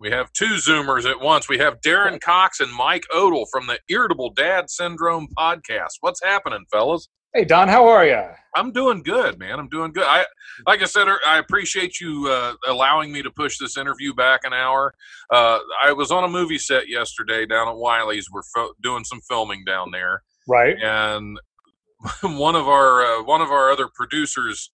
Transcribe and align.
We 0.00 0.10
have 0.10 0.32
two 0.32 0.56
Zoomers 0.56 1.08
at 1.10 1.20
once. 1.20 1.48
We 1.48 1.58
have 1.58 1.80
Darren 1.80 2.20
Cox 2.20 2.60
and 2.60 2.72
Mike 2.74 3.04
Odell 3.14 3.46
from 3.52 3.68
the 3.68 3.78
Irritable 3.88 4.30
Dad 4.30 4.68
Syndrome 4.68 5.28
podcast. 5.38 5.92
What's 6.00 6.22
happening, 6.22 6.66
fellas? 6.72 7.08
Hey 7.34 7.44
Don, 7.44 7.66
how 7.66 7.88
are 7.88 8.06
you? 8.06 8.22
I'm 8.54 8.70
doing 8.70 9.02
good, 9.02 9.40
man. 9.40 9.58
I'm 9.58 9.68
doing 9.68 9.90
good. 9.92 10.04
I, 10.06 10.24
like 10.68 10.82
I 10.82 10.84
said, 10.84 11.08
I 11.26 11.38
appreciate 11.38 11.98
you 12.00 12.28
uh, 12.28 12.54
allowing 12.68 13.10
me 13.12 13.22
to 13.22 13.30
push 13.32 13.58
this 13.58 13.76
interview 13.76 14.14
back 14.14 14.42
an 14.44 14.52
hour. 14.52 14.94
Uh, 15.32 15.58
I 15.82 15.92
was 15.92 16.12
on 16.12 16.22
a 16.22 16.28
movie 16.28 16.58
set 16.58 16.88
yesterday 16.88 17.44
down 17.44 17.66
at 17.66 17.74
Wiley's. 17.76 18.28
We're 18.30 18.44
fil- 18.54 18.74
doing 18.84 19.02
some 19.02 19.20
filming 19.28 19.64
down 19.64 19.90
there, 19.90 20.22
Right. 20.46 20.76
and 20.80 21.40
one 22.22 22.54
of 22.54 22.68
our 22.68 23.02
uh, 23.04 23.24
one 23.24 23.40
of 23.40 23.50
our 23.50 23.72
other 23.72 23.88
producers 23.92 24.70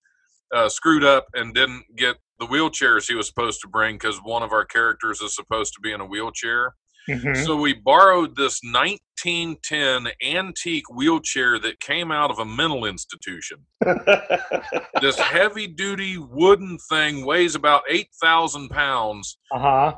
uh, 0.54 0.69
screwed 0.69 1.03
up 1.04 1.28
and 1.32 1.54
didn't 1.54 1.84
get 1.97 2.16
the 2.41 2.47
wheelchairs 2.47 3.09
he 3.09 3.15
was 3.15 3.26
supposed 3.26 3.62
to 3.62 3.69
bring 3.69 3.94
because 3.94 4.19
one 4.19 4.43
of 4.43 4.53
our 4.53 4.66
characters 4.66 5.22
is 5.22 5.34
supposed 5.34 5.72
to 5.72 5.81
be 5.81 5.93
in 5.93 6.03
a 6.03 6.06
wheelchair. 6.06 6.75
Mhm. 7.09 7.44
So 7.44 7.56
we 7.56 7.72
borrowed 7.72 8.37
this 8.37 8.61
1910 8.62 10.12
antique 10.22 10.91
wheelchair 10.93 11.59
that 11.59 11.81
came 11.81 12.11
out 12.11 12.31
of 12.31 12.38
a 12.38 12.44
mental 12.44 12.84
institution. 12.84 13.66
this 15.00 15.19
heavy 15.19 15.66
duty 15.66 16.19
wooden 16.19 16.78
thing 16.88 17.25
weighs 17.25 17.55
about 17.55 17.83
8,000 17.88 18.69
pounds. 18.69 19.38
Uh-huh. 19.53 19.94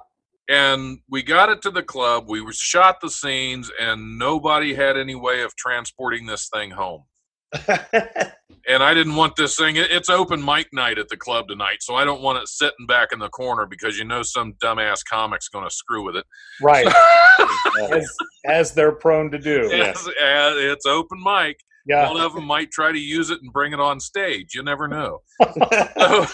And 0.49 0.99
we 1.09 1.23
got 1.23 1.49
it 1.49 1.63
to 1.63 1.71
the 1.71 1.83
club. 1.83 2.29
We 2.29 2.45
shot 2.53 3.01
the 3.01 3.11
scenes, 3.11 3.71
and 3.81 4.19
nobody 4.19 4.75
had 4.75 4.97
any 4.97 5.15
way 5.15 5.43
of 5.43 5.55
transporting 5.57 6.27
this 6.27 6.49
thing 6.53 6.71
home. 6.73 7.05
And 8.69 8.83
I 8.83 8.95
didn't 8.95 9.17
want 9.17 9.35
this 9.37 9.57
thing. 9.57 9.75
It's 9.77 10.09
open 10.09 10.45
mic 10.45 10.69
night 10.73 10.99
at 10.99 11.09
the 11.09 11.17
club 11.17 11.49
tonight, 11.49 11.79
so 11.81 11.97
I 11.97 12.05
don't 12.05 12.23
want 12.23 12.39
it 12.39 12.49
sitting 12.49 12.87
back 12.87 13.13
in 13.13 13.19
the 13.19 13.29
corner 13.29 13.67
because 13.67 13.99
you 13.99 14.05
know 14.05 14.23
some 14.23 14.55
dumbass 14.63 15.01
comic's 15.09 15.49
going 15.49 15.69
to 15.69 15.75
screw 15.75 16.05
with 16.05 16.17
it. 16.17 16.25
Right. 16.61 16.87
as, 17.91 18.17
as 18.47 18.73
they're 18.73 18.93
prone 18.93 19.33
to 19.33 19.39
do. 19.39 19.69
Yes, 19.71 20.07
and 20.07 20.59
it's 20.59 20.87
open 20.87 21.21
mic. 21.25 21.59
Yeah. 21.87 22.09
One 22.09 22.21
of 22.21 22.35
them 22.35 22.45
might 22.45 22.71
try 22.71 22.93
to 22.93 22.99
use 22.99 23.31
it 23.31 23.41
and 23.43 23.53
bring 23.53 23.73
it 23.73 23.81
on 23.81 23.99
stage. 23.99 24.55
You 24.55 24.63
never 24.63 24.87
know. 24.87 25.23
so, 25.99 26.27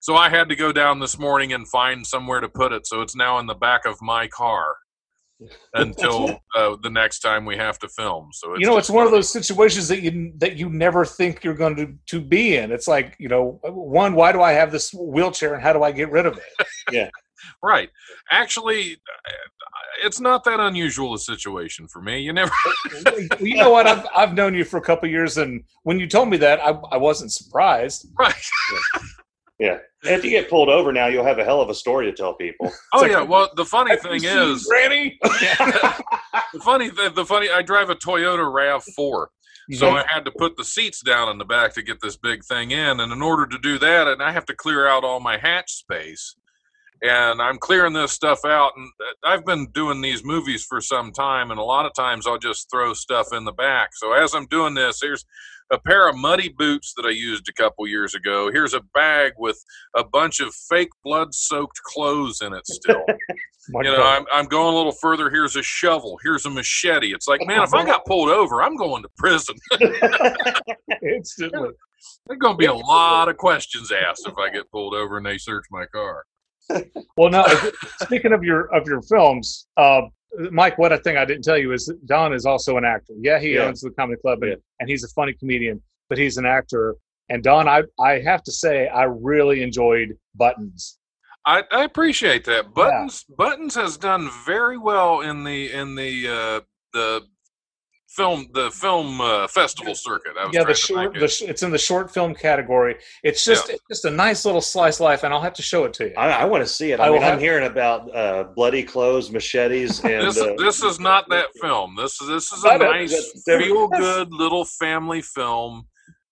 so 0.00 0.14
I 0.16 0.28
had 0.28 0.50
to 0.50 0.56
go 0.56 0.70
down 0.70 1.00
this 1.00 1.18
morning 1.18 1.54
and 1.54 1.66
find 1.66 2.06
somewhere 2.06 2.40
to 2.40 2.48
put 2.48 2.72
it. 2.72 2.86
So 2.86 3.00
it's 3.00 3.16
now 3.16 3.38
in 3.38 3.46
the 3.46 3.54
back 3.54 3.86
of 3.86 3.96
my 4.02 4.28
car 4.28 4.76
until 5.74 6.40
uh, 6.56 6.76
the 6.82 6.90
next 6.90 7.20
time 7.20 7.44
we 7.44 7.56
have 7.56 7.78
to 7.80 7.88
film. 7.88 8.28
So 8.32 8.52
it's 8.52 8.60
you 8.60 8.66
know, 8.66 8.76
it's 8.76 8.90
one 8.90 9.06
of 9.06 9.12
those 9.12 9.30
situations 9.30 9.88
that 9.88 10.02
you 10.02 10.32
that 10.38 10.56
you 10.56 10.68
never 10.68 11.04
think 11.04 11.44
you're 11.44 11.54
going 11.54 11.76
to 11.76 11.94
to 12.06 12.20
be 12.20 12.56
in. 12.56 12.72
It's 12.72 12.88
like, 12.88 13.16
you 13.18 13.28
know, 13.28 13.60
one, 13.62 14.14
why 14.14 14.32
do 14.32 14.42
I 14.42 14.52
have 14.52 14.72
this 14.72 14.92
wheelchair 14.92 15.54
and 15.54 15.62
how 15.62 15.72
do 15.72 15.82
I 15.82 15.92
get 15.92 16.10
rid 16.10 16.26
of 16.26 16.38
it? 16.38 16.66
Yeah, 16.92 17.08
right. 17.62 17.88
Actually, 18.30 18.98
it's 20.02 20.20
not 20.20 20.44
that 20.44 20.60
unusual 20.60 21.14
a 21.14 21.18
situation 21.18 21.88
for 21.88 22.02
me. 22.02 22.20
You 22.20 22.34
never. 22.34 22.52
you 23.40 23.56
know 23.56 23.70
what? 23.70 23.86
I've 23.86 24.06
I've 24.14 24.34
known 24.34 24.54
you 24.54 24.64
for 24.64 24.76
a 24.76 24.82
couple 24.82 25.08
years 25.08 25.38
and 25.38 25.64
when 25.82 25.98
you 25.98 26.06
told 26.06 26.28
me 26.28 26.36
that, 26.38 26.60
I 26.60 26.70
I 26.92 26.98
wasn't 26.98 27.32
surprised. 27.32 28.08
right. 28.18 28.34
Yeah. 28.72 29.00
And 30.04 30.12
if 30.14 30.24
you 30.24 30.30
get 30.30 30.50
pulled 30.50 30.68
over 30.68 30.92
now, 30.92 31.06
you'll 31.06 31.24
have 31.24 31.38
a 31.38 31.44
hell 31.44 31.60
of 31.60 31.70
a 31.70 31.74
story 31.74 32.06
to 32.06 32.12
tell 32.12 32.34
people. 32.34 32.70
Oh 32.92 33.00
like- 33.00 33.10
yeah. 33.10 33.22
Well, 33.22 33.50
the 33.56 33.64
funny 33.64 33.96
thing 33.96 34.22
is, 34.24 34.64
Granny. 34.64 35.18
the 35.22 36.60
funny 36.62 36.90
the, 36.90 37.12
the 37.14 37.24
funny 37.24 37.48
I 37.50 37.62
drive 37.62 37.90
a 37.90 37.94
Toyota 37.94 38.52
Rav 38.52 38.84
Four. 38.96 39.30
So. 39.72 39.90
I 39.90 40.04
had 40.06 40.26
to 40.26 40.30
put 40.30 40.58
the 40.58 40.64
seats 40.64 41.00
down 41.00 41.30
in 41.30 41.38
the 41.38 41.44
back 41.46 41.72
to 41.74 41.82
get 41.82 42.02
this 42.02 42.18
big 42.18 42.44
thing 42.44 42.70
in, 42.70 43.00
and 43.00 43.10
in 43.10 43.22
order 43.22 43.46
to 43.46 43.58
do 43.58 43.78
that, 43.78 44.06
and 44.06 44.22
I 44.22 44.30
have 44.30 44.44
to 44.46 44.54
clear 44.54 44.86
out 44.86 45.04
all 45.04 45.20
my 45.20 45.38
hatch 45.38 45.72
space, 45.72 46.36
and 47.00 47.40
I'm 47.40 47.56
clearing 47.56 47.94
this 47.94 48.12
stuff 48.12 48.40
out. 48.44 48.72
And 48.76 48.90
uh, 49.00 49.28
I've 49.28 49.46
been 49.46 49.68
doing 49.72 50.02
these 50.02 50.22
movies 50.22 50.66
for 50.68 50.82
some 50.82 51.12
time, 51.12 51.50
and 51.50 51.58
a 51.58 51.64
lot 51.64 51.86
of 51.86 51.94
times 51.94 52.26
I'll 52.26 52.38
just 52.38 52.70
throw 52.70 52.92
stuff 52.92 53.28
in 53.32 53.44
the 53.44 53.52
back. 53.52 53.90
So 53.94 54.12
as 54.12 54.34
I'm 54.34 54.46
doing 54.46 54.74
this, 54.74 55.00
here's 55.02 55.24
a 55.72 55.78
pair 55.78 56.08
of 56.08 56.16
muddy 56.16 56.48
boots 56.48 56.92
that 56.96 57.06
I 57.06 57.10
used 57.10 57.48
a 57.48 57.52
couple 57.52 57.86
years 57.86 58.14
ago. 58.14 58.50
Here's 58.52 58.74
a 58.74 58.80
bag 58.94 59.32
with 59.38 59.62
a 59.96 60.04
bunch 60.04 60.40
of 60.40 60.54
fake 60.54 60.90
blood-soaked 61.02 61.80
clothes 61.82 62.40
in 62.42 62.52
it 62.52 62.66
still. 62.66 63.04
You 63.72 63.84
know, 63.84 64.02
I'm, 64.02 64.26
I'm 64.30 64.44
going 64.44 64.74
a 64.74 64.76
little 64.76 64.92
further. 64.92 65.30
Here's 65.30 65.56
a 65.56 65.62
shovel. 65.62 66.18
Here's 66.22 66.44
a 66.44 66.50
machete. 66.50 67.14
It's 67.14 67.26
like, 67.26 67.40
man, 67.46 67.62
if 67.62 67.72
I 67.72 67.82
got 67.82 68.04
pulled 68.04 68.28
over, 68.28 68.62
I'm 68.62 68.76
going 68.76 69.02
to 69.02 69.08
prison. 69.16 69.56
instantly. 71.02 71.70
There's 72.26 72.38
going 72.38 72.54
to 72.54 72.58
be 72.58 72.66
a 72.66 72.74
lot 72.74 73.28
of 73.28 73.36
questions 73.36 73.90
asked 73.90 74.26
if 74.26 74.36
I 74.36 74.50
get 74.50 74.70
pulled 74.70 74.94
over 74.94 75.16
and 75.16 75.24
they 75.24 75.38
search 75.38 75.64
my 75.70 75.86
car. 75.86 76.24
Well, 77.16 77.30
now 77.30 77.44
speaking 78.02 78.32
of 78.32 78.42
your 78.42 78.74
of 78.74 78.88
your 78.88 79.00
films, 79.02 79.66
uh, 79.76 80.02
Mike, 80.50 80.78
what 80.78 80.92
I 80.92 80.96
think 80.98 81.18
I 81.18 81.24
didn't 81.24 81.44
tell 81.44 81.58
you 81.58 81.72
is 81.72 81.86
that 81.86 82.04
Don 82.06 82.32
is 82.32 82.44
also 82.46 82.76
an 82.76 82.84
actor. 82.84 83.12
Yeah, 83.20 83.38
he 83.38 83.54
Yeah. 83.54 83.62
owns 83.66 83.80
the 83.80 83.90
comedy 83.90 84.20
club, 84.20 84.42
and, 84.42 84.52
Yeah. 84.52 84.56
and 84.80 84.88
he's 84.88 85.04
a 85.04 85.08
funny 85.08 85.32
comedian, 85.34 85.82
but 86.08 86.18
he's 86.18 86.36
an 86.36 86.46
actor. 86.46 86.96
And 87.28 87.42
Don, 87.42 87.68
I 87.68 87.84
I 87.98 88.20
have 88.20 88.42
to 88.44 88.52
say, 88.52 88.88
I 88.88 89.04
really 89.04 89.62
enjoyed 89.62 90.18
Buttons. 90.34 90.98
I, 91.46 91.62
I 91.70 91.84
appreciate 91.84 92.44
that. 92.46 92.72
Buttons 92.74 93.24
Buttons 93.24 93.74
has 93.74 93.96
done 93.96 94.30
very 94.46 94.78
well 94.78 95.20
in 95.20 95.44
the 95.44 95.70
in 95.72 95.94
the 95.94 96.28
uh, 96.28 96.60
the 96.92 97.22
film 98.14 98.46
the 98.52 98.70
film 98.70 99.20
uh, 99.20 99.46
festival 99.48 99.94
circuit. 99.94 100.32
I 100.38 100.46
was 100.46 100.54
yeah, 100.54 100.64
the 100.64 100.74
short. 100.74 101.12
think 101.12 101.30
The, 101.30 101.46
it's 101.48 101.62
in 101.62 101.70
the 101.70 101.78
short 101.78 102.12
film 102.12 102.34
category. 102.34 102.96
It's 103.22 103.44
just 103.44 103.68
it's 103.70 103.82
just 103.90 104.04
a 104.04 104.10
nice 104.10 104.44
little 104.44 104.60
slice 104.60 105.00
life, 105.00 105.24
and 105.24 105.34
I'll 105.34 105.42
have 105.42 105.54
to 105.54 105.62
show 105.62 105.84
it 105.84 105.92
to 105.94 106.08
you. 106.08 106.14
I, 106.16 106.30
I 106.30 106.44
want 106.44 106.62
to 106.62 106.68
see 106.68 106.92
it. 106.92 107.00
I 107.00 107.06
I 107.06 107.10
will 107.10 107.20
mean, 107.20 107.32
I'm 107.32 107.38
hearing 107.38 107.66
about 107.66 108.14
uh, 108.14 108.44
bloody 108.54 108.82
clothes, 108.82 109.30
machetes, 109.30 110.00
and 110.04 110.28
this, 110.28 110.38
uh, 110.38 110.54
this 110.58 110.82
is 110.82 111.00
not 111.00 111.28
that 111.30 111.46
film. 111.60 111.96
This 111.96 112.20
is 112.20 112.28
this 112.28 112.52
is 112.52 112.64
a 112.64 112.78
nice, 112.78 113.42
feel 113.44 113.88
good 113.88 114.32
little 114.32 114.64
family 114.64 115.22
film. 115.22 115.86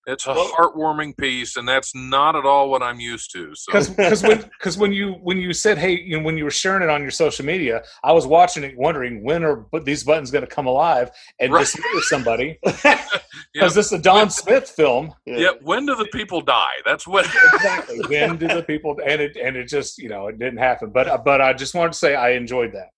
It's 0.07 0.27
a 0.27 0.33
Well- 0.35 0.51
heartwarming 0.59 1.17
piece, 1.17 1.57
and 1.57 1.69
that's 1.69 1.95
not 1.95 2.35
at 2.35 2.45
all 2.45 2.69
what 2.71 2.83
I'm 2.83 2.99
used 2.99 3.31
to. 3.35 3.55
So 3.55 3.73
because 3.73 4.23
when 4.23 4.39
because 4.43 4.77
when 4.77 4.93
you 4.93 5.13
when 5.23 5.39
you 5.39 5.53
said 5.53 5.79
hey 5.79 5.93
you 6.01 6.19
know 6.19 6.25
when 6.25 6.37
you 6.37 6.43
were 6.45 6.51
sharing 6.51 6.83
it 6.83 6.89
on 6.91 7.03
your 7.03 7.11
social 7.13 7.45
media 7.45 7.83
i 8.03 8.11
was 8.13 8.27
watching 8.27 8.65
it 8.65 8.77
wondering 8.77 9.23
when 9.23 9.45
are 9.45 9.57
but 9.57 9.85
these 9.85 10.03
buttons 10.03 10.31
going 10.33 10.43
to 10.45 10.51
come 10.51 10.67
alive 10.67 11.11
and 11.39 11.53
Right. 11.53 11.61
dismember 11.61 12.01
somebody 12.03 12.59
yeah, 12.85 13.07
because 13.55 13.75
this 13.75 13.87
is 13.87 13.93
a 13.93 13.99
don 13.99 14.29
smith 14.31 14.69
film 14.71 15.15
yeah, 15.25 15.51
when 15.63 15.87
do 15.87 15.95
the 15.95 16.07
people 16.13 16.41
die? 16.41 16.75
That's 16.85 17.07
what. 17.07 17.27
exactly 17.55 18.01
when 18.09 18.37
do 18.39 18.49
the 18.49 18.63
people 18.65 18.99
and 19.07 19.21
it 19.21 19.37
and 19.37 19.57
it 19.57 19.69
just 19.69 19.99
you 19.99 20.09
know 20.09 20.27
it 20.27 20.39
didn't 20.39 20.59
happen 20.59 20.91
but 20.91 21.25
but 21.25 21.41
i 21.41 21.53
just 21.53 21.75
wanted 21.75 21.93
to 21.93 21.99
say 21.99 22.15
i 22.17 22.31
enjoyed 22.31 22.73
that 22.73 22.89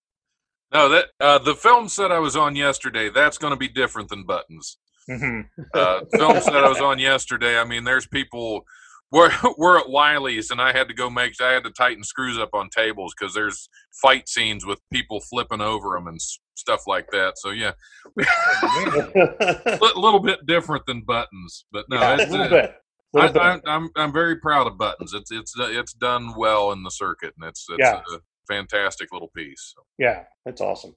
No, 0.72 0.88
that 0.88 1.06
uh, 1.20 1.38
the 1.38 1.54
film 1.54 1.88
set 1.88 2.10
I 2.10 2.18
was 2.18 2.34
on 2.36 2.56
yesterday. 2.56 3.08
That's 3.10 3.38
going 3.38 3.52
to 3.52 3.56
be 3.56 3.68
different 3.68 4.08
than 4.08 4.24
buttons. 4.24 4.78
Hmm 5.08 5.40
Uh, 5.74 6.00
film 6.12 6.40
set 6.40 6.54
I 6.54 6.68
was 6.68 6.80
on 6.80 6.98
yesterday. 6.98 7.58
I 7.58 7.64
mean, 7.64 7.84
there's 7.84 8.06
people. 8.06 8.64
We're 9.12 9.30
we're 9.58 9.78
at 9.78 9.88
Wiley's, 9.90 10.50
and 10.50 10.60
I 10.60 10.72
had 10.72 10.88
to 10.88 10.94
go 10.94 11.08
make. 11.10 11.40
I 11.40 11.52
had 11.52 11.64
to 11.64 11.70
tighten 11.70 12.04
screws 12.04 12.38
up 12.38 12.50
on 12.54 12.68
tables 12.70 13.14
because 13.18 13.34
there's 13.34 13.68
fight 14.02 14.28
scenes 14.28 14.64
with 14.66 14.80
people 14.92 15.20
flipping 15.20 15.60
over 15.60 15.90
them 15.90 16.06
and 16.08 16.16
s- 16.16 16.38
stuff 16.54 16.82
like 16.86 17.10
that. 17.12 17.34
So 17.38 17.50
yeah, 17.50 17.72
a 18.18 19.98
little 19.98 20.20
bit 20.20 20.46
different 20.46 20.86
than 20.86 21.02
buttons, 21.02 21.64
but 21.72 21.84
no, 21.88 22.00
yeah, 22.00 22.10
a 22.10 22.16
it's, 22.22 22.30
little 22.30 22.46
uh, 22.46 22.50
bit 22.50 22.74
I, 23.16 23.26
little 23.26 23.32
bit. 23.34 23.42
I'm, 23.42 23.60
I'm 23.66 23.90
I'm 23.96 24.12
very 24.12 24.36
proud 24.36 24.66
of 24.66 24.78
buttons. 24.78 25.12
It's 25.14 25.30
it's 25.30 25.54
it's 25.58 25.92
done 25.92 26.34
well 26.36 26.72
in 26.72 26.82
the 26.82 26.90
circuit, 26.90 27.34
and 27.38 27.48
it's 27.48 27.66
it's 27.68 27.78
Yeah. 27.80 28.00
a 28.14 28.18
fantastic 28.48 29.12
little 29.12 29.30
piece. 29.36 29.74
yeah 29.98 30.24
That's 30.44 30.60
awesome. 30.60 30.94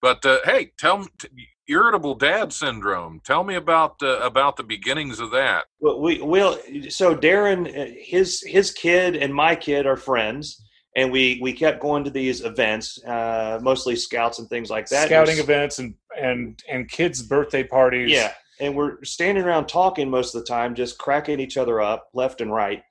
But 0.00 0.24
uh, 0.26 0.38
hey, 0.44 0.72
tell 0.78 0.98
me, 0.98 1.06
t- 1.18 1.28
irritable 1.72 2.14
dad 2.14 2.52
syndrome. 2.52 3.20
Tell 3.24 3.42
me 3.44 3.54
about 3.54 3.96
uh, 4.02 4.18
about 4.18 4.56
the 4.56 4.62
beginnings 4.62 5.18
of 5.20 5.30
that. 5.32 5.64
Well, 5.80 6.00
we 6.00 6.20
will. 6.20 6.58
So 6.90 7.16
Darren, 7.16 7.66
uh, 7.66 7.92
his 7.98 8.42
his 8.46 8.70
kid 8.70 9.16
and 9.16 9.34
my 9.34 9.56
kid 9.56 9.86
are 9.86 9.96
friends, 9.96 10.62
and 10.96 11.10
we 11.10 11.38
we 11.42 11.52
kept 11.52 11.80
going 11.80 12.04
to 12.04 12.10
these 12.10 12.42
events, 12.42 13.02
uh, 13.04 13.58
mostly 13.62 13.96
scouts 13.96 14.38
and 14.38 14.48
things 14.48 14.70
like 14.70 14.88
that. 14.88 15.06
scouting 15.06 15.36
was- 15.36 15.44
events 15.44 15.78
and 15.78 15.94
and 16.20 16.60
and 16.68 16.88
kids 16.88 17.22
birthday 17.22 17.64
parties 17.64 18.10
Yeah, 18.10 18.32
and 18.60 18.76
we're 18.76 19.02
standing 19.04 19.44
around 19.44 19.66
talking 19.66 20.10
most 20.10 20.34
of 20.34 20.42
the 20.42 20.46
time, 20.46 20.74
just 20.74 20.98
cracking 20.98 21.40
each 21.40 21.56
other 21.56 21.80
up 21.80 22.08
left 22.14 22.40
and 22.40 22.52
right. 22.52 22.82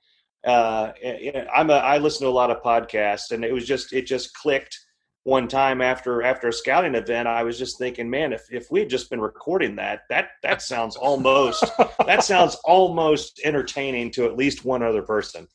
Uh, 0.44 0.92
and 1.04 1.48
I'm 1.54 1.70
a 1.70 1.74
I 1.74 1.98
listen 1.98 2.26
to 2.26 2.30
a 2.30 2.38
lot 2.42 2.50
of 2.50 2.62
podcasts, 2.62 3.30
and 3.30 3.44
it 3.44 3.52
was 3.52 3.64
just 3.66 3.92
it 3.92 4.06
just 4.06 4.34
clicked 4.34 4.76
one 5.24 5.46
time 5.46 5.80
after 5.80 6.22
after 6.22 6.48
a 6.48 6.52
scouting 6.52 6.94
event. 6.94 7.28
I 7.28 7.42
was 7.42 7.58
just 7.58 7.78
thinking, 7.78 8.10
man, 8.10 8.32
if 8.32 8.46
if 8.50 8.70
we'd 8.70 8.90
just 8.90 9.10
been 9.10 9.20
recording 9.20 9.76
that, 9.76 10.02
that 10.08 10.30
that 10.42 10.62
sounds 10.62 10.96
almost 10.96 11.64
that 12.06 12.24
sounds 12.24 12.56
almost 12.64 13.40
entertaining 13.44 14.10
to 14.12 14.24
at 14.26 14.36
least 14.36 14.64
one 14.64 14.82
other 14.82 15.02
person. 15.02 15.46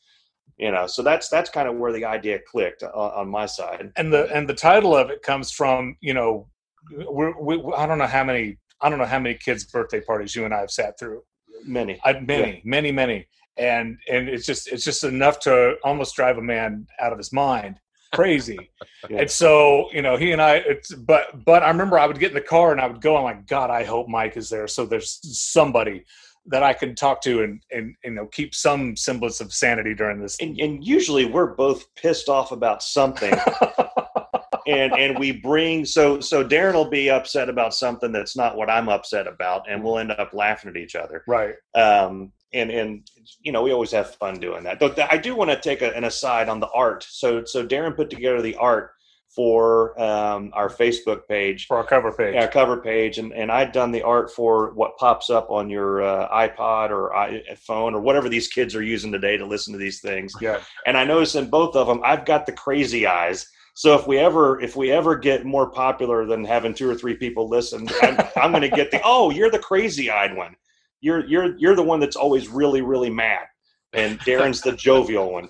You 0.58 0.72
know, 0.72 0.88
so 0.88 1.04
that's 1.04 1.30
that's 1.30 1.50
kind 1.50 1.68
of 1.68 1.76
where 1.76 1.92
the 1.92 2.06
idea 2.06 2.40
clicked 2.40 2.82
uh, 2.82 2.88
on, 2.88 3.12
on 3.12 3.30
my 3.30 3.46
side. 3.46 3.92
and 3.96 4.12
the 4.12 4.28
and 4.34 4.50
the 4.50 4.56
title 4.56 4.96
of 4.96 5.10
it 5.10 5.22
comes 5.22 5.52
from 5.52 5.98
you 6.02 6.14
know 6.14 6.48
we're, 6.92 7.38
we 7.40 7.62
I 7.76 7.86
don't 7.86 7.98
know 7.98 8.08
how 8.08 8.24
many 8.24 8.58
I 8.82 8.90
don't 8.90 9.00
know 9.00 9.06
how 9.06 9.20
many 9.20 9.36
kids' 9.36 9.66
birthday 9.66 10.02
parties 10.02 10.36
you 10.36 10.46
and 10.46 10.54
I 10.54 10.60
have 10.60 10.72
sat 10.72 10.98
through. 11.00 11.24
Many. 11.66 12.00
I, 12.04 12.20
many, 12.20 12.62
many, 12.64 12.92
many, 12.92 13.28
and 13.58 13.98
and 14.10 14.30
it's 14.30 14.46
just 14.46 14.72
it's 14.72 14.84
just 14.84 15.04
enough 15.04 15.40
to 15.42 15.76
almost 15.84 16.16
drive 16.16 16.38
a 16.38 16.42
man 16.42 16.88
out 17.00 17.12
of 17.12 17.18
his 17.18 17.34
mind, 17.34 17.80
crazy. 18.14 18.70
Yeah. 19.10 19.20
And 19.20 19.32
so 19.32 19.90
you 19.94 20.02
know 20.02 20.18
he 20.18 20.34
and 20.34 20.42
I, 20.42 20.56
it's 20.56 20.94
but 20.94 21.46
but 21.46 21.64
I 21.64 21.70
remember 21.70 21.98
I 21.98 22.08
would 22.08 22.20
get 22.20 22.32
in 22.32 22.36
the 22.36 22.42
car 22.42 22.74
and 22.74 22.82
I 22.82 22.88
would 22.88 23.00
go. 23.00 23.16
I'm 23.16 23.24
like, 23.24 23.48
God, 23.48 23.70
I 23.70 23.86
hope 23.86 24.10
Mike 24.10 24.36
is 24.36 24.50
there, 24.50 24.68
so 24.68 24.86
there's 24.86 25.20
somebody 25.22 26.04
that 26.48 26.64
I 26.64 26.74
can 26.74 26.96
talk 26.96 27.22
to 27.22 27.44
and 27.44 27.62
and 27.72 27.96
you 28.04 28.12
know 28.12 28.26
keep 28.26 28.56
some 28.56 28.96
semblance 28.98 29.40
of 29.40 29.54
sanity 29.54 29.94
during 29.94 30.20
this. 30.20 30.38
and, 30.42 30.60
and 30.60 30.86
usually 30.86 31.26
we're 31.26 31.54
both 31.54 31.86
pissed 31.96 32.28
off 32.28 32.52
about 32.52 32.82
something 32.82 33.34
and 34.68 34.94
and 34.94 35.18
we 35.18 35.32
bring 35.32 35.86
so 35.86 36.20
so 36.20 36.44
darren 36.44 36.74
will 36.74 36.90
be 36.90 37.10
upset 37.10 37.50
about 37.50 37.74
something 37.74 38.12
that's 38.12 38.36
not 38.36 38.58
what 38.58 38.70
i'm 38.70 38.90
upset 38.90 39.28
about 39.28 39.64
and 39.70 39.84
we'll 39.84 39.98
end 39.98 40.12
up 40.12 40.34
laughing 40.34 40.70
at 40.70 40.78
each 40.78 40.96
other 40.96 41.24
right. 41.28 41.56
um 41.76 42.32
and 42.54 42.72
and 42.72 43.10
you 43.42 43.52
know 43.52 43.62
we 43.62 43.72
always 43.72 43.92
have 43.92 44.16
fun 44.16 44.36
doing 44.40 44.64
that 44.64 44.80
but 44.80 44.98
i 45.12 45.18
do 45.18 45.36
want 45.36 45.50
to 45.50 45.60
take 45.60 45.82
a, 45.82 45.94
an 45.96 46.04
aside 46.06 46.48
on 46.50 46.60
the 46.60 46.70
art 46.74 47.06
so 47.10 47.44
so 47.44 47.66
darren 47.66 47.96
put 47.96 48.10
together 48.10 48.42
the 48.42 48.56
art 48.56 48.92
for 49.36 50.00
um, 50.02 50.50
our 50.54 50.70
facebook 50.70 51.28
page 51.28 51.68
For 51.68 51.78
our 51.78 51.84
cover 51.84 52.12
page. 52.12 52.36
our 52.36 52.48
cover 52.48 52.78
page 52.78 53.18
and, 53.18 53.34
and 53.34 53.52
i'd 53.52 53.72
done 53.74 53.92
the 53.92 54.02
art 54.02 54.32
for 54.32 54.72
what 54.74 54.98
pops 54.98 55.30
up 55.30 55.50
on 55.52 55.70
your 55.70 56.02
uh, 56.02 56.30
ipod 56.48 56.90
or 56.90 57.12
iphone 57.14 57.94
or 57.94 58.00
whatever 58.00 58.30
these 58.30 58.48
kids 58.48 58.74
are 58.76 58.82
using 58.84 59.12
today 59.12 59.36
to 59.38 59.46
listen 59.46 59.74
to 59.74 59.80
these 59.80 60.00
things 60.00 60.34
Yeah. 60.42 60.60
and 60.86 60.98
I 60.98 61.04
noticed 61.04 61.36
in 61.36 61.50
both 61.50 61.76
of 61.76 61.88
them, 61.88 62.02
I've 62.04 62.26
got 62.26 62.46
the 62.46 62.52
crazy 62.54 63.06
eyes. 63.06 63.46
So 63.74 63.94
if 63.94 64.08
we 64.08 64.18
ever 64.18 64.60
if 64.60 64.76
we 64.76 64.92
ever 64.92 65.16
get 65.16 65.46
more 65.46 65.70
popular 65.70 66.26
than 66.26 66.44
having 66.44 66.74
two 66.74 66.90
or 66.90 66.96
three 66.96 67.16
people 67.16 67.48
listen, 67.48 67.88
I'm, 68.02 68.18
I'm 68.36 68.52
going 68.52 68.64
to 68.68 68.70
get 68.76 68.90
the 68.90 69.00
oh, 69.06 69.30
you're 69.30 69.52
the 69.52 69.60
crazy 69.60 70.10
eyed 70.10 70.36
one. 70.36 70.56
You're 71.02 71.26
you're 71.28 71.58
you're 71.58 71.76
the 71.76 71.84
one 71.84 72.00
that's 72.00 72.16
always 72.16 72.48
really 72.50 72.82
really 72.82 73.10
mad, 73.10 73.46
and 73.94 74.20
Darren's 74.22 74.62
the 74.62 74.72
jovial 74.74 75.32
one. 75.32 75.50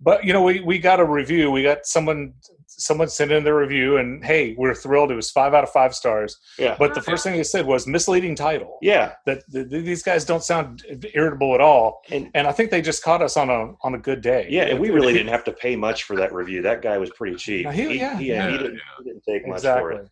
But 0.00 0.24
you 0.24 0.32
know, 0.32 0.42
we 0.42 0.60
we 0.60 0.78
got 0.78 1.00
a 1.00 1.04
review. 1.04 1.50
We 1.50 1.62
got 1.62 1.86
someone 1.86 2.34
someone 2.66 3.08
sent 3.08 3.30
in 3.30 3.44
their 3.44 3.56
review, 3.56 3.98
and 3.98 4.24
hey, 4.24 4.54
we're 4.58 4.74
thrilled. 4.74 5.10
It 5.12 5.14
was 5.14 5.30
five 5.30 5.52
out 5.54 5.62
of 5.62 5.70
five 5.70 5.94
stars. 5.94 6.36
Yeah, 6.58 6.74
But 6.78 6.94
the 6.94 7.02
first 7.02 7.22
thing 7.22 7.36
they 7.36 7.42
said 7.44 7.66
was 7.66 7.86
misleading 7.86 8.34
title. 8.34 8.78
yeah, 8.82 9.12
That 9.26 9.42
th- 9.52 9.68
th- 9.70 9.84
these 9.84 10.02
guys 10.02 10.24
don't 10.24 10.42
sound 10.42 10.82
irritable 11.14 11.54
at 11.54 11.60
all, 11.60 12.00
and 12.10 12.30
and 12.34 12.46
I 12.46 12.52
think 12.52 12.70
they 12.70 12.82
just 12.82 13.04
caught 13.04 13.22
us 13.22 13.36
on 13.36 13.50
a 13.50 13.74
on 13.82 13.94
a 13.94 13.98
good 13.98 14.20
day. 14.22 14.46
yeah, 14.50 14.62
and 14.64 14.80
we 14.80 14.90
really 14.90 15.12
didn't 15.12 15.28
have 15.28 15.44
to 15.44 15.52
pay 15.52 15.76
much 15.76 16.04
for 16.04 16.16
that 16.16 16.32
review. 16.32 16.62
That 16.62 16.82
guy 16.82 16.98
was 16.98 17.10
pretty 17.10 17.36
cheap. 17.36 17.68
He- 17.70 17.88
He, 17.90 17.98
yeah, 17.98 18.18
he, 18.18 18.28
yeah. 18.28 18.50
he 18.50 18.58
didn't, 18.58 18.74
Yeah. 18.74 18.80
he 18.98 19.04
didn't 19.04 19.22
take 19.28 19.46
much 19.46 19.62
for 19.62 19.92
it. 19.92 20.08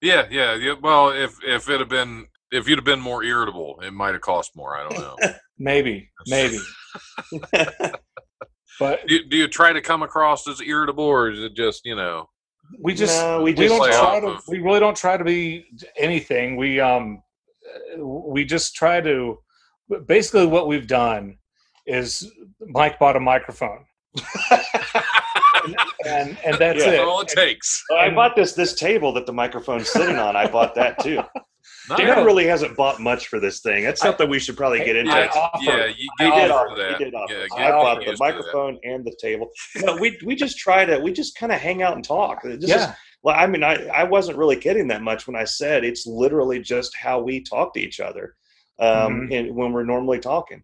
Yeah, 0.00 0.26
yeah, 0.30 0.54
yeah. 0.54 0.74
Well, 0.80 1.10
if 1.10 1.36
if 1.44 1.68
it 1.68 1.78
had 1.80 1.88
been 1.88 2.26
if 2.52 2.68
you'd 2.68 2.78
have 2.78 2.84
been 2.84 3.00
more 3.00 3.22
irritable, 3.24 3.78
it 3.82 3.92
might 3.92 4.12
have 4.14 4.20
cost 4.22 4.52
more. 4.56 4.76
I 4.76 4.88
don't 4.88 4.98
know. 4.98 5.16
Maybe, 5.58 6.08
maybe. 6.28 6.58
But 8.80 9.04
do, 9.08 9.24
do 9.24 9.36
you 9.36 9.48
try 9.48 9.72
to 9.72 9.80
come 9.80 10.04
across 10.04 10.46
as 10.46 10.60
irritable, 10.60 11.02
or 11.02 11.30
is 11.32 11.40
it 11.40 11.54
just 11.56 11.84
you 11.84 11.96
know? 11.96 12.28
we 12.80 12.94
just 12.94 13.20
No, 13.20 13.38
we 13.38 13.50
we, 13.50 13.54
just 13.54 13.74
don't 13.74 13.90
try 13.92 14.20
to 14.20 14.26
of- 14.28 14.44
we 14.46 14.60
really 14.60 14.78
don't 14.78 14.96
try 14.96 15.16
to 15.16 15.24
be 15.24 15.64
anything 15.96 16.56
we 16.56 16.78
um 16.78 17.20
uh, 17.98 18.06
we 18.06 18.44
just 18.44 18.76
try 18.76 19.00
to 19.00 19.38
basically 20.06 20.46
what 20.46 20.68
we've 20.68 20.86
done 20.86 21.38
is 21.86 22.30
mike 22.68 22.98
bought 23.00 23.16
a 23.16 23.20
microphone 23.20 23.84
and 26.06 26.38
and 26.44 26.56
that's 26.58 26.78
Yeah. 26.78 26.88
it 26.88 26.96
That's 26.96 27.00
all 27.00 27.20
it 27.22 27.28
takes. 27.28 27.82
I 27.98 28.10
bought 28.10 28.36
this 28.36 28.52
this 28.52 28.74
table 28.74 29.12
that 29.14 29.26
the 29.26 29.32
microphone's 29.32 29.88
sitting 29.90 30.16
on. 30.16 30.36
I 30.36 30.46
bought 30.46 30.74
that 30.76 30.98
too. 31.02 31.20
Nice. 31.90 32.00
Darren 32.00 32.24
really 32.26 32.46
hasn't 32.46 32.76
bought 32.76 33.00
much 33.00 33.28
for 33.28 33.40
this 33.40 33.60
thing. 33.60 33.84
That's 33.84 34.00
something 34.00 34.28
we 34.28 34.38
should 34.38 34.56
probably 34.56 34.80
get 34.84 34.96
into. 34.96 35.10
I 35.12 35.24
yeah, 35.24 35.30
offered. 35.34 35.62
yeah, 35.64 35.86
you 35.86 35.94
He 36.18 36.24
get 36.24 36.34
did 36.34 36.42
used 36.42 36.52
offer. 36.52 36.74
that. 36.76 36.98
He 36.98 37.04
did 37.04 37.14
offer. 37.14 37.32
Yeah, 37.34 37.46
I 37.56 37.70
bought 37.70 37.98
the 38.00 38.04
to 38.06 38.10
that. 38.12 38.18
microphone 38.20 38.78
and 38.84 39.04
the 39.04 39.16
table. 39.20 39.48
No, 39.76 39.96
we 39.96 40.18
we 40.24 40.34
just 40.36 40.58
try 40.58 40.84
to 40.84 40.98
we 40.98 41.12
just 41.12 41.36
kind 41.36 41.52
of 41.52 41.60
hang 41.60 41.82
out 41.82 41.94
and 41.94 42.04
talk. 42.04 42.42
This 42.42 42.64
is- 42.64 42.68
yeah 42.70 42.94
well, 43.24 43.34
I 43.36 43.48
mean, 43.48 43.64
I 43.64 43.84
I 43.88 44.04
wasn't 44.04 44.38
really 44.38 44.54
kidding 44.56 44.86
that 44.88 45.02
much 45.02 45.26
when 45.26 45.34
I 45.34 45.42
said 45.42 45.82
it's 45.84 46.06
literally 46.06 46.60
just 46.60 46.96
how 46.96 47.20
we 47.20 47.42
talk 47.42 47.74
to 47.74 47.80
each 47.80 47.98
other, 47.98 48.36
um, 48.78 49.28
Mhm. 49.28 49.34
and 49.48 49.56
when 49.56 49.72
we're 49.72 49.82
normally 49.84 50.20
talking. 50.20 50.62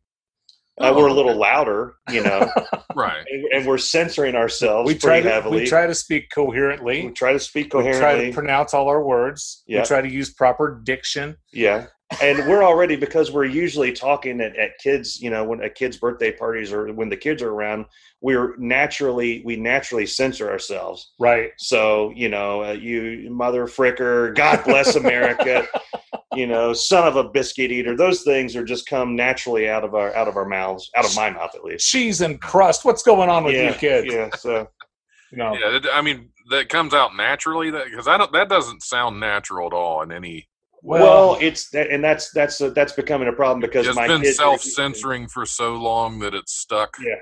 Oh, 0.80 0.92
uh, 0.92 0.98
we're 0.98 1.06
a 1.08 1.12
little 1.12 1.30
okay. 1.32 1.38
louder, 1.40 1.94
you 2.10 2.22
know, 2.22 2.50
Right. 2.96 3.24
and, 3.30 3.44
and 3.52 3.66
we're 3.66 3.78
censoring 3.78 4.34
ourselves 4.34 4.86
we 4.88 4.96
try 4.98 5.20
to 5.20 5.30
heavily. 5.30 5.60
we 5.62 5.66
try 5.66 5.86
to 5.86 5.94
speak 5.94 6.30
coherently 6.34 7.06
We 7.06 7.12
try 7.12 7.32
to 7.32 7.38
speak 7.38 7.66
we 7.74 7.82
try 7.82 7.92
coherently. 7.92 8.26
to 8.30 8.32
pronounce 8.34 8.74
all 8.74 8.88
our 8.88 9.02
words 9.04 9.62
Yeah. 9.68 9.80
we 9.82 9.86
try 9.86 10.00
to 10.02 10.10
use 10.10 10.32
proper 10.34 10.80
diction 10.84 11.36
Yeah. 11.52 11.86
And 12.22 12.48
we're 12.48 12.62
already 12.62 12.96
because 12.96 13.30
we're 13.30 13.44
usually 13.44 13.92
talking 13.92 14.40
at, 14.40 14.56
at 14.56 14.78
kids, 14.78 15.20
you 15.20 15.30
know, 15.30 15.44
when 15.44 15.62
at 15.62 15.74
kids' 15.74 15.96
birthday 15.96 16.32
parties 16.32 16.72
or 16.72 16.92
when 16.92 17.08
the 17.08 17.16
kids 17.16 17.42
are 17.42 17.50
around, 17.50 17.86
we're 18.20 18.56
naturally 18.56 19.42
we 19.44 19.56
naturally 19.56 20.06
censor 20.06 20.50
ourselves. 20.50 21.12
right 21.18 21.52
So, 21.58 22.12
you 22.16 22.28
know, 22.28 22.64
uh, 22.64 22.72
you 22.72 23.28
mother 23.30 23.66
fricker, 23.66 24.34
God 24.34 24.64
bless 24.64 24.96
America, 24.96 25.66
you 26.34 26.46
know, 26.46 26.72
son 26.72 27.06
of 27.06 27.16
a 27.16 27.24
biscuit 27.24 27.70
eater. 27.70 27.96
Those 27.96 28.22
things 28.22 28.56
are 28.56 28.64
just 28.64 28.86
come 28.86 29.16
naturally 29.16 29.68
out 29.68 29.84
of 29.84 29.94
our 29.94 30.14
out 30.14 30.28
of 30.28 30.36
our 30.36 30.46
mouths, 30.46 30.90
out 30.96 31.04
of 31.04 31.14
my 31.14 31.30
mouth 31.30 31.54
at 31.54 31.64
least. 31.64 31.88
cheese 31.88 32.20
and 32.20 32.40
crust 32.40 32.84
what's 32.84 33.02
going 33.02 33.28
on 33.28 33.44
with 33.44 33.54
yeah, 33.54 33.72
you 33.72 33.74
kids 33.74 34.12
Yeah. 34.12 34.30
So 34.36 34.68
you 35.30 35.38
know 35.38 35.54
Yeah, 35.54 35.80
I 35.92 36.02
mean 36.02 36.30
that 36.50 36.68
comes 36.68 36.94
out 36.94 37.16
naturally. 37.16 37.70
That 37.70 37.86
because 37.86 38.08
I 38.08 38.18
don't. 38.18 38.32
That 38.32 38.48
doesn't 38.48 38.82
sound 38.82 39.20
natural 39.20 39.66
at 39.66 39.72
all 39.72 40.02
in 40.02 40.12
any 40.12 40.48
well, 40.84 41.38
it's 41.40 41.70
that, 41.70 41.90
and 41.90 42.04
that's 42.04 42.30
that's 42.30 42.60
uh, 42.60 42.70
that's 42.70 42.92
becoming 42.92 43.28
a 43.28 43.32
problem 43.32 43.60
because 43.60 43.86
It's 43.86 43.96
my 43.96 44.06
been 44.06 44.20
kids 44.20 44.36
self 44.36 44.60
censoring 44.60 45.26
for 45.28 45.46
so 45.46 45.76
long 45.76 46.18
that 46.20 46.34
it's 46.34 46.52
stuck. 46.52 46.96
Yeah. 47.00 47.14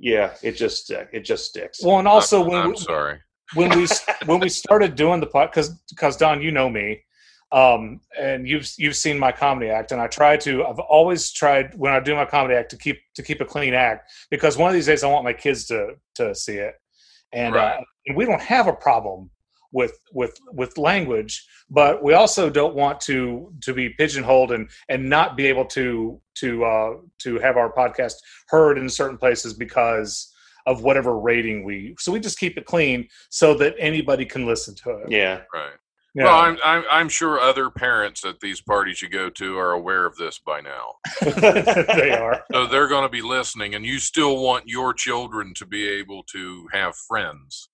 Yeah, 0.00 0.34
it 0.42 0.52
just 0.52 0.92
uh, 0.92 1.04
it 1.12 1.24
just 1.24 1.46
sticks. 1.46 1.82
well, 1.82 1.98
and 1.98 2.06
also 2.06 2.42
I'm, 2.42 2.48
when 2.48 2.62
I'm 2.62 2.70
we, 2.70 2.76
sorry. 2.76 3.18
when 3.54 3.76
we 3.76 3.88
when 4.26 4.38
we 4.38 4.48
started 4.48 4.94
doing 4.94 5.18
the 5.18 5.26
pod 5.26 5.50
because 5.50 5.70
because 5.90 6.16
Don, 6.16 6.40
you 6.40 6.52
know 6.52 6.70
me, 6.70 7.02
um, 7.50 8.00
and 8.16 8.48
you've 8.48 8.70
you've 8.78 8.94
seen 8.94 9.18
my 9.18 9.32
comedy 9.32 9.70
act, 9.70 9.90
and 9.90 10.00
I 10.00 10.06
try 10.06 10.36
to. 10.36 10.64
I've 10.64 10.78
always 10.78 11.32
tried 11.32 11.76
when 11.76 11.92
I 11.92 11.98
do 11.98 12.14
my 12.14 12.24
comedy 12.26 12.54
act 12.54 12.70
to 12.70 12.76
keep 12.76 12.98
to 13.16 13.24
keep 13.24 13.40
a 13.40 13.44
clean 13.44 13.74
act 13.74 14.12
because 14.30 14.56
one 14.56 14.68
of 14.68 14.74
these 14.74 14.86
days 14.86 15.02
I 15.02 15.08
want 15.08 15.24
my 15.24 15.32
kids 15.32 15.66
to 15.66 15.94
to 16.14 16.32
see 16.32 16.54
it, 16.54 16.74
and 17.32 17.56
uh, 17.56 17.78
and 18.06 18.16
we 18.16 18.24
don't 18.24 18.40
have 18.40 18.68
a 18.68 18.72
problem 18.72 19.30
with 19.72 19.98
with 20.12 20.38
with 20.52 20.78
language, 20.78 21.46
but 21.70 22.02
we 22.02 22.14
also 22.14 22.48
don't 22.50 22.74
want 22.74 23.00
to 23.02 23.52
to 23.62 23.74
be 23.74 23.90
pigeonholed 23.90 24.52
and 24.52 24.68
and 24.88 25.08
not 25.08 25.36
be 25.36 25.46
able 25.46 25.66
to 25.66 26.20
to 26.36 26.64
uh, 26.64 26.94
to 27.22 27.38
have 27.38 27.56
our 27.56 27.72
podcast 27.72 28.14
heard 28.48 28.78
in 28.78 28.88
certain 28.88 29.18
places 29.18 29.54
because 29.54 30.32
of 30.66 30.82
whatever 30.82 31.18
rating 31.18 31.64
we. 31.64 31.94
So 31.98 32.12
we 32.12 32.20
just 32.20 32.38
keep 32.38 32.58
it 32.58 32.66
clean 32.66 33.08
so 33.30 33.54
that 33.54 33.74
anybody 33.78 34.26
can 34.26 34.46
listen 34.46 34.74
to 34.84 34.90
it. 34.98 35.10
yeah, 35.10 35.42
Right. 35.52 35.72
Yeah. 36.14 36.24
Well, 36.24 36.40
I'm, 36.40 36.58
I'm 36.64 36.84
I'm 36.90 37.08
sure 37.08 37.38
other 37.38 37.70
parents 37.70 38.24
at 38.24 38.40
these 38.40 38.60
parties 38.60 39.02
you 39.02 39.08
go 39.08 39.28
to 39.30 39.58
are 39.58 39.72
aware 39.72 40.06
of 40.06 40.16
this 40.16 40.38
by 40.38 40.60
now. 40.60 40.94
they 41.20 42.10
are. 42.10 42.42
So 42.50 42.66
they're 42.66 42.88
going 42.88 43.04
to 43.04 43.08
be 43.08 43.22
listening, 43.22 43.74
and 43.74 43.84
you 43.84 43.98
still 44.00 44.42
want 44.42 44.64
your 44.66 44.94
children 44.94 45.52
to 45.56 45.66
be 45.66 45.86
able 45.86 46.24
to 46.32 46.66
have 46.72 46.96
friends. 46.96 47.67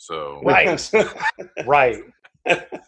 So 0.00 0.40
Right. 0.42 0.90
Right. 1.66 2.02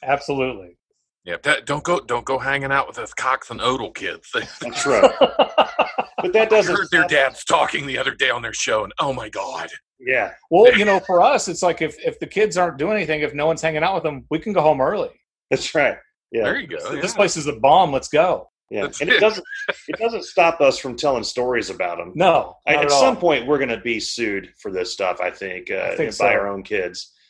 Absolutely. 0.02 0.78
yeah, 1.25 1.37
that, 1.42 1.66
don't 1.66 1.85
go 1.85 2.00
don't 2.00 2.25
go 2.25 2.38
hanging 2.38 2.73
out 2.73 2.87
with 2.87 2.97
those 2.97 3.12
Cox 3.12 3.50
and 3.50 3.61
Odell 3.61 3.90
kids. 3.90 4.31
That's 4.61 4.87
right. 4.87 5.12
But 5.21 6.33
that 6.33 6.49
doesn't. 6.49 6.75
heard 6.75 6.88
their 6.90 7.07
dads 7.07 7.45
talking 7.45 7.87
the 7.87 7.99
other 7.99 8.14
day 8.14 8.31
on 8.31 8.40
their 8.40 8.54
show, 8.54 8.85
and 8.85 8.92
oh 8.99 9.12
my 9.12 9.28
god, 9.28 9.69
Yeah, 10.00 10.33
Well, 10.50 10.76
you 10.76 10.87
know, 10.87 11.00
for 11.00 11.21
us, 11.21 11.49
it's 11.49 11.62
like 11.62 11.83
if 11.83 11.99
if 11.99 12.19
the 12.19 12.26
kids 12.26 12.57
aren't 12.57 12.78
doing 12.78 12.97
anything, 12.97 13.21
if 13.21 13.35
no 13.35 13.47
one's 13.47 13.61
hanging 13.61 13.83
out 13.83 13.95
with 13.95 14.04
them, 14.04 14.25
we 14.31 14.38
can 14.38 14.54
go 14.54 14.62
home 14.62 14.81
early. 14.81 15.11
that's 15.50 15.75
right. 15.75 15.99
Yeah, 16.31 16.45
there 16.45 16.59
you 16.59 16.66
go. 16.66 16.95
This 16.95 17.12
yeah. 17.12 17.16
place 17.16 17.37
is 17.37 17.47
a 17.47 17.52
bomb. 17.52 17.92
Let's 17.92 18.09
go. 18.09 18.49
Yeah, 18.73 18.83
That's 18.83 19.02
and 19.02 19.11
it. 19.11 19.17
it 19.17 19.21
doesn't 19.21 19.45
it 19.87 19.99
doesn't 19.99 20.25
stop 20.25 20.62
us 20.62 20.79
from 20.79 20.97
telling 20.97 21.25
stories 21.25 21.69
about 21.69 21.99
them. 21.99 22.12
No, 22.14 22.57
I, 22.67 22.76
at 22.76 22.87
at 22.87 22.91
all. 22.91 23.00
some 23.00 23.19
point, 23.19 23.47
we're 23.47 23.59
going 23.59 23.69
to 23.69 23.76
be 23.76 24.00
sued 24.00 24.49
for 24.59 24.73
this 24.73 24.91
stuff. 24.91 25.21
I 25.21 25.31
think, 25.31 25.71
uh, 25.71 25.91
I 25.93 25.97
think 25.97 26.11
by 26.12 26.12
so. 26.12 26.26
our 26.26 26.49
own 26.49 26.62
kids. 26.62 27.12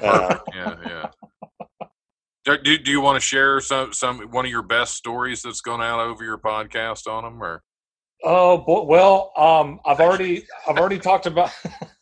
Uh, 0.00 0.38
yeah, 0.54 0.76
yeah. 0.86 1.88
Do, 2.44 2.56
do, 2.56 2.78
do 2.78 2.90
you 2.90 3.00
want 3.02 3.16
to 3.16 3.20
share 3.20 3.60
some 3.60 3.92
some 3.92 4.20
one 4.30 4.46
of 4.46 4.50
your 4.50 4.62
best 4.62 4.94
stories 4.94 5.42
that's 5.42 5.60
gone 5.60 5.82
out 5.82 6.00
over 6.00 6.24
your 6.24 6.38
podcast 6.38 7.06
on 7.06 7.24
them, 7.24 7.42
or 7.42 7.62
Oh 8.22 8.58
bo- 8.58 8.84
well, 8.84 9.32
um, 9.36 9.80
I've 9.84 10.00
already 10.00 10.46
I've 10.66 10.78
already 10.78 10.98
talked 10.98 11.26
about 11.26 11.50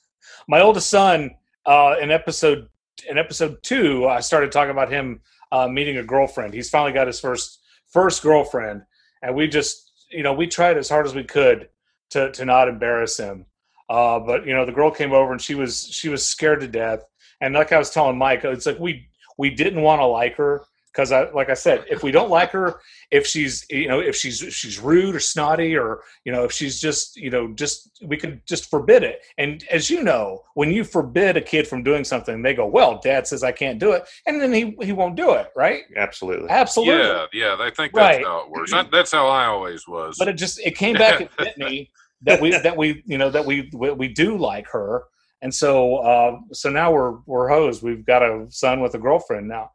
my 0.48 0.60
oldest 0.60 0.90
son 0.90 1.30
uh, 1.66 1.96
in 2.00 2.10
episode 2.10 2.68
in 3.08 3.18
episode 3.18 3.62
two. 3.62 4.06
I 4.06 4.20
started 4.20 4.52
talking 4.52 4.70
about 4.70 4.92
him 4.92 5.20
uh, 5.50 5.66
meeting 5.66 5.96
a 5.96 6.04
girlfriend. 6.04 6.52
He's 6.54 6.70
finally 6.70 6.92
got 6.92 7.06
his 7.06 7.18
first 7.18 7.57
first 7.92 8.22
girlfriend, 8.22 8.82
and 9.22 9.34
we 9.34 9.48
just 9.48 10.06
you 10.10 10.22
know 10.22 10.32
we 10.32 10.46
tried 10.46 10.76
as 10.76 10.88
hard 10.88 11.06
as 11.06 11.14
we 11.14 11.24
could 11.24 11.68
to 12.10 12.30
to 12.32 12.44
not 12.44 12.68
embarrass 12.68 13.18
him. 13.18 13.46
Uh, 13.88 14.18
but 14.18 14.46
you 14.46 14.54
know 14.54 14.66
the 14.66 14.72
girl 14.72 14.90
came 14.90 15.12
over 15.12 15.32
and 15.32 15.40
she 15.40 15.54
was 15.54 15.88
she 15.90 16.08
was 16.08 16.26
scared 16.26 16.60
to 16.60 16.68
death. 16.68 17.02
And 17.40 17.54
like 17.54 17.72
I 17.72 17.78
was 17.78 17.90
telling 17.90 18.18
Mike, 18.18 18.44
it's 18.44 18.66
like 18.66 18.78
we 18.78 19.08
we 19.38 19.50
didn't 19.50 19.82
want 19.82 20.00
to 20.00 20.06
like 20.06 20.36
her 20.36 20.62
because 20.98 21.12
I 21.12 21.30
like 21.30 21.48
I 21.48 21.54
said, 21.54 21.84
if 21.88 22.02
we 22.02 22.10
don't 22.10 22.28
like 22.28 22.50
her, 22.50 22.80
if 23.12 23.24
she's 23.24 23.64
you 23.70 23.86
know 23.86 24.00
if 24.00 24.16
she's 24.16 24.42
if 24.42 24.52
she's 24.52 24.80
rude 24.80 25.14
or 25.14 25.20
snotty 25.20 25.76
or 25.76 26.00
you 26.24 26.32
know 26.32 26.42
if 26.42 26.50
she's 26.50 26.80
just 26.80 27.16
you 27.16 27.30
know 27.30 27.52
just 27.54 28.02
we 28.04 28.16
could 28.16 28.44
just 28.46 28.68
forbid 28.68 29.04
it 29.04 29.20
and 29.38 29.64
as 29.70 29.88
you 29.88 30.02
know 30.02 30.42
when 30.54 30.72
you 30.72 30.82
forbid 30.82 31.36
a 31.36 31.40
kid 31.40 31.68
from 31.68 31.84
doing 31.84 32.04
something 32.04 32.42
they 32.42 32.52
go 32.52 32.66
well 32.66 33.00
dad 33.02 33.26
says 33.26 33.42
i 33.42 33.52
can't 33.52 33.78
do 33.78 33.92
it 33.92 34.06
and 34.26 34.40
then 34.42 34.52
he 34.52 34.76
he 34.82 34.92
won't 34.92 35.16
do 35.16 35.32
it 35.32 35.48
right 35.56 35.84
absolutely. 35.96 36.50
absolutely 36.50 36.94
yeah, 36.96 37.26
yeah? 37.32 37.56
I 37.58 37.70
think 37.70 37.94
that's 37.94 38.16
Right. 38.18 38.24
how 38.26 38.40
it 38.44 38.50
works. 38.50 38.72
That, 38.72 38.90
that's 38.90 39.12
how 39.12 39.26
I 39.28 39.46
always 39.46 39.86
was. 39.88 40.16
but 40.18 40.28
it 40.28 40.34
just 40.34 40.58
it 40.60 40.76
came 40.76 40.96
back 40.96 41.20
and 41.20 41.30
hit 41.38 41.56
me 41.56 41.90
that 42.22 42.40
we 42.40 42.50
that 42.50 42.76
we 42.76 43.02
you 43.06 43.16
know 43.16 43.30
that 43.30 43.46
we 43.46 43.70
we, 43.72 43.90
we 43.92 44.08
do 44.08 44.36
like 44.36 44.66
her 44.68 45.04
and 45.40 45.54
so 45.54 45.96
uh 45.98 46.36
so 46.52 46.68
now 46.68 46.92
we're 46.92 47.18
we're 47.26 47.48
hosed 47.48 47.82
we've 47.82 48.04
got 48.04 48.22
a 48.22 48.46
son 48.50 48.80
with 48.80 48.94
a 48.94 48.98
girlfriend 48.98 49.46
now 49.48 49.70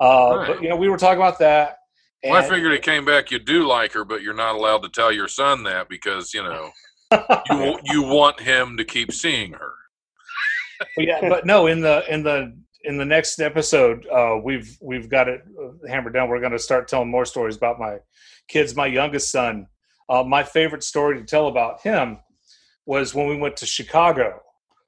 uh 0.00 0.36
Right. 0.36 0.46
but 0.46 0.62
you 0.62 0.68
know 0.68 0.76
we 0.76 0.88
were 0.88 0.96
talking 0.96 1.18
about 1.18 1.38
that 1.40 1.76
well, 2.22 2.34
I 2.34 2.46
figured 2.46 2.72
it 2.72 2.82
came 2.82 3.04
back. 3.04 3.30
You 3.30 3.38
do 3.38 3.66
like 3.66 3.92
her, 3.92 4.04
but 4.04 4.22
you're 4.22 4.34
not 4.34 4.54
allowed 4.54 4.82
to 4.82 4.88
tell 4.90 5.10
your 5.10 5.28
son 5.28 5.62
that 5.64 5.88
because 5.88 6.34
you 6.34 6.42
know 6.42 6.70
you 7.50 7.78
you 7.84 8.02
want 8.02 8.40
him 8.40 8.76
to 8.76 8.84
keep 8.84 9.12
seeing 9.12 9.52
her. 9.52 9.72
But 10.96 11.06
yeah, 11.06 11.28
but 11.28 11.46
no, 11.46 11.66
in 11.66 11.80
the 11.80 12.04
in 12.12 12.22
the 12.22 12.56
in 12.84 12.98
the 12.98 13.04
next 13.04 13.40
episode, 13.40 14.06
uh, 14.08 14.38
we've 14.42 14.76
we've 14.82 15.08
got 15.08 15.28
it 15.28 15.42
uh, 15.58 15.86
hammered 15.88 16.12
down. 16.14 16.28
We're 16.28 16.40
going 16.40 16.52
to 16.52 16.58
start 16.58 16.88
telling 16.88 17.10
more 17.10 17.24
stories 17.24 17.56
about 17.56 17.78
my 17.78 17.98
kids. 18.48 18.76
My 18.76 18.86
youngest 18.86 19.30
son, 19.30 19.66
uh, 20.08 20.22
my 20.22 20.42
favorite 20.42 20.82
story 20.82 21.18
to 21.18 21.24
tell 21.24 21.48
about 21.48 21.80
him 21.80 22.18
was 22.84 23.14
when 23.14 23.28
we 23.28 23.36
went 23.36 23.56
to 23.58 23.66
Chicago. 23.66 24.40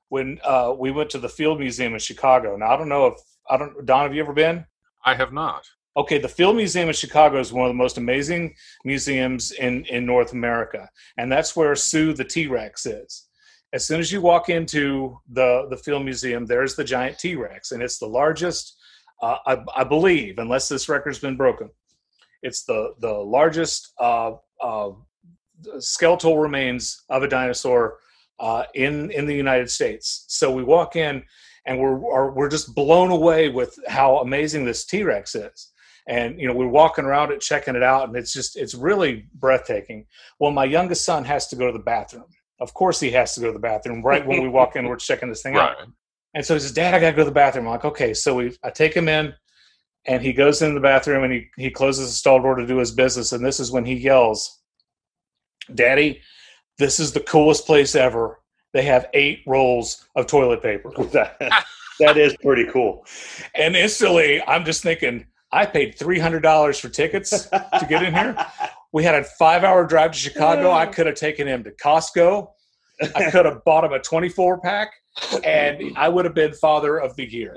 When 0.09 0.39
uh, 0.45 0.75
we 0.79 0.91
went 0.91 1.09
to 1.11 1.19
the 1.19 1.29
Field 1.29 1.61
Museum 1.61 1.95
in 1.95 1.99
Chicago. 1.99 2.57
Now 2.57 2.75
I 2.75 2.77
don't 2.77 2.91
know 2.91 3.07
if 3.07 3.15
I 3.49 3.57
don't. 3.57 3.87
Don, 3.87 4.03
have 4.03 4.15
you 4.15 4.23
ever 4.23 4.35
been? 4.35 4.67
I 5.05 5.15
have 5.15 5.33
not. 5.33 5.67
Okay, 5.95 6.19
the 6.19 6.29
Field 6.29 6.57
Museum 6.57 6.89
in 6.89 6.95
Chicago 6.95 7.39
is 7.39 7.53
one 7.53 7.67
of 7.67 7.71
the 7.71 7.83
most 7.83 7.99
amazing 7.99 8.55
museums 8.85 9.53
in, 9.53 9.85
in 9.87 10.07
North 10.07 10.33
America, 10.33 10.89
and 11.19 11.31
that's 11.31 11.55
where 11.55 11.77
Sue 11.77 12.15
the 12.15 12.25
T 12.25 12.47
Rex 12.47 12.87
is. 12.87 13.29
As 13.75 13.87
soon 13.87 14.01
as 14.01 14.11
you 14.11 14.21
walk 14.23 14.49
into 14.49 15.19
the 15.29 15.67
the 15.69 15.77
Field 15.77 16.05
Museum, 16.05 16.47
there's 16.47 16.77
the 16.77 16.85
giant 16.85 17.19
T 17.19 17.37
Rex, 17.37 17.73
and 17.73 17.83
it's 17.83 17.99
the 17.99 18.07
largest, 18.07 18.75
uh, 19.23 19.37
I, 19.47 19.59
I 19.77 19.85
believe, 19.85 20.39
unless 20.39 20.69
this 20.69 20.89
record's 20.89 21.19
been 21.19 21.37
broken, 21.37 21.69
it's 22.43 22.65
the 22.65 22.95
the 23.01 23.13
largest 23.13 23.93
uh, 24.01 24.33
uh, 24.63 24.91
skeletal 25.79 26.39
remains 26.39 27.03
of 27.11 27.23
a 27.23 27.29
dinosaur 27.29 27.99
uh, 28.41 28.65
in 28.75 29.11
in 29.11 29.27
the 29.27 29.37
United 29.37 29.71
States. 29.71 30.25
So 30.29 30.51
we 30.51 30.65
walk 30.65 30.97
in, 30.97 31.23
and 31.67 31.79
we're 31.79 31.95
are, 32.11 32.33
we're 32.33 32.49
just 32.49 32.75
blown 32.75 33.11
away 33.11 33.49
with 33.49 33.79
how 33.89 34.19
amazing 34.19 34.65
this 34.65 34.85
T 34.85 35.03
Rex 35.03 35.35
is. 35.35 35.71
And 36.09 36.41
you 36.41 36.49
know 36.49 36.55
we're 36.55 36.67
walking 36.67 37.05
around 37.05 37.31
it 37.31 37.41
checking 37.41 37.77
it 37.77 37.83
out 37.83 38.09
and 38.09 38.17
it's 38.17 38.33
just 38.33 38.57
it's 38.57 38.75
really 38.75 39.27
breathtaking. 39.35 40.07
Well 40.39 40.51
my 40.51 40.65
youngest 40.65 41.05
son 41.05 41.25
has 41.25 41.47
to 41.49 41.57
go 41.57 41.67
to 41.67 41.73
the 41.73 41.85
bathroom. 41.85 42.27
Of 42.61 42.75
course 42.75 42.99
he 43.01 43.11
has 43.13 43.35
to 43.35 43.41
go 43.41 43.47
to 43.49 43.53
the 43.53 43.59
bathroom 43.59 44.03
right 44.03 44.27
when 44.27 44.43
we 44.43 44.49
walk 44.49 44.77
in 44.77 44.87
we're 44.87 44.97
checking 44.97 45.29
this 45.29 45.43
thing 45.43 45.57
out. 45.57 45.77
And 46.35 46.45
so 46.45 46.55
he 46.55 46.61
says 46.61 46.73
dad 46.73 46.95
i 46.95 46.99
gotta 46.99 47.13
go 47.13 47.23
to 47.23 47.27
the 47.27 47.31
bathroom. 47.31 47.67
I'm 47.67 47.73
like 47.73 47.85
okay. 47.85 48.15
So 48.15 48.35
we 48.37 48.57
i 48.65 48.71
take 48.71 48.95
him 48.95 49.09
in 49.09 49.33
and 50.07 50.23
he 50.23 50.33
goes 50.33 50.63
into 50.63 50.75
the 50.75 50.81
bathroom 50.81 51.23
and 51.23 51.33
he, 51.33 51.47
he 51.57 51.71
closes 51.71 52.09
the 52.09 52.15
stall 52.15 52.43
door 52.43 52.57
to 52.57 52.67
do 52.67 52.79
his 52.79 52.91
business 52.91 53.33
and 53.33 53.45
this 53.45 53.61
is 53.61 53.71
when 53.71 53.85
he 53.85 53.95
yells 53.95 54.61
daddy 55.75 56.21
this 56.79 56.99
is 56.99 57.13
the 57.13 57.21
coolest 57.21 57.67
place 57.67 57.95
ever 57.95 58.42
they 58.73 58.83
have 58.83 59.07
eight 59.15 59.43
rolls 59.47 60.07
of 60.17 60.27
toilet 60.27 60.63
paper 60.63 60.91
that, 61.13 61.37
that 62.01 62.17
is 62.17 62.37
pretty 62.43 62.67
cool. 62.71 63.05
and 63.55 63.77
instantly 63.77 64.43
i'm 64.47 64.65
just 64.65 64.83
thinking 64.83 65.27
i 65.53 65.65
paid 65.67 65.97
$300 65.97 66.81
for 66.81 66.89
tickets 66.89 67.47
to 67.49 67.87
get 67.89 68.03
in 68.03 68.15
here 68.15 68.37
We 68.93 69.03
had 69.05 69.15
a 69.15 69.25
five 69.25 69.65
hour 69.65 69.87
drive 69.87 70.13
to 70.13 70.19
Chicago. 70.19 70.71
I 70.71 70.85
could 70.85 71.07
have 71.07 71.15
taken 71.15 71.49
him 71.49 71.65
to 71.65 71.71
Costco. 71.71 72.47
I 73.15 73.31
could 73.31 73.47
have 73.47 73.65
bought 73.67 73.85
him 73.85 73.93
a 73.95 73.99
24 73.99 74.61
pack 74.61 74.91
and 75.45 75.97
I 75.97 76.11
would 76.11 76.27
have 76.27 76.35
been 76.35 76.53
father 76.53 76.99
of 76.99 77.17
the 77.17 77.25
year. 77.25 77.57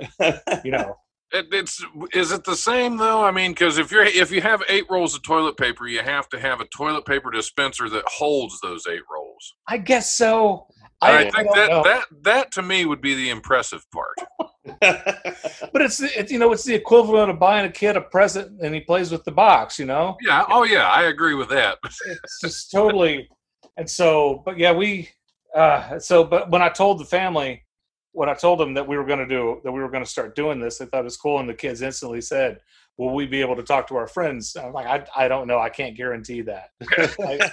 You 0.63 0.71
know, 0.71 0.95
It, 1.31 1.47
it's 1.51 1.83
is 2.13 2.31
it 2.31 2.45
the 2.45 2.55
same 2.55 2.95
though? 2.95 3.21
I 3.21 3.31
mean, 3.31 3.51
because 3.51 3.77
if 3.77 3.91
you're 3.91 4.05
if 4.05 4.31
you 4.31 4.39
have 4.41 4.63
eight 4.69 4.85
rolls 4.89 5.13
of 5.13 5.23
toilet 5.23 5.57
paper, 5.57 5.87
you 5.87 5.99
have 6.01 6.29
to 6.29 6.39
have 6.39 6.61
a 6.61 6.65
toilet 6.67 7.05
paper 7.05 7.31
dispenser 7.31 7.89
that 7.89 8.05
holds 8.07 8.59
those 8.61 8.87
eight 8.87 9.03
rolls. 9.11 9.53
I 9.67 9.77
guess 9.79 10.15
so. 10.15 10.67
I, 11.01 11.17
I, 11.17 11.23
think 11.29 11.53
that 11.53 11.69
know. 11.69 11.83
that 11.83 12.05
that 12.23 12.51
to 12.53 12.61
me 12.61 12.85
would 12.85 13.01
be 13.01 13.15
the 13.15 13.29
impressive 13.29 13.85
part. 13.91 14.15
but 14.81 15.81
it's, 15.81 16.01
it's, 16.01 16.31
you 16.31 16.39
know, 16.39 16.51
it's 16.51 16.63
the 16.63 16.73
equivalent 16.73 17.29
of 17.29 17.37
buying 17.37 17.65
a 17.65 17.71
kid 17.71 17.97
a 17.97 18.01
present 18.01 18.59
and 18.61 18.73
he 18.73 18.81
plays 18.81 19.11
with 19.11 19.23
the 19.23 19.31
box, 19.31 19.77
you 19.77 19.85
know? 19.85 20.17
Yeah. 20.25 20.45
Oh 20.49 20.63
yeah, 20.63 20.87
I 20.87 21.03
agree 21.03 21.35
with 21.35 21.49
that. 21.49 21.77
it's 21.83 22.39
just 22.41 22.71
totally 22.71 23.29
and 23.77 23.89
so 23.89 24.41
but 24.45 24.57
yeah 24.57 24.71
we 24.71 25.09
uh 25.55 25.99
so 25.99 26.23
but 26.23 26.49
when 26.49 26.61
i 26.61 26.69
told 26.69 26.99
the 26.99 27.05
family 27.05 27.63
when 28.11 28.29
i 28.29 28.33
told 28.33 28.59
them 28.59 28.73
that 28.73 28.87
we 28.87 28.97
were 28.97 29.05
going 29.05 29.19
to 29.19 29.27
do 29.27 29.59
that 29.63 29.71
we 29.71 29.81
were 29.81 29.89
going 29.89 30.03
to 30.03 30.09
start 30.09 30.35
doing 30.35 30.59
this 30.59 30.77
they 30.77 30.85
thought 30.85 31.01
it 31.01 31.03
was 31.03 31.17
cool 31.17 31.39
and 31.39 31.49
the 31.49 31.53
kids 31.53 31.81
instantly 31.81 32.21
said 32.21 32.59
will 32.97 33.13
we 33.13 33.25
be 33.25 33.41
able 33.41 33.55
to 33.55 33.63
talk 33.63 33.87
to 33.87 33.95
our 33.95 34.07
friends 34.07 34.55
i'm 34.55 34.73
like 34.73 34.87
i, 34.87 35.25
I 35.25 35.27
don't 35.27 35.47
know 35.47 35.59
i 35.59 35.69
can't 35.69 35.95
guarantee 35.95 36.41
that 36.41 36.69
I, 36.97 37.51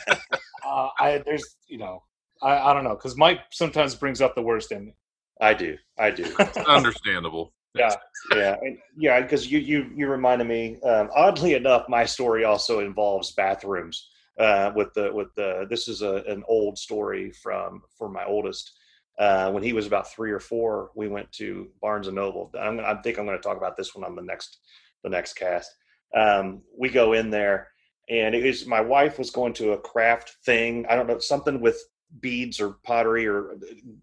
uh, 0.66 0.88
I 0.98 1.22
there's 1.24 1.56
you 1.66 1.78
know 1.78 2.02
i, 2.42 2.58
I 2.70 2.74
don't 2.74 2.84
know 2.84 2.94
because 2.94 3.16
mike 3.16 3.40
sometimes 3.50 3.94
brings 3.94 4.20
up 4.20 4.34
the 4.34 4.42
worst 4.42 4.72
in 4.72 4.86
me 4.86 4.94
I 5.40 5.54
do. 5.54 5.76
I 5.98 6.10
do. 6.12 6.24
Understandable. 6.68 7.52
Yeah. 7.74 7.96
yeah, 8.36 8.56
and- 8.62 8.78
yeah. 8.96 9.20
Because 9.20 9.50
you 9.50 9.58
you 9.58 9.90
you 9.96 10.06
reminded 10.06 10.46
me. 10.46 10.80
Um, 10.82 11.10
oddly 11.16 11.54
enough, 11.54 11.88
my 11.88 12.04
story 12.04 12.44
also 12.44 12.78
involves 12.78 13.32
bathrooms. 13.32 14.08
Uh, 14.38 14.70
with 14.76 14.94
the 14.94 15.12
with 15.12 15.34
the 15.34 15.66
this 15.68 15.88
is 15.88 16.02
a, 16.02 16.22
an 16.28 16.44
old 16.46 16.78
story 16.78 17.32
from 17.32 17.82
for 17.98 18.08
my 18.08 18.24
oldest. 18.24 18.72
Uh, 19.18 19.50
when 19.50 19.64
he 19.64 19.72
was 19.72 19.86
about 19.86 20.12
three 20.12 20.30
or 20.30 20.38
four, 20.38 20.90
we 20.94 21.08
went 21.08 21.30
to 21.32 21.68
Barnes 21.80 22.06
and 22.06 22.14
Noble. 22.16 22.52
I'm, 22.60 22.76
gonna- 22.76 22.88
I 22.88 23.02
think 23.02 23.18
I'm 23.18 23.26
going 23.26 23.36
to 23.36 23.42
talk 23.42 23.56
about 23.56 23.76
this 23.76 23.96
one 23.96 24.04
on 24.04 24.14
the 24.14 24.22
next 24.22 24.58
the 25.02 25.10
next 25.10 25.32
cast. 25.32 25.70
Um, 26.16 26.62
we 26.78 26.88
go 26.88 27.14
in 27.14 27.30
there, 27.30 27.68
and 28.08 28.32
it 28.34 28.44
was 28.44 28.64
my 28.64 28.80
wife 28.80 29.18
was 29.18 29.30
going 29.30 29.54
to 29.54 29.72
a 29.72 29.78
craft 29.78 30.36
thing. 30.44 30.86
I 30.88 30.94
don't 30.94 31.08
know 31.08 31.18
something 31.18 31.60
with 31.60 31.82
beads 32.20 32.60
or 32.60 32.76
pottery 32.84 33.26
or 33.26 33.56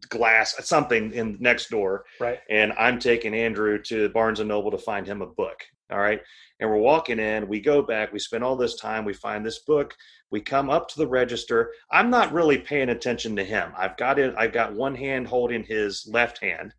glass, 0.09 0.55
something 0.67 1.11
in 1.13 1.33
the 1.33 1.37
next 1.39 1.69
door 1.69 2.05
Right. 2.19 2.39
and 2.49 2.73
I'm 2.73 2.99
taking 2.99 3.33
Andrew 3.33 3.81
to 3.83 4.09
Barnes 4.09 4.39
and 4.39 4.49
Noble 4.49 4.71
to 4.71 4.77
find 4.77 5.05
him 5.05 5.21
a 5.21 5.27
book. 5.27 5.63
All 5.91 5.99
right. 5.99 6.21
And 6.59 6.69
we're 6.69 6.77
walking 6.77 7.19
in, 7.19 7.47
we 7.47 7.59
go 7.59 7.81
back, 7.81 8.11
we 8.13 8.19
spend 8.19 8.43
all 8.43 8.55
this 8.55 8.75
time, 8.75 9.05
we 9.05 9.13
find 9.13 9.45
this 9.45 9.59
book, 9.59 9.95
we 10.29 10.39
come 10.41 10.69
up 10.69 10.87
to 10.89 10.99
the 10.99 11.07
register. 11.07 11.71
I'm 11.91 12.09
not 12.09 12.31
really 12.33 12.57
paying 12.57 12.89
attention 12.89 13.35
to 13.37 13.43
him. 13.43 13.71
I've 13.77 13.97
got 13.97 14.19
it, 14.19 14.35
I've 14.37 14.53
got 14.53 14.73
one 14.73 14.93
hand 14.93 15.27
holding 15.27 15.63
his 15.63 16.07
left 16.11 16.39
hand. 16.39 16.73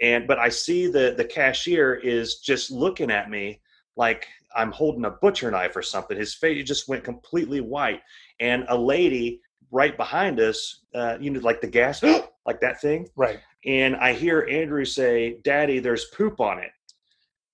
And 0.00 0.26
but 0.26 0.38
I 0.38 0.48
see 0.48 0.86
the 0.86 1.14
the 1.16 1.24
cashier 1.24 1.94
is 1.94 2.36
just 2.38 2.70
looking 2.70 3.10
at 3.10 3.30
me 3.30 3.60
like 3.96 4.26
I'm 4.56 4.72
holding 4.72 5.04
a 5.04 5.10
butcher 5.10 5.50
knife 5.50 5.76
or 5.76 5.82
something. 5.82 6.16
His 6.16 6.34
face 6.34 6.66
just 6.66 6.88
went 6.88 7.04
completely 7.04 7.60
white. 7.60 8.00
And 8.40 8.64
a 8.68 8.76
lady 8.76 9.40
right 9.70 9.96
behind 9.96 10.40
us, 10.40 10.80
uh, 10.94 11.16
you 11.20 11.30
know, 11.30 11.40
like 11.40 11.60
the 11.60 11.66
gas, 11.66 12.02
like 12.46 12.60
that 12.60 12.80
thing 12.80 13.08
Right. 13.16 13.40
and 13.64 13.94
I 13.96 14.12
hear 14.14 14.46
Andrew 14.50 14.84
say, 14.84 15.38
"Daddy, 15.42 15.78
there's 15.78 16.06
poop 16.06 16.40
on 16.40 16.58
it." 16.58 16.70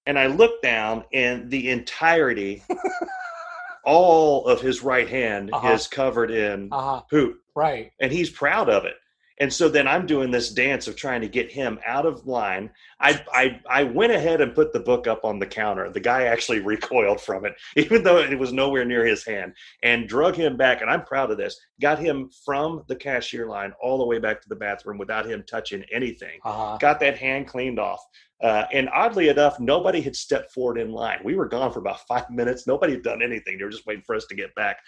And 0.06 0.18
I 0.18 0.26
look 0.26 0.62
down, 0.62 1.04
and 1.12 1.50
the 1.50 1.68
entirety, 1.70 2.62
all 3.84 4.46
of 4.46 4.60
his 4.60 4.82
right 4.82 5.08
hand 5.08 5.50
Uh-huh. 5.52 5.72
is 5.72 5.86
covered 5.86 6.30
in 6.30 6.68
Uh 6.72 6.80
huh. 6.80 7.02
poop, 7.10 7.40
Right. 7.54 7.92
and 8.00 8.12
he's 8.12 8.30
proud 8.30 8.68
of 8.68 8.84
it. 8.84 8.94
And 9.38 9.52
so 9.52 9.68
then 9.68 9.86
I'm 9.86 10.06
doing 10.06 10.30
this 10.30 10.50
dance 10.50 10.88
of 10.88 10.96
trying 10.96 11.20
to 11.20 11.28
get 11.28 11.50
him 11.50 11.78
out 11.86 12.06
of 12.06 12.26
line. 12.26 12.70
I, 13.00 13.22
I 13.32 13.60
I 13.68 13.84
went 13.84 14.12
ahead 14.12 14.40
and 14.40 14.54
put 14.54 14.72
the 14.72 14.80
book 14.80 15.06
up 15.06 15.24
on 15.24 15.38
the 15.38 15.46
counter. 15.46 15.90
The 15.90 16.00
guy 16.00 16.24
actually 16.24 16.60
recoiled 16.64 17.20
from 17.20 17.44
it, 17.44 17.54
even 17.76 18.02
though 18.02 18.18
it 18.18 18.38
was 18.38 18.52
nowhere 18.52 18.84
near 18.84 19.04
his 19.04 19.24
hand, 19.24 19.52
and 19.82 20.08
drug 20.08 20.36
him 20.36 20.56
back. 20.56 20.80
And 20.80 20.90
I'm 20.90 21.04
proud 21.04 21.30
of 21.30 21.36
this. 21.36 21.60
Got 21.80 21.98
him 21.98 22.30
from 22.44 22.84
the 22.88 22.96
cashier 22.96 23.46
line 23.46 23.72
all 23.82 23.98
the 23.98 24.06
way 24.06 24.18
back 24.18 24.40
to 24.42 24.48
the 24.48 24.56
bathroom 24.56 24.98
without 24.98 25.26
him 25.26 25.44
touching 25.48 25.84
anything. 25.92 26.38
Uh 26.44 26.52
huh. 26.52 26.78
Got 26.80 27.00
that 27.00 27.18
hand 27.18 27.46
cleaned 27.46 27.78
off. 27.78 28.00
Uh, 28.42 28.64
and 28.72 28.88
oddly 28.90 29.28
enough, 29.28 29.58
nobody 29.60 30.00
had 30.00 30.14
stepped 30.14 30.52
forward 30.52 30.78
in 30.78 30.92
line. 30.92 31.18
We 31.24 31.34
were 31.34 31.48
gone 31.48 31.72
for 31.72 31.78
about 31.78 32.00
five 32.08 32.30
minutes. 32.30 32.66
Nobody 32.66 32.94
had 32.94 33.02
done 33.02 33.22
anything. 33.22 33.58
They 33.58 33.64
were 33.64 33.70
just 33.70 33.86
waiting 33.86 34.04
for 34.06 34.14
us 34.14 34.26
to 34.26 34.34
get 34.34 34.54
back. 34.54 34.78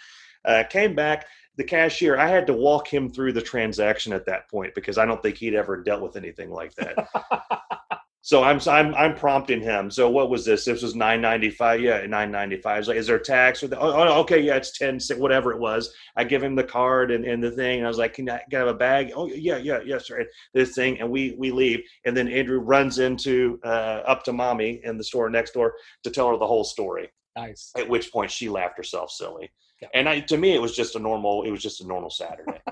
Uh, 0.45 0.63
came 0.69 0.95
back. 0.95 1.25
The 1.59 1.65
cashier, 1.65 2.17
I 2.17 2.29
had 2.29 2.47
to 2.47 2.53
walk 2.53 2.87
him 2.87 3.09
through 3.09 3.33
the 3.33 3.41
transaction 3.41 4.13
at 4.13 4.25
that 4.27 4.49
point 4.49 4.73
because 4.73 4.97
I 4.97 5.05
don't 5.05 5.21
think 5.21 5.35
he'd 5.35 5.55
ever 5.55 5.83
dealt 5.83 6.01
with 6.01 6.15
anything 6.15 6.51
like 6.51 6.73
that. 6.75 7.09
so 8.21 8.43
I'm 8.43 8.61
I'm 8.65 8.95
I'm 8.95 9.13
prompting 9.13 9.59
him. 9.59 9.91
So 9.91 10.09
what 10.09 10.29
was 10.29 10.45
this? 10.45 10.63
This 10.63 10.81
was 10.81 10.95
nine 10.95 11.19
ninety 11.19 11.49
five. 11.49 11.81
Yeah, 11.81 12.05
nine 12.05 12.31
ninety 12.31 12.55
five. 12.61 12.87
Like, 12.87 12.95
is 12.95 13.07
there 13.07 13.19
tax 13.19 13.61
or 13.61 13.67
the, 13.67 13.77
oh, 13.77 13.91
oh, 13.91 14.21
okay, 14.21 14.39
yeah, 14.39 14.55
it's 14.55 14.77
ten, 14.77 15.01
whatever 15.17 15.51
it 15.51 15.59
was. 15.59 15.93
I 16.15 16.23
give 16.23 16.41
him 16.41 16.55
the 16.55 16.63
card 16.63 17.11
and, 17.11 17.25
and 17.25 17.43
the 17.43 17.51
thing, 17.51 17.79
and 17.79 17.85
I 17.85 17.89
was 17.89 17.97
like, 17.97 18.13
can 18.13 18.29
I, 18.29 18.37
can 18.49 18.55
I 18.55 18.59
have 18.59 18.67
a 18.69 18.73
bag? 18.73 19.11
Oh 19.13 19.25
yeah, 19.25 19.57
yeah, 19.57 19.81
yes, 19.85 20.07
sir. 20.07 20.19
And 20.19 20.29
this 20.53 20.73
thing, 20.75 21.01
and 21.01 21.11
we 21.11 21.35
we 21.37 21.51
leave, 21.51 21.81
and 22.05 22.15
then 22.15 22.29
Andrew 22.29 22.59
runs 22.59 22.99
into 22.99 23.59
uh, 23.65 24.01
up 24.07 24.23
to 24.23 24.31
mommy 24.31 24.79
in 24.85 24.97
the 24.97 25.03
store 25.03 25.29
next 25.29 25.51
door 25.51 25.73
to 26.05 26.09
tell 26.09 26.29
her 26.29 26.37
the 26.37 26.47
whole 26.47 26.63
story. 26.63 27.09
Nice. 27.35 27.73
At 27.77 27.89
which 27.89 28.13
point 28.13 28.31
she 28.31 28.47
laughed 28.47 28.77
herself 28.77 29.11
silly. 29.11 29.51
Yeah. 29.81 29.87
And 29.93 30.09
I, 30.09 30.19
to 30.21 30.37
me, 30.37 30.53
it 30.55 30.61
was 30.61 30.75
just 30.75 30.95
a 30.95 30.99
normal. 30.99 31.43
It 31.43 31.51
was 31.51 31.61
just 31.61 31.81
a 31.81 31.87
normal 31.87 32.09
Saturday. 32.09 32.59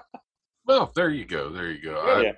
Well, 0.66 0.92
there 0.98 1.10
you 1.10 1.24
go. 1.24 1.50
There 1.50 1.72
you 1.72 1.82
go. 1.82 1.96
I- 1.98 2.34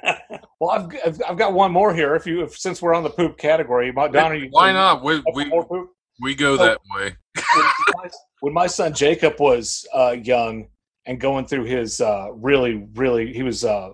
Yeah. 0.00 0.18
Well, 0.60 0.70
I've, 0.70 0.88
I've 1.06 1.22
I've 1.30 1.36
got 1.36 1.52
one 1.52 1.72
more 1.72 1.94
here. 1.94 2.14
If 2.14 2.26
you 2.26 2.42
if, 2.42 2.56
since 2.56 2.80
we're 2.80 2.94
on 2.94 3.02
the 3.02 3.10
poop 3.10 3.36
category, 3.38 3.92
my, 3.92 4.08
Donna, 4.08 4.36
you 4.36 4.48
Why 4.50 4.72
not? 4.72 5.04
We, 5.04 5.22
we, 5.34 5.44
more 5.44 5.64
poop? 5.66 5.90
we 6.20 6.34
go 6.34 6.56
that 6.56 6.78
way. 6.96 7.14
when, 7.34 7.64
my, 7.96 8.10
when 8.40 8.52
my 8.54 8.66
son 8.66 8.94
Jacob 8.94 9.38
was 9.40 9.86
uh, 9.94 10.16
young 10.22 10.68
and 11.06 11.20
going 11.20 11.46
through 11.46 11.64
his 11.64 12.00
uh, 12.00 12.28
really, 12.32 12.88
really, 12.94 13.32
he 13.32 13.42
was 13.42 13.64
uh, 13.64 13.90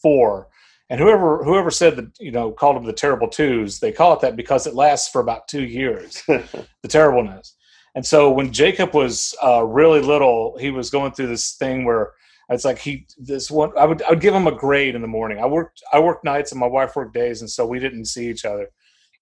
four, 0.00 0.48
and 0.90 1.00
whoever 1.00 1.42
whoever 1.42 1.70
said 1.70 1.96
that 1.96 2.10
you 2.20 2.30
know 2.30 2.52
called 2.52 2.76
him 2.76 2.84
the 2.84 2.92
terrible 2.92 3.28
twos, 3.28 3.80
they 3.80 3.90
call 3.92 4.12
it 4.12 4.20
that 4.20 4.36
because 4.36 4.66
it 4.66 4.74
lasts 4.74 5.08
for 5.10 5.20
about 5.20 5.48
two 5.48 5.64
years, 5.64 6.22
the 6.26 6.88
terribleness. 6.88 7.56
And 7.94 8.04
so 8.06 8.30
when 8.30 8.52
Jacob 8.52 8.94
was 8.94 9.34
uh, 9.42 9.62
really 9.64 10.00
little, 10.00 10.56
he 10.58 10.70
was 10.70 10.90
going 10.90 11.12
through 11.12 11.26
this 11.26 11.52
thing 11.52 11.84
where 11.84 12.12
it's 12.48 12.64
like 12.64 12.78
he 12.78 13.06
this 13.18 13.50
one 13.50 13.72
I 13.78 13.84
would 13.84 14.02
I 14.02 14.10
would 14.10 14.20
give 14.20 14.34
him 14.34 14.46
a 14.46 14.54
grade 14.54 14.94
in 14.94 15.02
the 15.02 15.08
morning. 15.08 15.38
I 15.38 15.46
worked 15.46 15.82
I 15.92 16.00
worked 16.00 16.24
nights 16.24 16.52
and 16.52 16.60
my 16.60 16.66
wife 16.66 16.96
worked 16.96 17.14
days, 17.14 17.40
and 17.40 17.50
so 17.50 17.66
we 17.66 17.78
didn't 17.78 18.06
see 18.06 18.28
each 18.28 18.44
other. 18.44 18.68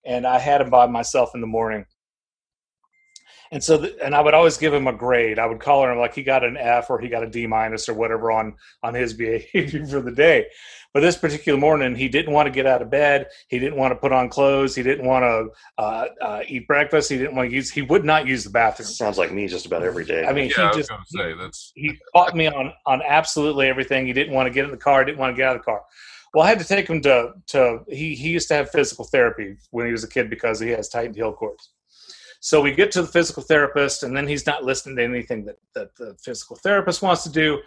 And 0.05 0.27
I 0.27 0.39
had 0.39 0.61
him 0.61 0.71
by 0.71 0.87
myself 0.87 1.31
in 1.35 1.41
the 1.41 1.47
morning. 1.47 1.85
And 3.53 3.63
so, 3.63 3.79
the, 3.79 4.05
and 4.05 4.15
I 4.15 4.21
would 4.21 4.35
always 4.35 4.57
give 4.57 4.73
him 4.73 4.87
a 4.87 4.93
grade. 4.93 5.39
I 5.39 5.47
would 5.47 5.59
call 5.59 5.85
him 5.85 5.99
like 5.99 6.15
he 6.15 6.23
got 6.23 6.45
an 6.45 6.57
F 6.57 6.89
or 6.89 7.01
he 7.01 7.09
got 7.09 7.25
a 7.25 7.29
D 7.29 7.47
minus 7.47 7.89
or 7.89 7.95
whatever 7.95 8.31
on 8.31 8.55
on 8.83 8.95
his 8.95 9.13
behavior 9.15 9.87
for 9.87 10.01
the 10.01 10.13
day. 10.13 10.47
But 10.93 11.01
this 11.01 11.17
particular 11.17 11.59
morning, 11.59 11.95
he 11.95 12.09
didn't 12.09 12.33
want 12.33 12.47
to 12.47 12.51
get 12.51 12.67
out 12.67 12.83
of 12.83 12.91
bed. 12.91 13.29
He 13.49 13.61
didn't 13.61 13.79
want 13.79 13.93
to 13.93 13.97
put 13.97 14.11
on 14.13 14.29
clothes. 14.29 14.75
He 14.75 14.83
didn't 14.83 15.07
want 15.07 15.23
to 15.23 15.83
uh, 15.83 16.07
uh, 16.21 16.43
eat 16.49 16.67
breakfast. 16.67 17.11
He 17.11 17.17
didn't 17.17 17.37
want 17.37 17.49
to 17.49 17.55
use. 17.55 17.71
He 17.71 17.83
would 17.83 18.05
not 18.05 18.27
use 18.27 18.43
the 18.43 18.51
bathroom. 18.51 18.89
Sounds 18.89 19.17
like 19.17 19.33
me 19.33 19.47
just 19.47 19.67
about 19.67 19.85
every 19.85 20.05
day. 20.05 20.25
I 20.25 20.33
mean, 20.33 20.51
Yeah, 20.51 20.55
I 20.57 20.61
he 20.63 20.67
was 20.67 20.77
just 20.77 20.91
going 20.91 21.03
to 21.03 21.19
say 21.19 21.35
that's 21.41 21.73
he 21.77 21.97
caught 22.15 22.35
me 22.35 22.49
on 22.49 22.73
on 22.87 23.03
absolutely 23.07 23.69
everything. 23.69 24.07
He 24.07 24.13
didn't 24.13 24.35
want 24.35 24.49
to 24.49 24.51
get 24.51 24.65
in 24.65 24.73
the 24.73 24.77
car. 24.77 25.05
Didn't 25.05 25.19
want 25.19 25.33
to 25.33 25.37
get 25.37 25.49
out 25.49 25.57
of 25.57 25.63
the 25.63 25.65
car. 25.65 25.83
Well, 26.35 26.45
I 26.45 26.49
had 26.49 26.59
to 26.59 26.65
take 26.65 26.89
him 26.89 27.01
to 27.03 27.35
to 27.49 27.81
he 27.89 28.17
he 28.17 28.31
used 28.31 28.49
to 28.49 28.55
have 28.55 28.71
physical 28.71 29.05
therapy 29.05 29.57
when 29.71 29.87
he 29.87 29.93
was 29.93 30.03
a 30.03 30.09
kid 30.09 30.29
because 30.29 30.59
he 30.59 30.71
has 30.71 30.89
tightened 30.89 31.15
heel 31.15 31.33
cords. 31.33 31.71
So 32.41 32.61
we 32.61 32.73
get 32.73 32.91
to 32.93 33.03
the 33.03 33.09
physical 33.09 33.43
therapist, 33.43 34.03
and 34.03 34.17
then 34.17 34.27
he's 34.27 34.47
not 34.47 34.65
listening 34.65 34.97
to 34.97 35.05
anything 35.05 35.45
that 35.45 35.59
that 35.75 35.95
the 35.97 36.17
physical 36.23 36.57
therapist 36.57 37.03
wants 37.03 37.23
to 37.25 37.31
do. 37.31 37.61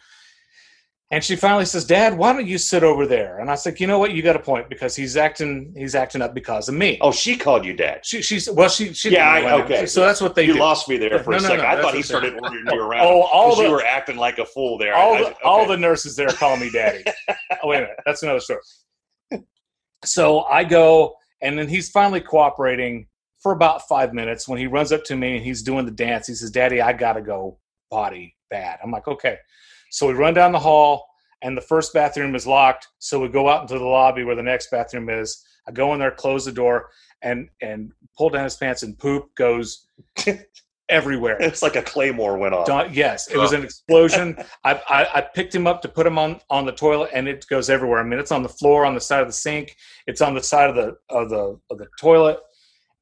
And 1.11 1.23
she 1.23 1.35
finally 1.35 1.65
says, 1.65 1.85
"Dad, 1.85 2.17
why 2.17 2.33
don't 2.33 2.47
you 2.47 2.57
sit 2.57 2.83
over 2.83 3.05
there?" 3.05 3.37
And 3.39 3.51
I 3.51 3.55
said, 3.55 3.79
"You 3.79 3.85
know 3.85 3.99
what? 3.99 4.13
You 4.13 4.23
got 4.23 4.35
a 4.35 4.39
point 4.39 4.67
because 4.67 4.95
he's 4.95 5.15
acting 5.15 5.71
he's 5.77 5.93
acting 5.93 6.23
up 6.23 6.33
because 6.33 6.69
of 6.69 6.75
me." 6.75 6.97
oh, 7.01 7.11
she 7.11 7.35
called 7.37 7.63
you 7.65 7.73
dad. 7.73 8.03
she 8.03 8.21
she's 8.23 8.49
well 8.49 8.67
she 8.69 8.93
she 8.93 9.11
Yeah, 9.11 9.35
didn't 9.35 9.51
I- 9.51 9.63
okay. 9.63 9.85
So 9.85 10.01
that's 10.01 10.21
what 10.21 10.33
they 10.33 10.45
You 10.45 10.53
do. 10.53 10.59
lost 10.59 10.89
me 10.89 10.97
there 10.97 11.19
for 11.19 11.31
No, 11.31 11.37
a 11.37 11.41
no, 11.41 11.47
second. 11.49 11.63
no, 11.63 11.69
I 11.69 11.81
thought 11.81 11.93
he 11.93 12.01
started 12.01 12.33
ordering 12.41 12.65
oh, 12.69 12.73
you 12.73 12.81
around. 12.81 13.05
Oh, 13.05 13.21
all 13.31 13.55
the 13.55 13.63
you 13.63 13.69
were 13.71 13.85
acting 13.85 14.15
like 14.17 14.39
a 14.39 14.45
fool 14.45 14.79
there. 14.79 14.95
all 14.95 15.13
I- 15.13 15.19
the, 15.19 15.27
I- 15.29 15.35
all 15.43 15.67
the 15.67 15.77
nurses 15.77 16.15
there 16.15 16.29
call 16.29 16.57
me 16.57 16.71
daddy. 16.71 17.03
oh, 17.29 17.67
wait 17.67 17.77
a 17.77 17.81
minute, 17.81 17.97
that's 18.07 18.23
another 18.23 18.39
story. 18.39 18.61
So 20.05 20.41
I 20.45 20.63
go, 20.63 21.15
and 21.41 21.57
then 21.57 21.67
he's 21.67 21.89
finally 21.89 22.21
cooperating 22.21 23.07
for 23.39 23.51
about 23.51 23.87
five 23.87 24.13
minutes. 24.13 24.47
When 24.47 24.57
he 24.59 24.67
runs 24.67 24.91
up 24.91 25.03
to 25.05 25.15
me 25.15 25.35
and 25.37 25.45
he's 25.45 25.61
doing 25.61 25.85
the 25.85 25.91
dance, 25.91 26.27
he 26.27 26.33
says, 26.33 26.51
"Daddy, 26.51 26.81
I 26.81 26.91
gotta 26.93 27.21
go 27.21 27.59
potty 27.91 28.35
bad." 28.49 28.79
I'm 28.83 28.91
like, 28.91 29.07
"Okay." 29.07 29.37
So 29.93 30.07
we 30.07 30.13
run 30.13 30.33
down 30.33 30.51
the 30.51 30.59
hall, 30.59 31.07
and 31.43 31.55
the 31.55 31.61
first 31.61 31.93
bathroom 31.93 32.33
is 32.33 32.47
locked. 32.47 32.87
So 32.97 33.19
we 33.19 33.27
go 33.27 33.47
out 33.47 33.61
into 33.61 33.77
the 33.77 33.85
lobby 33.85 34.23
where 34.23 34.35
the 34.35 34.41
next 34.41 34.71
bathroom 34.71 35.07
is. 35.07 35.45
I 35.67 35.71
go 35.71 35.93
in 35.93 35.99
there, 35.99 36.09
close 36.09 36.45
the 36.45 36.51
door, 36.51 36.89
and 37.21 37.47
and 37.61 37.91
pull 38.17 38.31
down 38.31 38.43
his 38.43 38.55
pants, 38.55 38.81
and 38.81 38.97
poop 38.97 39.35
goes 39.35 39.85
everywhere. 40.89 41.37
It's 41.39 41.61
like 41.61 41.75
a 41.75 41.83
claymore 41.83 42.39
went 42.39 42.55
off. 42.55 42.65
Don, 42.65 42.91
yes, 42.91 43.27
it 43.27 43.37
was 43.37 43.53
an 43.53 43.63
explosion. 43.63 44.35
I, 44.63 44.81
I, 44.89 45.07
I 45.17 45.21
picked 45.21 45.53
him 45.53 45.67
up 45.67 45.83
to 45.83 45.89
put 45.89 46.07
him 46.07 46.17
on, 46.17 46.41
on 46.49 46.65
the 46.65 46.71
toilet, 46.71 47.11
and 47.13 47.27
it 47.27 47.45
goes 47.47 47.69
everywhere. 47.69 47.99
I 47.99 48.03
mean, 48.03 48.19
it's 48.19 48.31
on 48.31 48.41
the 48.41 48.49
floor, 48.49 48.87
on 48.87 48.95
the 48.95 48.99
side 48.99 49.21
of 49.21 49.27
the 49.27 49.33
sink, 49.33 49.75
it's 50.07 50.21
on 50.21 50.33
the 50.33 50.41
side 50.41 50.71
of 50.71 50.75
the 50.75 50.97
of 51.07 51.29
the 51.29 51.59
of 51.69 51.77
the 51.77 51.87
toilet, 51.99 52.39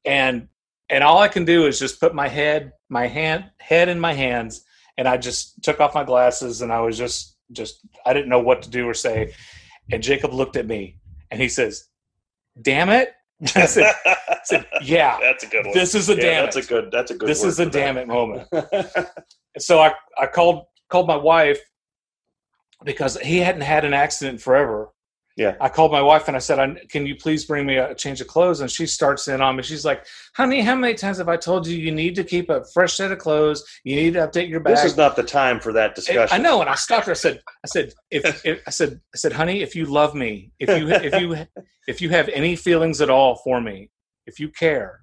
and 0.04 0.46
and 0.90 1.02
all 1.02 1.20
I 1.20 1.28
can 1.28 1.46
do 1.46 1.66
is 1.66 1.78
just 1.78 2.00
put 2.00 2.14
my 2.14 2.28
head, 2.28 2.72
my 2.90 3.06
hand, 3.06 3.46
head 3.60 3.88
in 3.88 3.98
my 3.98 4.12
hands, 4.12 4.66
and 4.98 5.08
I 5.08 5.16
just 5.16 5.62
took 5.62 5.80
off 5.80 5.94
my 5.94 6.04
glasses, 6.04 6.62
and 6.62 6.72
I 6.72 6.80
was 6.80 6.98
just 6.98 7.36
just 7.52 7.80
I 8.06 8.12
didn't 8.12 8.28
know 8.28 8.40
what 8.40 8.62
to 8.62 8.70
do 8.70 8.88
or 8.88 8.94
say, 8.94 9.34
and 9.90 10.02
Jacob 10.02 10.32
looked 10.32 10.56
at 10.56 10.66
me, 10.66 10.98
and 11.30 11.40
he 11.40 11.48
says, 11.48 11.88
"Damn 12.60 12.90
it!" 12.90 13.12
I 13.56 13.66
said, 13.66 13.92
I 14.06 14.38
said 14.44 14.66
"Yeah, 14.82 15.18
that's 15.20 15.44
a 15.44 15.48
good 15.48 15.66
one. 15.66 15.74
this 15.74 15.94
is 15.94 16.08
a 16.08 16.14
yeah, 16.14 16.20
damn 16.20 16.44
that's 16.44 16.56
it. 16.56 16.64
a 16.64 16.68
good. 16.68 16.90
That's 16.90 17.10
a 17.10 17.14
good. 17.16 17.28
this 17.28 17.42
is 17.42 17.58
a 17.58 17.64
for 17.64 17.70
that. 17.70 17.78
damn 17.78 17.96
it 17.98 18.08
moment." 18.08 18.48
So 19.58 19.80
I, 19.80 19.92
I 20.18 20.26
called 20.28 20.64
called 20.88 21.06
my 21.06 21.16
wife 21.16 21.60
because 22.86 23.18
he 23.18 23.36
hadn't 23.36 23.60
had 23.60 23.84
an 23.84 23.92
accident 23.92 24.40
forever, 24.40 24.88
Yeah. 25.36 25.56
I 25.60 25.68
called 25.68 25.92
my 25.92 26.02
wife 26.02 26.28
and 26.28 26.36
I 26.36 26.40
said, 26.40 26.58
I, 26.58 26.74
"Can 26.90 27.06
you 27.06 27.16
please 27.16 27.44
bring 27.46 27.64
me 27.64 27.78
a 27.78 27.94
change 27.94 28.20
of 28.20 28.26
clothes?" 28.26 28.60
And 28.60 28.70
she 28.70 28.86
starts 28.86 29.28
in 29.28 29.40
on 29.40 29.56
me. 29.56 29.62
She's 29.62 29.84
like, 29.84 30.06
"Honey, 30.34 30.60
how 30.60 30.74
many 30.74 30.94
times 30.94 31.18
have 31.18 31.28
I 31.28 31.36
told 31.36 31.66
you 31.66 31.76
you 31.76 31.90
need 31.90 32.14
to 32.16 32.24
keep 32.24 32.50
a 32.50 32.64
fresh 32.64 32.94
set 32.94 33.12
of 33.12 33.18
clothes? 33.18 33.64
You 33.84 33.96
need 33.96 34.14
to 34.14 34.26
update 34.26 34.48
your 34.48 34.60
bag." 34.60 34.76
This 34.76 34.84
is 34.84 34.96
not 34.96 35.16
the 35.16 35.22
time 35.22 35.58
for 35.58 35.72
that 35.72 35.94
discussion. 35.94 36.28
I 36.30 36.42
know, 36.42 36.60
and 36.60 36.68
I 36.68 36.74
stopped 36.74 37.06
her. 37.06 37.12
I 37.12 37.14
said, 37.14 37.40
"I 37.64 37.68
said, 37.68 37.94
if, 38.10 38.24
if 38.44 38.62
I 38.66 38.70
said, 38.70 39.00
I 39.14 39.16
said, 39.16 39.32
honey, 39.32 39.62
if 39.62 39.74
you 39.74 39.86
love 39.86 40.14
me, 40.14 40.52
if 40.58 40.68
you 40.68 40.88
if 40.90 41.20
you 41.20 41.46
if 41.86 42.02
you 42.02 42.10
have 42.10 42.28
any 42.28 42.54
feelings 42.54 43.00
at 43.00 43.08
all 43.08 43.36
for 43.36 43.60
me, 43.60 43.90
if 44.26 44.38
you 44.38 44.48
care, 44.48 45.00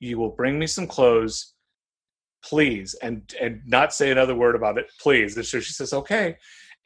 you 0.00 0.18
will 0.18 0.30
bring 0.30 0.58
me 0.58 0.66
some 0.66 0.88
clothes, 0.88 1.54
please, 2.44 2.94
and 3.00 3.32
and 3.40 3.62
not 3.64 3.94
say 3.94 4.10
another 4.10 4.34
word 4.34 4.56
about 4.56 4.76
it, 4.76 4.90
please." 4.98 5.36
And 5.36 5.46
so 5.46 5.60
she 5.60 5.72
says, 5.72 5.92
"Okay." 5.92 6.36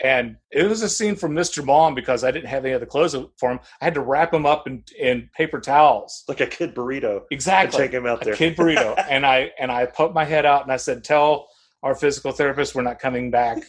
And 0.03 0.37
it 0.51 0.69
was 0.69 0.83
a 0.83 0.89
scene 0.91 1.17
from 1.17 1.33
Mr. 1.33 1.65
Mom 1.65 1.95
because 1.95 2.23
I 2.23 2.31
didn't 2.31 2.49
have 2.49 2.65
any 2.67 2.75
other 2.75 2.85
clothes 2.85 3.17
for 3.39 3.51
him. 3.51 3.61
I 3.81 3.85
had 3.87 3.95
to 3.95 4.03
wrap 4.03 4.33
him 4.33 4.45
up 4.45 4.67
in, 4.67 4.85
in 4.99 5.31
paper 5.35 5.59
towels. 5.59 6.25
Like 6.29 6.41
a 6.41 6.47
kid 6.47 6.75
burrito. 6.75 7.23
Exactly. 7.31 7.79
take 7.79 7.93
him 7.93 8.07
out 8.07 8.23
there. 8.23 8.35
A 8.35 8.37
kid 8.37 8.57
burrito. 8.57 9.03
and 9.09 9.25
I 9.25 9.53
and 9.59 9.73
I 9.73 9.87
put 9.87 10.13
my 10.13 10.25
head 10.25 10.45
out 10.45 10.63
and 10.63 10.73
I 10.73 10.77
said, 10.77 11.03
"Tell 11.03 11.49
our 11.83 11.95
physical 11.95 12.33
therapist 12.33 12.75
we're 12.75 12.83
not 12.83 12.99
coming 12.99 13.31
back." 13.31 13.63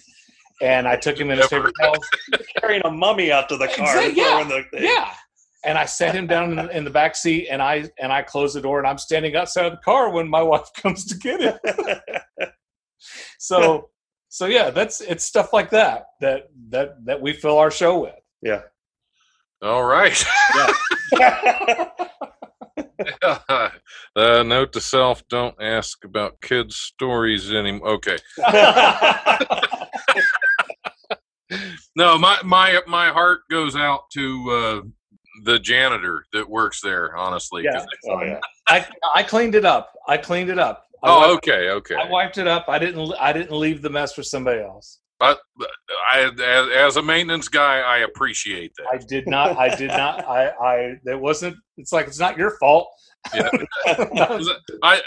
And 0.61 0.87
I 0.87 0.97
took 0.97 1.17
him 1.17 1.29
in 1.29 1.37
his 1.37 1.47
paper 1.47 1.71
towels. 1.79 2.05
Carrying 2.59 2.81
a 2.83 2.91
mummy 2.91 3.31
out 3.31 3.47
to 3.49 3.57
the 3.57 3.67
car. 3.67 3.97
Exactly, 3.97 4.21
yeah, 4.21 4.43
the. 4.43 4.81
Yeah. 4.81 5.13
And 5.63 5.77
I 5.77 5.85
sat 5.85 6.13
him 6.15 6.27
down 6.27 6.51
in 6.51 6.55
the, 6.55 6.77
in 6.77 6.83
the 6.83 6.89
back 6.89 7.15
seat 7.15 7.47
and 7.49 7.61
I 7.61 7.89
and 7.99 8.11
I 8.11 8.21
closed 8.21 8.55
the 8.55 8.61
door 8.61 8.79
and 8.79 8.87
I'm 8.87 8.97
standing 8.97 9.35
outside 9.35 9.65
of 9.65 9.73
the 9.73 9.81
car 9.83 10.11
when 10.11 10.27
my 10.27 10.41
wife 10.41 10.67
comes 10.75 11.05
to 11.05 11.17
get 11.17 11.41
him. 11.41 12.49
So 13.39 13.89
so 14.29 14.45
yeah, 14.45 14.69
that's 14.69 15.01
it's 15.01 15.23
stuff 15.23 15.53
like 15.53 15.69
that 15.71 16.05
that 16.21 16.49
that 16.69 17.03
that 17.05 17.21
we 17.21 17.33
fill 17.33 17.57
our 17.57 17.71
show 17.71 17.99
with. 17.99 18.15
yeah. 18.41 18.61
All 19.61 19.83
right. 19.83 20.23
uh, 23.23 23.69
note 24.15 24.73
to 24.73 24.81
self: 24.81 25.23
Don't 25.29 25.55
ask 25.61 26.03
about 26.05 26.39
kids' 26.41 26.77
stories 26.77 27.51
anymore. 27.51 27.89
Okay. 27.89 28.17
No, 31.95 32.17
my 32.17 32.37
my 32.43 32.81
my 32.87 33.07
heart 33.07 33.41
goes 33.49 33.75
out 33.75 34.09
to 34.11 34.51
uh, 34.51 34.81
the 35.45 35.59
janitor 35.59 36.25
that 36.33 36.47
works 36.47 36.81
there. 36.81 37.15
honestly 37.15 37.63
Yeah. 37.63 37.85
oh 38.09 38.21
yeah. 38.21 38.39
I 38.67 38.85
I 39.15 39.23
cleaned 39.23 39.55
it 39.55 39.65
up. 39.65 39.93
I 40.07 40.17
cleaned 40.17 40.49
it 40.49 40.59
up. 40.59 40.85
I 41.03 41.09
Oh, 41.09 41.19
wiped, 41.33 41.47
okay, 41.47 41.69
okay. 41.69 41.95
I 41.95 42.09
wiped 42.09 42.37
it 42.37 42.47
up. 42.47 42.65
I 42.67 42.79
didn't 42.79 43.13
I 43.19 43.31
didn't 43.33 43.57
leave 43.57 43.81
the 43.81 43.89
mess 43.89 44.13
for 44.13 44.23
somebody 44.23 44.61
else. 44.61 44.99
But 45.19 45.39
I, 46.11 46.29
as, 46.39 46.69
as 46.69 46.97
a 46.97 47.01
maintenance 47.01 47.47
guy, 47.47 47.79
I 47.79 47.99
appreciate 47.99 48.73
that. 48.77 48.85
I 48.91 48.97
did 48.97 49.27
not. 49.27 49.57
I 49.57 49.75
did 49.75 49.89
not. 49.89 50.25
I. 50.27 50.49
I. 50.49 50.75
It 51.05 51.19
wasn't. 51.19 51.55
It's 51.77 51.91
like 51.91 52.07
it's 52.07 52.19
not 52.19 52.37
your 52.37 52.57
fault. 52.59 52.87
Yeah. 53.33 53.49
I, 54.83 55.01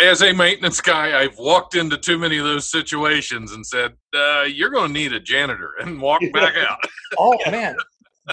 as 0.00 0.22
a 0.22 0.32
maintenance 0.32 0.80
guy, 0.80 1.20
I've 1.20 1.36
walked 1.38 1.74
into 1.74 1.96
too 1.96 2.18
many 2.18 2.38
of 2.38 2.44
those 2.44 2.70
situations 2.70 3.52
and 3.52 3.64
said, 3.64 3.94
uh, 4.14 4.42
"You're 4.42 4.70
going 4.70 4.88
to 4.88 4.92
need 4.92 5.12
a 5.12 5.20
janitor," 5.20 5.72
and 5.80 6.00
walk 6.00 6.20
back 6.32 6.56
out. 6.56 6.78
oh 7.18 7.36
man, 7.50 7.76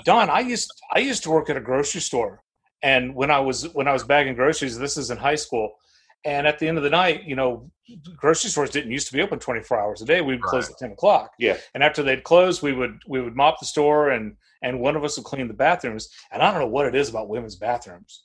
Don, 0.03 0.29
I 0.29 0.39
used 0.39 0.71
I 0.91 0.99
used 0.99 1.23
to 1.23 1.29
work 1.29 1.49
at 1.49 1.57
a 1.57 1.61
grocery 1.61 2.01
store, 2.01 2.41
and 2.81 3.15
when 3.15 3.31
I 3.31 3.39
was 3.39 3.73
when 3.73 3.87
I 3.87 3.93
was 3.93 4.03
bagging 4.03 4.35
groceries, 4.35 4.77
this 4.77 4.97
is 4.97 5.09
in 5.11 5.17
high 5.17 5.35
school, 5.35 5.75
and 6.25 6.47
at 6.47 6.59
the 6.59 6.67
end 6.67 6.77
of 6.77 6.83
the 6.83 6.89
night, 6.89 7.23
you 7.23 7.35
know, 7.35 7.69
grocery 8.17 8.49
stores 8.49 8.71
didn't 8.71 8.91
used 8.91 9.07
to 9.07 9.13
be 9.13 9.21
open 9.21 9.39
twenty 9.39 9.61
four 9.61 9.79
hours 9.79 10.01
a 10.01 10.05
day. 10.05 10.21
We 10.21 10.33
would 10.33 10.41
close 10.41 10.69
at 10.69 10.77
ten 10.77 10.91
o'clock. 10.91 11.31
Yeah. 11.39 11.57
and 11.73 11.83
after 11.83 12.03
they'd 12.03 12.23
close, 12.23 12.61
we 12.61 12.73
would 12.73 12.99
we 13.07 13.21
would 13.21 13.35
mop 13.35 13.59
the 13.59 13.65
store, 13.65 14.09
and 14.09 14.35
and 14.61 14.79
one 14.79 14.95
of 14.95 15.03
us 15.03 15.17
would 15.17 15.25
clean 15.25 15.47
the 15.47 15.53
bathrooms. 15.53 16.09
And 16.31 16.41
I 16.41 16.51
don't 16.51 16.59
know 16.59 16.67
what 16.67 16.87
it 16.87 16.95
is 16.95 17.09
about 17.09 17.29
women's 17.29 17.55
bathrooms. 17.55 18.23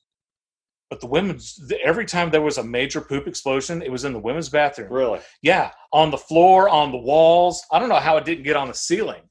But 0.88 1.00
the 1.00 1.06
women's 1.06 1.70
every 1.84 2.04
time 2.04 2.30
there 2.30 2.42
was 2.42 2.58
a 2.58 2.64
major 2.64 3.00
poop 3.00 3.28
explosion, 3.28 3.80
it 3.80 3.92
was 3.92 4.04
in 4.04 4.12
the 4.12 4.18
women's 4.18 4.48
bathroom. 4.48 4.92
Really. 4.92 5.20
Yeah, 5.40 5.70
on 5.92 6.10
the 6.10 6.18
floor, 6.18 6.68
on 6.68 6.90
the 6.90 6.98
walls. 6.98 7.62
I 7.70 7.78
don't 7.78 7.88
know 7.88 7.96
how 7.96 8.16
it 8.16 8.24
didn't 8.24 8.42
get 8.42 8.56
on 8.56 8.66
the 8.66 8.74
ceiling. 8.74 9.22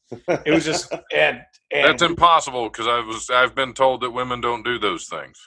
It 0.45 0.53
was 0.53 0.63
just 0.63 0.93
and 1.13 1.41
and 1.71 1.87
That's 1.87 2.01
impossible 2.01 2.69
because 2.69 2.87
I 2.87 2.99
was 2.99 3.29
I've 3.29 3.55
been 3.55 3.73
told 3.73 4.01
that 4.01 4.11
women 4.11 4.39
don't 4.39 4.63
do 4.63 4.79
those 4.79 5.07
things. 5.07 5.37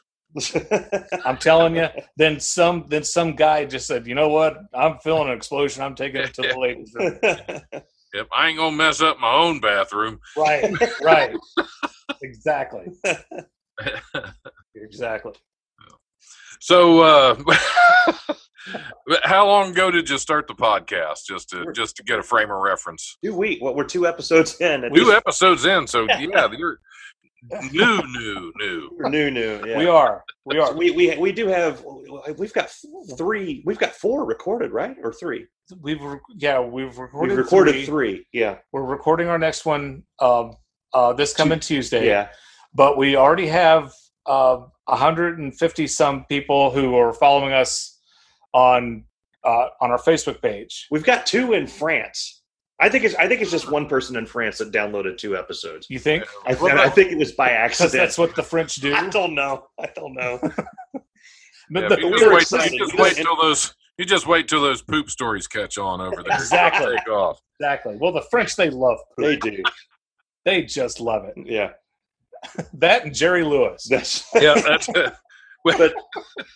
I'm 1.24 1.36
telling 1.36 1.76
you. 1.76 1.88
Then 2.16 2.40
some 2.40 2.86
then 2.88 3.04
some 3.04 3.34
guy 3.34 3.64
just 3.64 3.86
said, 3.86 4.06
you 4.06 4.14
know 4.14 4.28
what? 4.28 4.58
I'm 4.74 4.98
feeling 4.98 5.28
an 5.28 5.36
explosion. 5.36 5.82
I'm 5.82 5.94
taking 5.94 6.20
it 6.20 6.34
to 6.34 6.42
the 6.42 6.58
ladies' 6.58 6.94
room. 6.94 7.82
Yep, 8.14 8.28
I 8.36 8.48
ain't 8.48 8.58
gonna 8.58 8.76
mess 8.76 9.00
up 9.00 9.18
my 9.20 9.32
own 9.32 9.58
bathroom. 9.58 10.20
Right, 10.36 10.70
right. 11.02 11.34
exactly. 12.22 12.92
Exactly. 14.74 15.32
So, 16.60 17.00
uh, 17.00 17.36
how 19.24 19.46
long 19.46 19.72
ago 19.72 19.90
did 19.90 20.08
you 20.08 20.18
start 20.18 20.46
the 20.46 20.54
podcast? 20.54 21.24
Just 21.26 21.50
to 21.50 21.66
just 21.72 21.96
to 21.96 22.02
get 22.02 22.18
a 22.18 22.22
frame 22.22 22.50
of 22.50 22.60
reference. 22.62 23.16
Two 23.24 23.34
week. 23.34 23.62
What 23.62 23.74
we're 23.74 23.84
two 23.84 24.06
episodes 24.06 24.60
in. 24.60 24.90
Two 24.94 25.12
episodes 25.12 25.64
in, 25.64 25.86
so 25.86 26.04
yeah, 26.04 26.48
you're 26.56 26.78
new, 27.72 28.02
new, 28.12 28.52
new. 28.58 28.90
we're 28.96 29.08
new, 29.08 29.30
new. 29.30 29.62
Yeah. 29.66 29.78
We 29.78 29.86
are. 29.86 30.24
We 30.44 30.58
are. 30.58 30.72
We, 30.74 30.90
we 30.92 31.16
we 31.18 31.32
do 31.32 31.46
have 31.48 31.84
we've 32.38 32.52
got 32.52 32.70
three 33.16 33.62
we've 33.66 33.78
got 33.78 33.92
four 33.92 34.24
recorded 34.24 34.72
right 34.72 34.96
or 35.02 35.12
three 35.12 35.46
We've 35.80 36.00
yeah 36.36 36.60
we've 36.60 36.96
recorded. 36.98 37.30
we've 37.36 37.44
recorded 37.44 37.72
three. 37.72 37.84
three, 37.86 38.26
yeah 38.32 38.58
We're 38.72 38.84
recording 38.84 39.28
our 39.28 39.38
next 39.38 39.64
one 39.64 40.02
um, 40.20 40.56
uh, 40.92 41.12
this 41.14 41.34
coming 41.34 41.60
Tuesday. 41.60 42.06
yeah 42.06 42.28
but 42.74 42.96
we 42.96 43.16
already 43.16 43.46
have 43.48 43.92
uh, 44.26 44.58
150 44.86 45.86
some 45.86 46.24
people 46.26 46.70
who 46.70 46.94
are 46.96 47.12
following 47.12 47.52
us 47.52 47.98
on 48.52 49.04
uh, 49.44 49.66
on 49.80 49.90
our 49.90 49.98
Facebook 49.98 50.40
page. 50.42 50.86
we've 50.90 51.04
got 51.04 51.26
two 51.26 51.52
in 51.54 51.66
France 51.66 52.41
I 52.82 52.88
think 52.88 53.04
it's 53.04 53.14
I 53.14 53.28
think 53.28 53.40
it's 53.40 53.50
just 53.50 53.70
one 53.70 53.86
person 53.86 54.16
in 54.16 54.26
France 54.26 54.58
that 54.58 54.72
downloaded 54.72 55.16
two 55.16 55.36
episodes 55.36 55.86
You 55.88 55.98
think? 56.00 56.24
I, 56.44 56.52
th- 56.54 56.72
I 56.72 56.90
think 56.90 57.12
it 57.12 57.18
was 57.18 57.32
by 57.32 57.50
accident 57.50 57.92
that's 57.92 58.18
what 58.18 58.34
the 58.34 58.42
French 58.42 58.74
do. 58.76 58.92
I 58.94 59.08
don't 59.08 59.34
know 59.34 59.66
I 59.80 59.88
don't 59.94 60.14
know 60.14 60.38
But 61.70 61.82
Yeah, 61.84 61.88
the- 61.88 61.96
but 61.96 62.00
you 62.00 62.10
just 62.18 62.30
wait, 62.30 62.42
excited. 62.42 62.72
you 62.72 62.78
just 62.86 62.98
wait 62.98 63.14
till 63.16 63.36
those 63.40 63.74
you 63.98 64.04
just 64.04 64.26
wait 64.26 64.48
till 64.48 64.60
those 64.62 64.82
poop 64.82 65.08
stories 65.10 65.46
catch 65.46 65.78
on 65.78 66.00
over 66.00 66.22
there. 66.22 66.34
Exactly. 66.36 66.96
Take 66.96 67.08
off. 67.08 67.38
exactly. 67.60 67.96
Well, 68.00 68.12
the 68.12 68.22
French 68.30 68.56
they 68.56 68.68
love 68.70 68.98
poop. 69.16 69.40
they 69.40 69.50
do 69.50 69.62
They 70.44 70.62
just 70.64 70.98
love 71.00 71.24
it. 71.24 71.34
yeah 71.46 71.70
That 72.74 73.04
and 73.04 73.14
Jerry 73.14 73.44
Lewis. 73.44 73.84
that's 73.88 74.24
Yeah, 74.34 74.54
that's 74.60 74.88
it. 74.88 75.12
But, 75.64 75.92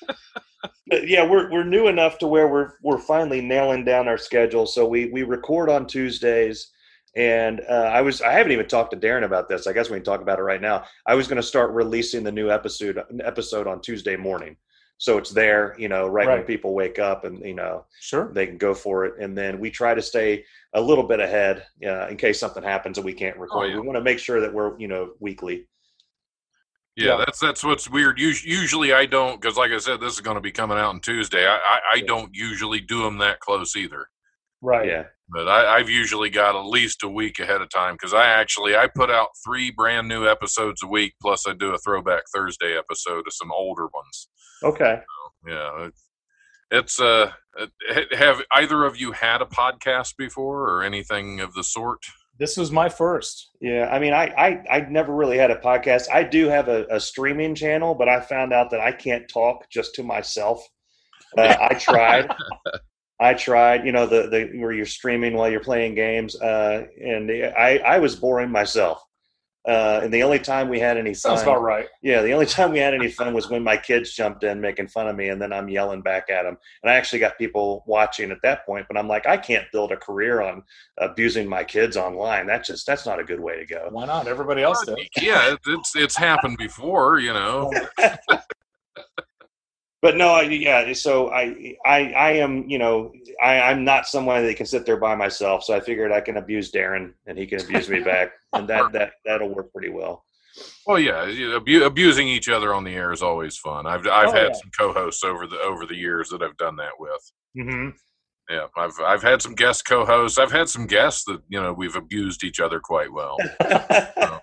but 0.87 1.09
yeah, 1.09 1.29
we're 1.29 1.51
we're 1.51 1.65
new 1.65 1.89
enough 1.89 2.19
to 2.19 2.27
where 2.27 2.49
we're 2.49 2.73
we're 2.83 2.99
finally 2.99 3.41
nailing 3.41 3.85
down 3.85 4.09
our 4.09 4.19
schedule. 4.19 4.67
So 4.67 4.87
we 4.87 5.07
we 5.07 5.23
record 5.23 5.69
on 5.69 5.87
Tuesdays, 5.87 6.73
and 7.17 7.61
uh, 7.69 7.91
I 7.93 8.01
was 8.03 8.23
I 8.23 8.33
haven't 8.33 8.53
even 8.53 8.69
talked 8.69 8.93
to 8.93 8.97
Darren 8.97 9.25
about 9.25 9.49
this. 9.49 9.67
I 9.67 9.73
guess 9.73 9.91
we 9.91 9.97
can 9.97 10.05
talk 10.05 10.21
about 10.21 10.39
it 10.39 10.43
right 10.43 10.61
now. 10.61 10.85
I 11.07 11.15
was 11.15 11.29
going 11.29 11.37
to 11.37 11.43
start 11.43 11.71
releasing 11.73 12.23
the 12.23 12.33
new 12.33 12.51
episode 12.51 13.03
episode 13.25 13.67
on 13.67 13.81
Tuesday 13.81 14.17
morning, 14.17 14.57
so 14.99 15.19
it's 15.19 15.31
there, 15.31 15.75
you 15.79 15.89
know, 15.89 16.09
right, 16.09 16.27
when 16.27 16.43
people 16.45 16.75
wake 16.75 16.99
up, 16.99 17.25
and 17.25 17.45
you 17.45 17.55
know 17.55 17.85
Sure. 18.01 18.31
they 18.33 18.47
can 18.47 18.57
go 18.59 18.73
for 18.75 19.05
it. 19.05 19.15
And 19.21 19.37
then 19.37 19.59
we 19.61 19.71
try 19.71 19.95
to 19.95 20.03
stay 20.03 20.45
a 20.75 20.81
little 20.81 21.05
bit 21.05 21.21
ahead 21.21 21.65
uh, 21.85 22.07
in 22.09 22.17
case 22.17 22.39
something 22.41 22.63
happens 22.63 22.99
and 22.99 23.05
we 23.05 23.13
can't 23.13 23.37
record. 23.39 23.71
yeah. 23.71 23.77
We 23.77 23.83
want 23.83 23.97
to 23.97 24.03
make 24.05 24.19
sure 24.19 24.41
that 24.41 24.53
we're 24.53 24.79
you 24.79 24.89
know 24.89 25.13
weekly. 25.21 25.67
Yeah, 26.97 27.19
Yeah. 27.19 27.25
that's 27.27 27.39
that's 27.39 27.63
what's 27.65 27.89
weird. 27.91 28.19
Us- 28.19 28.45
Usually, 28.45 28.93
I 28.93 29.07
don't 29.07 29.41
because, 29.41 29.57
like 29.57 29.71
I 29.71 29.79
said, 29.79 30.01
this 30.01 30.15
is 30.15 30.21
going 30.21 30.37
to 30.37 30.41
be 30.41 30.53
coming 30.53 30.79
out 30.79 30.89
on 30.89 31.01
Tuesday. 31.01 31.47
I 31.47 31.57
I, 31.57 31.81
I 31.95 32.01
don't 32.01 32.31
usually 32.35 32.81
do 32.81 33.03
them 33.03 33.19
that 33.19 33.41
close 33.41 33.77
either. 33.77 34.09
Right. 34.63 34.87
Yeah. 34.89 35.05
But 35.29 35.49
I, 35.49 35.77
I've 35.77 35.91
usually 35.91 36.31
got 36.31 36.55
at 36.57 36.67
least 36.67 37.03
a 37.03 37.09
week 37.09 37.41
ahead 37.41 37.61
of 37.61 37.69
time 37.69 37.95
because 37.95 38.15
I 38.15 38.27
actually 38.27 38.77
I 38.77 38.87
put 38.87 39.11
out 39.11 39.29
three 39.45 39.71
brand 39.71 40.09
new 40.09 40.27
episodes 40.27 40.83
a 40.83 40.87
week, 40.87 41.15
plus 41.21 41.47
I 41.47 41.53
do 41.53 41.75
a 41.75 41.79
throwback 41.79 42.23
Thursday 42.35 42.77
episode 42.79 43.27
of 43.27 43.33
some 43.33 43.51
older 43.53 43.89
ones. 43.93 44.29
Okay. 44.63 45.01
Yeah, 45.47 45.89
it's, 45.89 46.05
it's 46.71 47.01
uh, 47.01 47.33
have 48.17 48.41
either 48.53 48.85
of 48.85 48.97
you 48.99 49.13
had 49.13 49.43
a 49.43 49.47
podcast 49.47 50.15
before 50.17 50.63
or 50.71 50.83
anything 50.83 51.41
of 51.41 51.55
the 51.55 51.63
sort? 51.65 52.05
This 52.39 52.57
was 52.57 52.71
my 52.71 52.89
first. 52.89 53.51
Yeah, 53.61 53.89
I 53.91 53.99
mean, 53.99 54.13
I 54.13 54.27
I 54.37 54.77
I 54.77 54.81
never 54.91 55.15
really 55.15 55.39
had 55.39 55.51
a 55.51 55.57
podcast. 55.57 56.09
I 56.13 56.23
do 56.23 56.49
have 56.49 56.69
a, 56.69 56.87
a 56.91 57.01
streaming 57.01 57.55
channel, 57.55 57.95
but 57.95 58.09
I 58.09 58.21
found 58.21 58.53
out 58.53 58.71
that 58.71 58.81
I 58.81 58.93
can't 58.93 59.29
talk 59.29 59.69
just 59.71 59.95
to 59.95 60.03
myself. 60.03 60.67
Uh, 61.37 61.57
I 61.61 61.75
tried. 61.75 62.31
I 63.21 63.33
tried. 63.35 63.87
You 63.87 63.93
know, 63.93 64.07
the 64.07 64.29
the 64.29 64.59
where 64.59 64.73
you're 64.73 64.85
streaming 64.85 65.35
while 65.35 65.51
you're 65.51 65.61
playing 65.61 65.95
games, 65.95 66.39
uh, 66.41 66.87
and 67.03 67.31
I 67.31 67.79
I 67.79 67.99
was 67.99 68.17
boring 68.17 68.51
myself. 68.51 69.03
Uh, 69.67 70.01
and 70.05 70.15
the 70.15 70.23
only 70.23 70.39
time 70.39 70.69
we 70.69 70.79
had 70.79 70.97
any 70.97 71.13
Sounds 71.13 71.43
fun, 71.43 71.55
about 71.55 71.63
right. 71.63 71.89
yeah, 72.01 72.23
the 72.23 72.33
only 72.33 72.47
time 72.47 72.71
we 72.71 72.79
had 72.79 72.95
any 72.95 73.11
fun 73.11 73.35
was 73.35 73.51
when 73.51 73.65
my 73.65 73.77
kids 73.77 74.13
jumped 74.13 74.45
in 74.45 74.61
making 74.61 74.87
fun 74.87 75.09
of 75.09 75.17
me, 75.17 75.29
and 75.29 75.43
then 75.43 75.53
I'm 75.53 75.69
yelling 75.69 76.03
back 76.03 76.31
at 76.31 76.45
them. 76.45 76.57
And 76.83 76.91
I 76.91 76.95
actually 76.95 77.19
got 77.19 77.37
people 77.37 77.83
watching 77.87 78.31
at 78.31 78.39
that 78.43 78.65
point, 78.65 78.87
but 78.89 78.97
I'm 78.97 79.09
like, 79.09 79.27
I 79.27 79.37
can't 79.37 79.65
build 79.73 79.91
a 79.91 79.97
career 79.97 80.41
on 80.41 80.63
abusing 80.99 81.49
my 81.49 81.65
kids 81.65 81.97
online. 81.97 82.47
That's 82.47 82.69
just 82.69 82.87
that's 82.87 83.07
not 83.07 83.19
a 83.19 83.25
good 83.25 83.41
way 83.41 83.59
to 83.59 83.67
go. 83.67 83.89
Why 83.91 84.07
not? 84.07 84.29
Everybody 84.29 84.63
else 84.63 84.85
does. 84.85 84.97
yeah, 85.21 85.57
it's 85.67 85.97
it's 85.97 86.17
happened 86.17 86.59
before, 86.59 87.19
you 87.19 87.33
know. 87.33 87.73
But 90.07 90.17
no, 90.17 90.29
I, 90.29 90.43
yeah. 90.43 90.93
So 90.93 91.31
I, 91.31 91.75
I, 91.85 92.13
I 92.13 92.31
am, 92.35 92.69
you 92.69 92.79
know, 92.79 93.11
I, 93.43 93.59
I'm 93.61 93.85
not 93.85 94.07
someone 94.07 94.47
that 94.47 94.57
can 94.57 94.65
sit 94.65 94.87
there 94.87 94.99
by 94.99 95.17
myself. 95.17 95.65
So 95.65 95.75
I 95.75 95.81
figured 95.81 96.13
I 96.13 96.21
can 96.21 96.37
abuse 96.37 96.71
Darren, 96.71 97.13
and 97.27 97.37
he 97.37 97.45
can 97.45 97.61
abuse 97.61 97.89
me 97.89 97.99
back, 97.99 98.31
and 98.53 98.69
that 98.69 98.93
that 98.93 99.15
that'll 99.25 99.53
work 99.53 99.73
pretty 99.73 99.89
well. 99.89 100.25
Well, 100.87 101.01
yeah, 101.01 101.29
abu- 101.57 101.83
abusing 101.83 102.29
each 102.29 102.49
other 102.49 102.73
on 102.73 102.85
the 102.85 102.93
air 102.95 103.11
is 103.11 103.21
always 103.21 103.57
fun. 103.57 103.85
I've 103.85 104.07
I've 104.07 104.29
Oh, 104.29 104.33
had 104.33 104.51
yeah. 104.53 104.53
some 104.53 104.71
co-hosts 104.79 105.25
over 105.25 105.49
the 105.49 105.59
over 105.59 105.87
the 105.87 105.97
years 105.97 106.29
that 106.29 106.41
I've 106.41 106.57
done 106.57 106.77
that 106.77 106.93
with. 107.01 107.33
hmm 107.67 107.89
Yeah, 108.49 108.67
I've 108.77 108.93
I've 109.05 109.23
had 109.25 109.43
some 109.43 109.57
guest 109.57 109.87
co-hosts. 109.87 110.39
I've 110.39 110.53
had 110.53 110.69
some 110.69 110.87
guests 110.87 111.25
that 111.25 111.41
you 111.49 111.61
know 111.61 111.73
we've 111.73 111.97
abused 111.97 112.45
each 112.45 112.61
other 112.61 112.79
quite 112.79 113.13
well. 113.13 113.39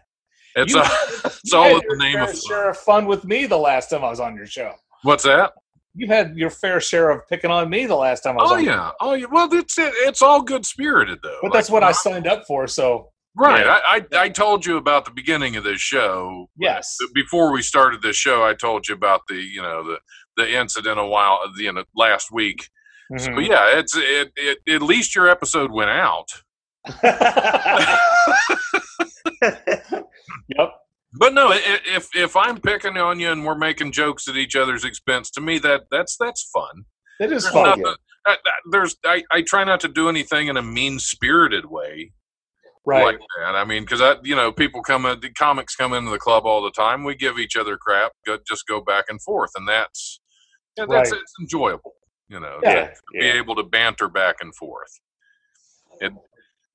It's 0.56 0.74
You- 0.74 0.82
uh, 0.82 0.88
it's 1.26 1.54
all 1.54 1.78
in 1.78 1.82
the 1.88 1.96
name 1.98 2.22
of 2.22 2.30
fun. 2.30 2.36
share 2.36 2.70
of 2.70 2.78
fun 2.78 3.06
with 3.08 3.24
me 3.24 3.46
the 3.48 3.58
last 3.58 3.90
time 3.90 4.04
I 4.04 4.10
was 4.10 4.20
on 4.20 4.36
your 4.36 4.46
show. 4.46 4.74
What's 5.04 5.24
that? 5.24 5.54
You 5.96 6.08
had 6.08 6.36
your 6.36 6.50
fair 6.50 6.80
share 6.82 7.12
of 7.12 7.28
picking 7.30 7.52
on 7.52 7.70
me 7.70 7.86
the 7.86 7.96
last 7.96 8.22
time 8.22 8.40
I 8.40 8.42
was 8.44 8.52
Oh 8.52 8.56
on. 8.56 8.64
yeah, 8.66 8.92
oh 9.00 9.14
yeah. 9.14 9.28
Well, 9.32 9.48
it's 9.54 9.78
it, 9.78 9.94
it's 9.98 10.22
all 10.24 10.42
good 10.42 10.66
spirited 10.66 11.20
though. 11.22 11.38
But 11.44 11.54
that's 11.54 11.70
Like, 11.70 11.74
what 11.74 11.84
I 11.84 11.92
signed 11.92 12.26
up 12.26 12.46
for. 12.48 12.66
So 12.68 13.10
right. 13.36 13.64
Yeah. 13.64 13.80
I, 13.86 14.02
I 14.16 14.24
I 14.24 14.30
told 14.30 14.66
you 14.66 14.78
about 14.78 15.06
the 15.06 15.12
beginning 15.12 15.56
of 15.56 15.64
this 15.64 15.80
show. 15.80 16.48
yes, 16.58 16.98
Before 17.14 17.52
we 17.54 17.62
started 17.62 18.02
this 18.02 18.16
show, 18.16 18.44
I 18.44 18.56
told 18.56 18.88
you 18.88 18.96
about 18.96 19.22
the 19.30 19.36
you 19.36 19.62
know 19.62 19.84
the 19.84 20.00
the 20.36 20.52
incident 20.60 21.00
a 21.00 21.06
while 21.06 21.40
the 21.56 21.64
you 21.64 21.72
know, 21.74 21.84
last 21.96 22.32
week. 22.32 22.70
So 23.18 23.30
Mhm. 23.30 23.48
yeah, 23.48 23.78
it's 23.78 23.96
it, 23.96 24.32
it 24.36 24.58
at 24.68 24.82
least 24.82 25.14
your 25.16 25.30
episode 25.30 25.72
went 25.72 25.92
out. 25.92 26.30
yep. 30.48 30.72
But 31.16 31.34
no, 31.34 31.50
i- 31.50 31.56
i- 31.58 31.82
if 31.96 32.10
if 32.16 32.36
I'm 32.36 32.60
picking 32.60 32.98
on 32.98 33.20
you 33.20 33.32
and 33.32 33.46
we're 33.46 33.56
making 33.58 33.92
jokes 33.92 34.28
at 34.28 34.36
each 34.36 34.56
other's 34.56 34.84
expense, 34.84 35.30
to 35.32 35.42
me 35.42 35.60
that 35.60 35.84
that's 35.92 36.18
that's 36.18 36.50
fun. 36.52 36.86
It 37.20 37.32
is 37.32 37.44
There's 37.44 37.54
fun. 37.54 37.64
nothing- 37.80 37.86
uh, 37.86 37.96
that- 38.26 38.32
uh, 38.32 38.36
that- 38.44 38.62
there's 38.72 38.96
I, 39.06 39.24
I 39.32 39.42
try 39.44 39.64
not 39.64 39.80
to 39.82 39.88
do 39.88 40.10
anything 40.10 40.48
in 40.48 40.58
a 40.58 40.62
mean 40.64 40.98
spirited 41.00 41.66
way 41.66 42.12
Right. 42.86 43.04
like 43.04 43.20
that. 43.40 43.56
I 43.56 43.64
mean, 43.64 43.84
because 43.84 44.02
I 44.02 44.16
you 44.24 44.36
know 44.36 44.52
people 44.52 44.82
come 44.82 45.06
in, 45.06 45.20
the 45.20 45.30
comics 45.32 45.76
come 45.76 45.94
into 45.94 46.10
the 46.12 46.20
club 46.20 46.46
all 46.46 46.62
the 46.64 46.72
time. 46.72 47.04
We 47.04 47.16
give 47.16 47.38
each 47.38 47.56
other 47.56 47.78
crap, 47.78 48.14
go, 48.26 48.38
just 48.48 48.66
go 48.68 48.82
back 48.82 49.06
and 49.10 49.22
forth, 49.22 49.52
and 49.56 49.68
that's 49.68 50.20
yeah, 50.78 50.86
that's 50.90 51.12
Right. 51.12 51.22
it's 51.22 51.34
enjoyable. 51.40 51.94
You 52.28 52.40
know, 52.40 52.60
Yeah. 52.64 52.88
to 52.88 52.94
yeah, 53.14 53.20
be 53.22 53.38
able 53.38 53.56
to 53.56 53.64
banter 53.64 54.08
back 54.08 54.38
and 54.42 54.56
forth. 54.56 54.90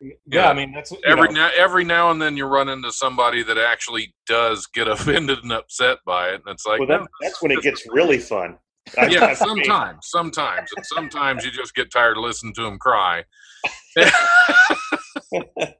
Yeah, 0.01 0.15
yeah. 0.27 0.49
I 0.49 0.55
mean 0.55 0.73
that's 0.73 0.93
every 1.05 1.29
know, 1.29 1.35
now 1.35 1.51
every 1.57 1.85
now 1.85 2.11
and 2.11 2.23
then 2.23 2.37
you 2.37 2.47
run 2.47 2.69
into 2.69 2.93
somebody 2.93 3.43
that 3.43 3.59
actually 3.59 4.15
does 4.27 4.67
get 4.67 4.89
offended 4.89 5.39
and 5.43 5.53
upset 5.53 5.99
by 6.07 6.29
it, 6.31 6.35
and 6.35 6.49
it's 6.49 6.67
like, 6.67 6.81
well, 6.81 6.89
that, 6.89 7.01
no, 7.01 7.07
that's 7.21 7.43
when 7.43 7.51
it 7.51 7.63
gets 7.63 7.85
really 7.91 8.19
fun. 8.19 8.57
I 8.99 9.07
yeah, 9.09 9.35
sometimes, 9.35 9.99
sometimes, 10.03 10.71
and 10.77 10.87
sometimes 10.87 11.45
you 11.45 11.51
just 11.51 11.75
get 11.75 11.91
tired 11.91 12.17
of 12.17 12.23
listening 12.23 12.55
to 12.55 12.63
them 12.63 12.79
cry. 12.79 13.25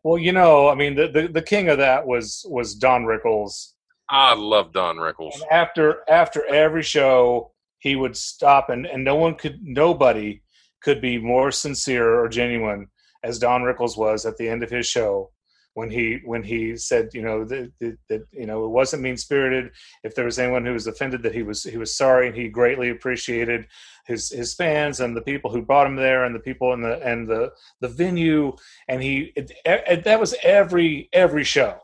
well, 0.03 0.19
you 0.19 0.33
know, 0.33 0.69
I 0.69 0.75
mean 0.75 0.95
the, 0.95 1.09
the 1.09 1.29
the 1.29 1.43
king 1.43 1.69
of 1.69 1.79
that 1.79 2.07
was 2.07 2.45
was 2.49 2.75
Don 2.75 3.05
Rickles. 3.05 3.73
I 4.11 4.35
love 4.35 4.73
Don 4.73 4.97
Rickles. 4.97 5.35
And 5.35 5.45
after 5.51 5.99
after 6.09 6.45
every 6.47 6.83
show, 6.83 7.53
he 7.79 7.95
would 7.95 8.17
stop, 8.17 8.69
and 8.71 8.87
and 8.87 9.05
no 9.05 9.15
one 9.15 9.37
could, 9.37 9.61
nobody 9.63 10.43
could 10.83 11.01
be 11.01 11.19
more 11.19 11.51
sincere 11.51 12.21
or 12.21 12.29
genuine 12.29 12.89
as 13.23 13.39
Don 13.39 13.63
Rickles 13.63 13.97
was 13.97 14.27
at 14.27 14.37
the 14.37 14.49
end 14.49 14.63
of 14.63 14.71
his 14.71 14.87
show 14.87 15.31
when 15.75 15.91
he 15.91 16.19
when 16.25 16.43
he 16.43 16.77
said, 16.77 17.11
you 17.15 17.23
know, 17.23 17.45
that, 17.45 17.71
that, 17.81 17.99
that 18.09 18.23
you 18.33 18.47
know 18.47 18.65
it 18.65 18.71
wasn't 18.71 19.03
mean 19.03 19.17
spirited. 19.17 19.71
If 20.03 20.15
there 20.15 20.25
was 20.25 20.39
anyone 20.39 20.65
who 20.65 20.73
was 20.73 20.87
offended, 20.89 21.23
that 21.23 21.35
he 21.35 21.43
was 21.43 21.63
he 21.63 21.77
was 21.77 21.97
sorry, 21.97 22.27
and 22.27 22.37
he 22.37 22.49
greatly 22.49 22.91
appreciated 22.91 23.67
his 24.07 24.31
his 24.31 24.55
fans 24.55 25.01
and 25.01 25.17
the 25.17 25.23
people 25.23 25.53
who 25.53 25.63
brought 25.63 25.87
him 25.87 25.97
there, 25.97 26.25
and 26.25 26.35
the 26.35 26.41
people 26.41 26.73
in 26.73 26.83
the 26.83 27.01
and 27.07 27.29
the 27.29 27.53
the 27.81 27.89
venue, 27.89 28.57
and 28.89 29.03
he 29.03 29.33
it, 29.37 29.53
it, 29.65 30.05
that 30.05 30.19
was 30.19 30.35
every 30.43 31.09
every 31.13 31.45
show. 31.45 31.79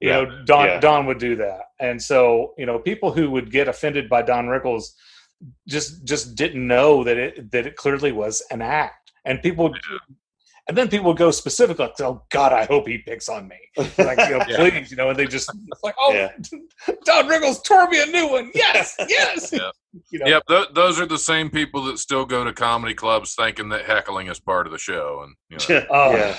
You 0.00 0.10
Yeah, 0.10 0.20
know 0.24 0.44
don 0.44 0.66
yeah. 0.66 0.80
don 0.80 1.06
would 1.06 1.18
do 1.18 1.34
that. 1.36 1.62
And 1.80 2.00
so 2.00 2.54
you 2.56 2.66
know 2.66 2.78
people 2.78 3.12
who 3.12 3.30
would 3.32 3.50
get 3.50 3.66
offended 3.66 4.08
by 4.08 4.22
don 4.22 4.46
rickles 4.46 4.94
just 5.66 6.04
just 6.04 6.36
didn't 6.36 6.66
know 6.66 7.02
that 7.02 7.16
it 7.16 7.50
that 7.50 7.66
it 7.66 7.74
clearly 7.74 8.12
was 8.12 8.42
an 8.52 8.62
act. 8.62 9.10
And 9.24 9.42
people 9.42 9.74
and 10.68 10.76
then 10.76 10.88
people 10.88 11.14
go 11.14 11.30
specific 11.30 11.78
like 11.78 11.98
oh 12.00 12.22
god 12.30 12.52
i 12.52 12.64
hope 12.66 12.86
he 12.86 12.98
picks 12.98 13.28
on 13.28 13.48
me 13.48 13.56
like 13.98 14.18
you 14.28 14.36
know 14.38 14.44
Yeah. 14.48 14.56
please 14.56 14.90
you 14.90 14.96
know 14.96 15.10
and 15.10 15.18
they 15.18 15.26
just 15.26 15.50
it's 15.72 15.82
like 15.82 15.94
oh 15.98 16.12
Yeah. 16.12 16.32
don 17.04 17.26
rickles 17.26 17.62
tore 17.62 17.88
me 17.88 18.02
a 18.02 18.06
new 18.06 18.28
one 18.28 18.50
yes 18.54 18.94
yes 19.08 19.52
Yeah. 19.52 19.70
you 20.10 20.18
know 20.18 20.26
Yep, 20.26 20.42
th- 20.48 20.68
those 20.74 21.00
are 21.00 21.06
the 21.06 21.18
same 21.18 21.50
people 21.50 21.82
that 21.84 21.98
still 21.98 22.24
go 22.26 22.44
to 22.44 22.52
comedy 22.52 22.94
clubs 22.94 23.34
thinking 23.34 23.68
that 23.70 23.84
heckling 23.86 24.28
is 24.28 24.38
part 24.40 24.66
of 24.66 24.72
the 24.72 24.78
show, 24.78 25.24
and 25.24 25.34
you 25.68 25.74
know, 25.74 25.86
Oh, 25.90 26.10
yeah. 26.16 26.36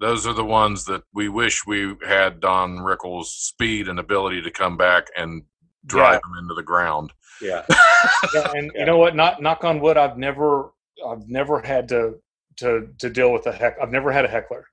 those 0.00 0.26
are 0.26 0.32
the 0.32 0.44
ones 0.44 0.84
that 0.86 1.02
we 1.14 1.28
wish 1.28 1.66
we 1.66 1.94
had 2.06 2.40
Don 2.40 2.78
Rickles' 2.78 3.26
speed 3.26 3.88
and 3.88 3.98
ability 3.98 4.40
to 4.42 4.50
come 4.50 4.76
back 4.78 5.08
and 5.16 5.42
drive 5.84 6.20
them 6.22 6.32
into 6.40 6.54
the 6.54 6.62
ground. 6.62 7.12
yeah. 7.42 7.64
yeah, 8.34 8.50
and 8.54 8.70
Yeah. 8.74 8.80
you 8.80 8.86
know 8.86 8.96
what? 8.98 9.14
Not 9.14 9.42
knock 9.42 9.64
on 9.64 9.78
wood. 9.80 9.96
I've 9.98 10.16
never, 10.16 10.72
I've 11.06 11.28
never 11.28 11.60
had 11.60 11.88
to 11.90 12.14
to 12.56 12.88
to 12.98 13.10
deal 13.10 13.32
with 13.32 13.46
a 13.46 13.52
heck. 13.52 13.76
I've 13.80 13.92
never 13.92 14.12
had 14.12 14.24
a 14.24 14.28
heckler. 14.28 14.66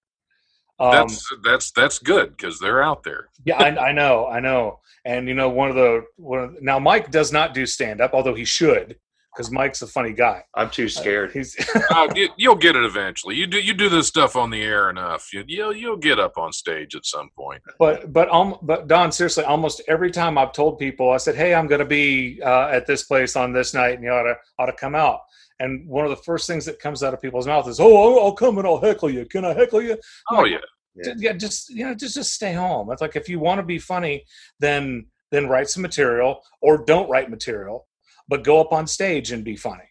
Um, 0.79 0.91
That's 0.91 1.27
that's 1.43 1.71
that's 1.71 1.99
good 1.99 2.37
because 2.37 2.57
they're 2.57 2.81
out 2.81 3.03
there. 3.03 3.29
yeah, 3.43 3.57
I, 3.57 3.89
I 3.89 3.91
know, 3.91 4.27
I 4.27 4.39
know. 4.39 4.79
And 5.03 5.27
you 5.27 5.33
know, 5.33 5.49
one 5.49 5.69
of 5.69 5.75
the 5.75 6.05
one 6.15 6.39
of, 6.39 6.61
now 6.61 6.79
Mike 6.79 7.11
does 7.11 7.33
not 7.33 7.53
do 7.53 7.65
stand 7.65 7.99
up, 7.99 8.13
although 8.13 8.33
he 8.33 8.45
should, 8.45 8.95
because 9.35 9.51
Mike's 9.51 9.81
a 9.81 9.87
funny 9.87 10.13
guy. 10.13 10.43
I'm 10.55 10.69
too 10.69 10.87
scared. 10.87 11.31
He's 11.31 11.57
uh, 11.91 12.07
you, 12.15 12.29
you'll 12.37 12.55
get 12.55 12.77
it 12.77 12.83
eventually. 12.85 13.35
You 13.35 13.45
do 13.45 13.59
you 13.59 13.73
do 13.73 13.89
this 13.89 14.07
stuff 14.07 14.37
on 14.37 14.49
the 14.49 14.61
air 14.61 14.89
enough, 14.89 15.33
you, 15.33 15.43
you'll 15.47 15.75
you'll 15.75 15.97
get 15.97 16.17
up 16.17 16.37
on 16.37 16.53
stage 16.53 16.95
at 16.95 17.05
some 17.05 17.29
point. 17.35 17.61
but 17.77 18.13
but 18.13 18.29
um 18.33 18.57
but 18.61 18.87
Don, 18.87 19.11
seriously, 19.11 19.43
almost 19.43 19.81
every 19.89 20.11
time 20.11 20.37
I've 20.37 20.53
told 20.53 20.79
people, 20.79 21.11
I 21.11 21.17
said, 21.17 21.35
"Hey, 21.35 21.53
I'm 21.53 21.67
going 21.67 21.79
to 21.79 21.85
be 21.85 22.41
uh, 22.41 22.69
at 22.69 22.87
this 22.87 23.03
place 23.03 23.35
on 23.35 23.51
this 23.51 23.73
night, 23.73 23.95
and 23.95 24.03
you 24.03 24.11
ought 24.11 24.23
to 24.23 24.37
ought 24.57 24.67
to 24.67 24.73
come 24.73 24.95
out." 24.95 25.19
And 25.59 25.87
one 25.87 26.05
of 26.05 26.09
the 26.09 26.23
first 26.23 26.47
things 26.47 26.65
that 26.65 26.79
comes 26.79 27.03
out 27.03 27.13
of 27.13 27.21
people's 27.21 27.47
mouth 27.47 27.67
is, 27.67 27.79
"Oh, 27.79 27.95
I'll, 27.95 28.25
I'll 28.25 28.33
come 28.33 28.57
and 28.57 28.67
I'll 28.67 28.79
heckle 28.79 29.09
you. 29.09 29.25
Can 29.25 29.43
I 29.45 29.53
heckle 29.53 29.81
you?" 29.81 29.97
Oh 30.31 30.45
yeah, 30.45 30.59
Ju- 31.03 31.15
yeah 31.17 31.33
just 31.33 31.69
you 31.69 31.85
know 31.85 31.93
just 31.93 32.15
just 32.15 32.33
stay 32.33 32.53
home 32.53 32.91
it's 32.91 33.01
like 33.01 33.15
if 33.15 33.29
you 33.29 33.39
want 33.39 33.59
to 33.59 33.63
be 33.63 33.79
funny 33.79 34.23
then 34.59 35.05
then 35.31 35.47
write 35.47 35.69
some 35.69 35.81
material 35.81 36.41
or 36.61 36.83
don't 36.83 37.09
write 37.09 37.29
material 37.29 37.87
but 38.27 38.43
go 38.43 38.59
up 38.59 38.73
on 38.73 38.87
stage 38.87 39.31
and 39.31 39.43
be 39.43 39.55
funny 39.55 39.83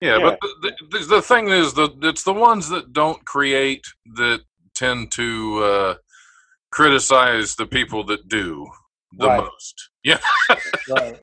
yeah. 0.00 0.18
Yeah. 0.18 0.30
But 0.30 0.38
the, 0.60 0.72
the, 0.90 0.98
the 1.06 1.22
thing 1.22 1.48
is, 1.48 1.72
the 1.72 1.88
it's 2.02 2.24
the 2.24 2.32
ones 2.34 2.68
that 2.68 2.92
don't 2.92 3.24
create 3.24 3.86
that 4.16 4.40
tend 4.74 5.10
to 5.12 5.64
uh, 5.64 5.94
criticize 6.70 7.54
the 7.54 7.64
people 7.64 8.04
that 8.04 8.28
do 8.28 8.66
the 9.12 9.28
Right. 9.28 9.42
most. 9.42 9.90
Yeah. 10.02 10.18
right 10.90 11.20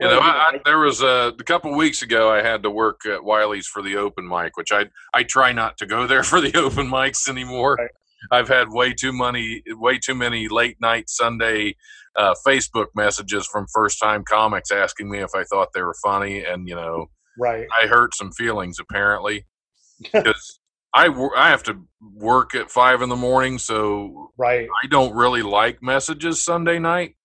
You 0.00 0.08
know, 0.08 0.18
I, 0.18 0.28
I, 0.54 0.60
there 0.64 0.80
was 0.80 1.02
a, 1.02 1.32
a 1.38 1.44
couple 1.44 1.72
weeks 1.76 2.02
ago. 2.02 2.28
I 2.28 2.42
had 2.42 2.64
to 2.64 2.70
work 2.70 3.06
at 3.06 3.22
Wiley's 3.22 3.66
for 3.66 3.80
the 3.80 3.96
open 3.96 4.26
mic, 4.26 4.56
which 4.56 4.72
I 4.72 4.86
I 5.14 5.22
try 5.22 5.52
not 5.52 5.78
to 5.78 5.86
go 5.86 6.06
there 6.06 6.22
for 6.24 6.40
the 6.40 6.56
open 6.58 6.88
mics 6.88 7.28
anymore. 7.28 7.76
Right. 7.78 7.90
I've 8.30 8.48
had 8.48 8.68
way 8.70 8.94
too 8.94 9.12
many, 9.12 9.62
way 9.68 9.98
too 9.98 10.14
many 10.14 10.48
late 10.48 10.78
night 10.80 11.10
Sunday 11.10 11.76
uh, 12.16 12.34
Facebook 12.46 12.86
messages 12.94 13.46
from 13.46 13.66
first 13.72 14.00
time 14.00 14.24
comics 14.28 14.70
asking 14.70 15.10
me 15.10 15.18
if 15.18 15.30
I 15.34 15.44
thought 15.44 15.68
they 15.74 15.82
were 15.82 15.96
funny, 16.02 16.44
and 16.44 16.68
you 16.68 16.74
know, 16.74 17.06
right 17.38 17.66
I 17.80 17.86
hurt 17.86 18.14
some 18.14 18.32
feelings 18.32 18.78
apparently 18.80 19.46
because 20.02 20.60
I 20.94 21.08
I 21.36 21.50
have 21.50 21.62
to 21.64 21.86
work 22.14 22.54
at 22.54 22.70
five 22.70 23.02
in 23.02 23.08
the 23.08 23.16
morning, 23.16 23.58
so 23.58 24.30
right 24.38 24.68
I 24.82 24.86
don't 24.88 25.14
really 25.14 25.42
like 25.42 25.82
messages 25.82 26.44
Sunday 26.44 26.78
night, 26.78 27.16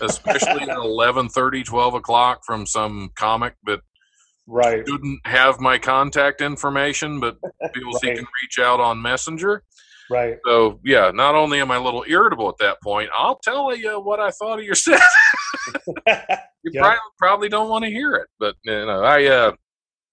especially 0.00 0.62
at 0.62 0.76
11, 0.76 1.28
12 1.28 1.94
o'clock 1.94 2.40
from 2.46 2.66
some 2.66 3.10
comic 3.16 3.54
that 3.66 3.80
right 4.46 4.84
shouldn't 4.86 5.20
have 5.26 5.60
my 5.60 5.78
contact 5.78 6.40
information, 6.40 7.20
but 7.20 7.36
feels 7.74 8.00
he 8.00 8.08
Right. 8.08 8.16
can 8.16 8.26
reach 8.42 8.58
out 8.58 8.80
on 8.80 9.00
Messenger. 9.02 9.62
right 10.10 10.36
So, 10.46 10.80
yeah, 10.84 11.10
not 11.12 11.34
only 11.34 11.60
am 11.60 11.70
I 11.70 11.76
a 11.76 11.82
little 11.82 12.04
irritable 12.06 12.48
at 12.48 12.58
that 12.60 12.76
point, 12.82 13.10
I'll 13.16 13.38
tell 13.42 13.74
you 13.76 14.00
what 14.00 14.20
I 14.20 14.30
thought 14.30 14.58
of 14.58 14.64
your 14.64 14.74
set. 14.74 15.00
you 16.06 16.14
Yeah. 16.72 16.80
probably, 16.82 16.98
probably 17.18 17.48
don't 17.48 17.68
want 17.68 17.84
to 17.84 17.90
hear 17.90 18.14
it, 18.14 18.28
but 18.38 18.56
you 18.64 18.86
know, 18.86 19.02
I 19.02 19.24
uh, 19.26 19.52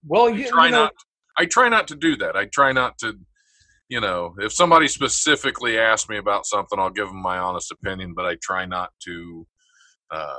well 0.06 0.28
I 0.32 0.42
try 0.42 0.66
you 0.66 0.72
know, 0.72 0.82
not. 0.84 0.92
I 1.38 1.46
try 1.46 1.68
not 1.68 1.88
to 1.88 1.96
do 1.96 2.16
that. 2.16 2.36
I 2.36 2.44
try 2.46 2.72
not 2.72 2.98
to, 2.98 3.14
you 3.88 4.00
know, 4.00 4.34
if 4.38 4.52
somebody 4.52 4.86
specifically 4.88 5.78
asks 5.78 6.08
me 6.08 6.18
about 6.18 6.46
something, 6.46 6.78
I'll 6.78 6.90
give 6.90 7.08
them 7.08 7.22
my 7.22 7.38
honest 7.38 7.72
opinion, 7.72 8.12
but 8.14 8.26
I 8.26 8.36
try 8.42 8.64
not 8.66 8.90
to 9.04 9.46
uh, 10.12 10.36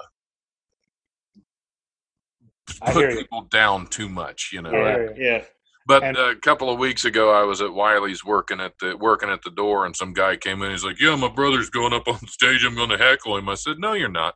put 2.85 2.95
hear 2.95 3.09
you. 3.11 3.17
people 3.17 3.41
down 3.43 3.87
too 3.87 4.09
much. 4.09 4.49
You 4.53 4.61
know, 4.61 4.71
Yeah. 4.71 4.77
I- 4.85 4.91
hear 4.93 5.15
you. 5.15 5.25
yeah. 5.25 5.43
but 5.85 6.03
And- 6.03 6.17
a 6.17 6.35
couple 6.37 6.69
of 6.69 6.79
weeks 6.79 7.03
ago, 7.05 7.31
I 7.31 7.43
was 7.43 7.61
at 7.61 7.73
Wiley's 7.73 8.23
working 8.23 8.61
at 8.61 8.73
the 8.79 8.95
working 8.95 9.29
at 9.29 9.41
the 9.43 9.51
door, 9.51 9.85
and 9.85 9.95
some 9.95 10.13
guy 10.13 10.37
came 10.37 10.61
in. 10.63 10.71
He's 10.71 10.85
like, 10.85 10.99
"Yeah, 10.99 11.15
my 11.17 11.27
brother's 11.27 11.69
going 11.69 11.91
up 11.93 12.07
on 12.07 12.19
stage. 12.27 12.63
I'm 12.63 12.75
going 12.75 12.89
to 12.89 12.97
heckle 12.97 13.35
him." 13.37 13.49
I 13.49 13.55
said, 13.55 13.79
"No, 13.79 13.91
you're 13.93 14.07
not." 14.09 14.35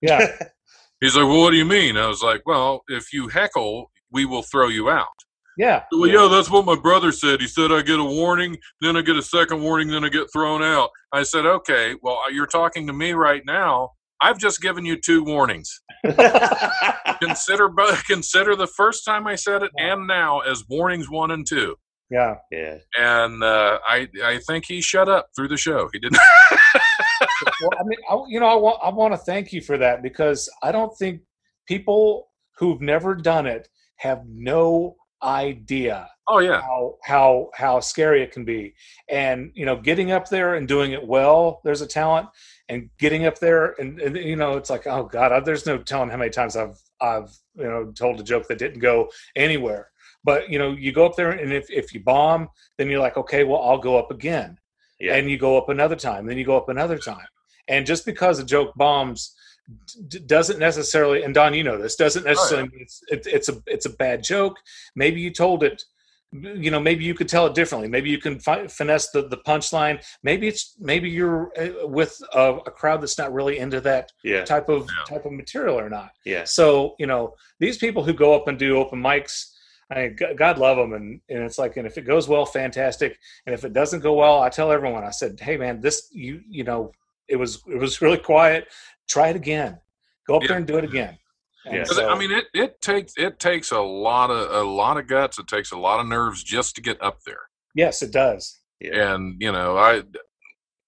Yeah. 0.00 0.26
He's 1.00 1.16
like, 1.16 1.24
"Well, 1.26 1.40
what 1.40 1.50
do 1.50 1.56
you 1.56 1.64
mean?" 1.64 1.96
I 1.96 2.06
was 2.06 2.22
like, 2.22 2.42
"Well, 2.46 2.84
if 2.88 3.12
you 3.12 3.26
heckle, 3.28 3.90
we 4.12 4.24
will 4.24 4.42
throw 4.42 4.68
you 4.68 4.88
out." 4.88 5.08
Yeah. 5.56 5.82
Well, 5.92 6.08
yeah, 6.08 6.28
that's 6.30 6.50
what 6.50 6.64
my 6.64 6.76
brother 6.76 7.10
said. 7.12 7.40
He 7.40 7.46
said 7.48 7.70
I 7.72 7.82
get 7.82 7.98
a 8.00 8.04
warning, 8.04 8.56
then 8.80 8.96
I 8.96 9.02
get 9.02 9.16
a 9.16 9.22
second 9.22 9.62
warning, 9.62 9.88
then 9.88 10.04
I 10.04 10.08
get 10.08 10.32
thrown 10.32 10.62
out. 10.62 10.90
I 11.12 11.22
said, 11.24 11.44
"Okay, 11.46 11.94
well, 12.02 12.20
you're 12.32 12.46
talking 12.46 12.86
to 12.86 12.92
me 12.92 13.12
right 13.14 13.42
now. 13.46 13.90
I've 14.20 14.38
just 14.38 14.60
given 14.60 14.84
you 14.84 15.00
two 15.00 15.22
warnings. 15.24 15.82
Consider 17.20 17.68
both. 17.68 18.04
Consider 18.06 18.56
the 18.56 18.66
first 18.66 19.04
time 19.04 19.26
I 19.26 19.34
said 19.34 19.62
it 19.62 19.70
and 19.76 20.06
now 20.06 20.40
as 20.40 20.64
warnings 20.68 21.10
one 21.10 21.30
and 21.30 21.46
two. 21.46 21.76
Yeah. 22.10 22.36
yeah. 22.50 22.78
and 22.98 23.42
uh, 23.42 23.78
I 23.88 24.08
I 24.22 24.38
think 24.46 24.66
he 24.66 24.80
shut 24.80 25.08
up 25.08 25.28
through 25.34 25.48
the 25.48 25.56
show. 25.56 25.88
He 25.92 25.98
didn't. 25.98 26.18
well, 27.60 27.70
I 27.78 27.84
mean, 27.84 27.98
I, 28.08 28.22
you 28.28 28.40
know, 28.40 28.46
I 28.46 28.54
want 28.54 28.78
I 28.82 28.90
want 28.90 29.14
to 29.14 29.18
thank 29.18 29.52
you 29.52 29.60
for 29.60 29.78
that 29.78 30.02
because 30.02 30.48
I 30.62 30.70
don't 30.70 30.96
think 30.96 31.22
people 31.66 32.28
who've 32.58 32.80
never 32.80 33.14
done 33.14 33.46
it 33.46 33.68
have 33.96 34.22
no 34.26 34.96
idea 35.22 36.08
oh 36.28 36.38
yeah, 36.38 36.60
how 36.60 36.96
how 37.02 37.50
how 37.54 37.80
scary 37.80 38.22
it 38.22 38.32
can 38.32 38.44
be. 38.44 38.74
And 39.08 39.50
you 39.54 39.66
know, 39.66 39.76
getting 39.76 40.12
up 40.12 40.28
there 40.28 40.54
and 40.54 40.66
doing 40.66 40.92
it 40.92 41.06
well, 41.06 41.60
there's 41.64 41.82
a 41.82 41.86
talent. 41.86 42.28
And 42.68 42.88
getting 42.98 43.26
up 43.26 43.38
there 43.38 43.74
and, 43.78 44.00
and 44.00 44.16
you 44.16 44.36
know, 44.36 44.56
it's 44.56 44.70
like, 44.70 44.86
oh 44.86 45.04
God, 45.04 45.32
I, 45.32 45.40
there's 45.40 45.66
no 45.66 45.78
telling 45.78 46.08
how 46.10 46.16
many 46.16 46.30
times 46.30 46.56
I've 46.56 46.80
I've 47.00 47.30
you 47.54 47.64
know 47.64 47.92
told 47.92 48.20
a 48.20 48.24
joke 48.24 48.48
that 48.48 48.58
didn't 48.58 48.80
go 48.80 49.10
anywhere. 49.36 49.90
But 50.24 50.48
you 50.48 50.58
know, 50.58 50.72
you 50.72 50.90
go 50.92 51.04
up 51.04 51.16
there 51.16 51.30
and 51.32 51.52
if 51.52 51.70
if 51.70 51.92
you 51.92 52.00
bomb, 52.02 52.48
then 52.78 52.88
you're 52.88 53.00
like, 53.00 53.16
okay, 53.18 53.44
well, 53.44 53.62
I'll 53.62 53.78
go 53.78 53.98
up 53.98 54.10
again 54.10 54.58
Yeah. 55.00 55.16
and 55.16 55.30
you 55.30 55.36
go 55.36 55.58
up 55.58 55.68
another 55.68 55.96
time 55.96 56.26
then 56.26 56.38
you 56.38 56.44
go 56.44 56.56
up 56.56 56.68
another 56.68 56.98
time 56.98 57.26
and 57.68 57.84
just 57.86 58.06
because 58.06 58.38
a 58.38 58.44
joke 58.44 58.72
bombs 58.76 59.34
d- 60.08 60.20
doesn't 60.20 60.58
necessarily 60.58 61.22
and 61.24 61.34
don 61.34 61.52
you 61.54 61.64
know 61.64 61.76
this 61.78 61.96
doesn't 61.96 62.24
oh, 62.26 62.30
necessarily 62.30 62.68
mean 62.68 62.80
it's, 62.82 63.00
it, 63.08 63.26
it's 63.26 63.48
a 63.48 63.56
it's 63.66 63.86
a 63.86 63.90
bad 63.90 64.22
joke 64.22 64.56
maybe 64.94 65.20
you 65.20 65.30
told 65.30 65.62
it 65.62 65.82
you 66.42 66.70
know 66.70 66.80
maybe 66.80 67.04
you 67.04 67.14
could 67.14 67.28
tell 67.28 67.46
it 67.46 67.54
differently 67.54 67.88
maybe 67.88 68.10
you 68.10 68.18
can 68.18 68.40
fi- 68.40 68.66
finesse 68.66 69.10
the, 69.10 69.28
the 69.28 69.36
punchline 69.38 70.02
maybe 70.24 70.48
it's 70.48 70.74
maybe 70.80 71.08
you're 71.08 71.52
uh, 71.56 71.86
with 71.86 72.20
a, 72.34 72.54
a 72.66 72.70
crowd 72.72 73.00
that's 73.00 73.18
not 73.18 73.32
really 73.32 73.58
into 73.58 73.80
that 73.80 74.10
yeah. 74.24 74.44
type 74.44 74.68
of 74.68 74.88
Yeah. 74.88 75.04
type 75.16 75.24
of 75.26 75.32
material 75.32 75.78
or 75.78 75.88
not 75.88 76.10
Yeah. 76.24 76.42
so 76.44 76.96
you 76.98 77.06
know 77.06 77.34
these 77.60 77.78
people 77.78 78.02
who 78.02 78.12
go 78.12 78.34
up 78.34 78.48
and 78.48 78.58
do 78.58 78.76
open 78.78 79.00
mics 79.00 79.50
I 79.90 79.94
mean, 79.96 80.16
God 80.36 80.56
love 80.56 80.78
them, 80.78 80.94
and, 80.94 81.20
and 81.28 81.42
it's 81.44 81.58
like, 81.58 81.76
and 81.76 81.86
if 81.86 81.98
it 81.98 82.06
goes 82.06 82.26
well, 82.26 82.46
fantastic. 82.46 83.18
And 83.44 83.52
if 83.54 83.64
it 83.66 83.74
doesn't 83.74 84.00
go 84.00 84.14
well, 84.14 84.40
I 84.40 84.48
tell 84.48 84.72
everyone, 84.72 85.04
I 85.04 85.10
said, 85.10 85.38
hey 85.38 85.58
man, 85.58 85.82
this 85.82 86.08
you 86.10 86.40
you 86.48 86.64
know, 86.64 86.90
it 87.28 87.36
was 87.36 87.62
it 87.68 87.78
was 87.78 88.00
really 88.00 88.16
quiet. 88.16 88.66
Try 89.08 89.28
it 89.28 89.36
again. 89.36 89.78
Go 90.26 90.36
up 90.36 90.42
Yeah. 90.42 90.48
there 90.48 90.56
and 90.56 90.66
do 90.66 90.78
it 90.78 90.84
again. 90.84 91.18
And 91.64 91.74
Yeah. 91.76 91.84
'Cause, 91.84 91.96
so- 91.96 92.08
I 92.08 92.18
mean 92.18 92.30
it 92.32 92.46
it 92.54 92.80
takes 92.80 93.14
it 93.16 93.38
takes 93.38 93.70
a 93.70 93.80
lot 93.80 94.30
of 94.30 94.50
a 94.50 94.62
lot 94.68 94.96
of 94.98 95.06
guts. 95.06 95.38
It 95.38 95.46
takes 95.48 95.72
a 95.72 95.78
lot 95.78 96.00
of 96.00 96.06
nerves 96.06 96.42
just 96.42 96.74
to 96.76 96.80
get 96.82 97.02
up 97.02 97.18
there. 97.26 97.48
yes, 97.74 98.02
it 98.02 98.12
does. 98.12 98.60
And 98.82 99.36
you 99.40 99.50
know 99.52 99.76
I. 99.78 100.02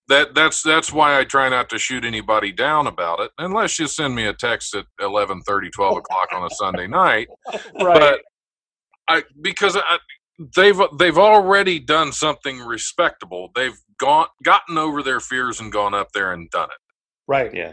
That 0.08 0.36
that's 0.36 0.62
that's 0.62 0.92
why 0.92 1.18
I 1.18 1.24
try 1.24 1.48
not 1.48 1.68
to 1.70 1.78
shoot 1.80 2.04
anybody 2.04 2.52
down 2.52 2.86
about 2.86 3.18
it, 3.18 3.32
unless 3.38 3.76
you 3.80 3.88
send 3.88 4.14
me 4.14 4.26
a 4.26 4.32
text 4.32 4.72
at 4.76 4.86
11, 5.00 5.42
12 5.42 5.96
o'clock 5.96 6.28
on 6.32 6.44
a 6.44 6.50
Sunday 6.54 6.86
night. 6.86 7.26
Right. 7.82 7.98
But 7.98 8.20
I 9.08 9.24
because 9.40 9.76
I, 9.76 9.98
they've 10.54 10.80
they've 10.96 11.18
already 11.18 11.80
done 11.80 12.12
something 12.12 12.60
respectable. 12.60 13.50
They've 13.56 13.76
gone 13.98 14.28
gotten 14.44 14.78
over 14.78 15.02
their 15.02 15.18
fears 15.18 15.58
and 15.58 15.72
gone 15.72 15.92
up 15.94 16.12
there 16.12 16.32
and 16.32 16.48
done 16.50 16.68
it. 16.70 16.78
right. 17.26 17.52
Yeah. 17.52 17.72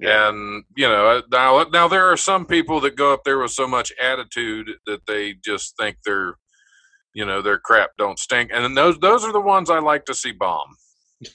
And 0.00 0.64
you 0.76 0.88
know 0.88 1.22
now 1.32 1.64
now 1.72 1.88
there 1.88 2.06
are 2.10 2.16
some 2.16 2.46
people 2.46 2.80
that 2.80 2.96
go 2.96 3.12
up 3.12 3.24
there 3.24 3.38
with 3.38 3.50
so 3.50 3.66
much 3.66 3.92
attitude 4.00 4.70
that 4.86 5.06
they 5.06 5.34
just 5.44 5.76
think 5.76 5.96
their 6.04 6.34
you 7.14 7.24
know 7.24 7.42
their 7.42 7.58
crap 7.58 7.90
don't 7.98 8.18
stink, 8.18 8.50
and 8.52 8.76
those 8.76 8.98
those 9.00 9.24
are 9.24 9.32
the 9.32 9.40
ones 9.40 9.70
I 9.70 9.80
like 9.80 10.04
to 10.06 10.14
see 10.14 10.32
bomb. 10.32 10.76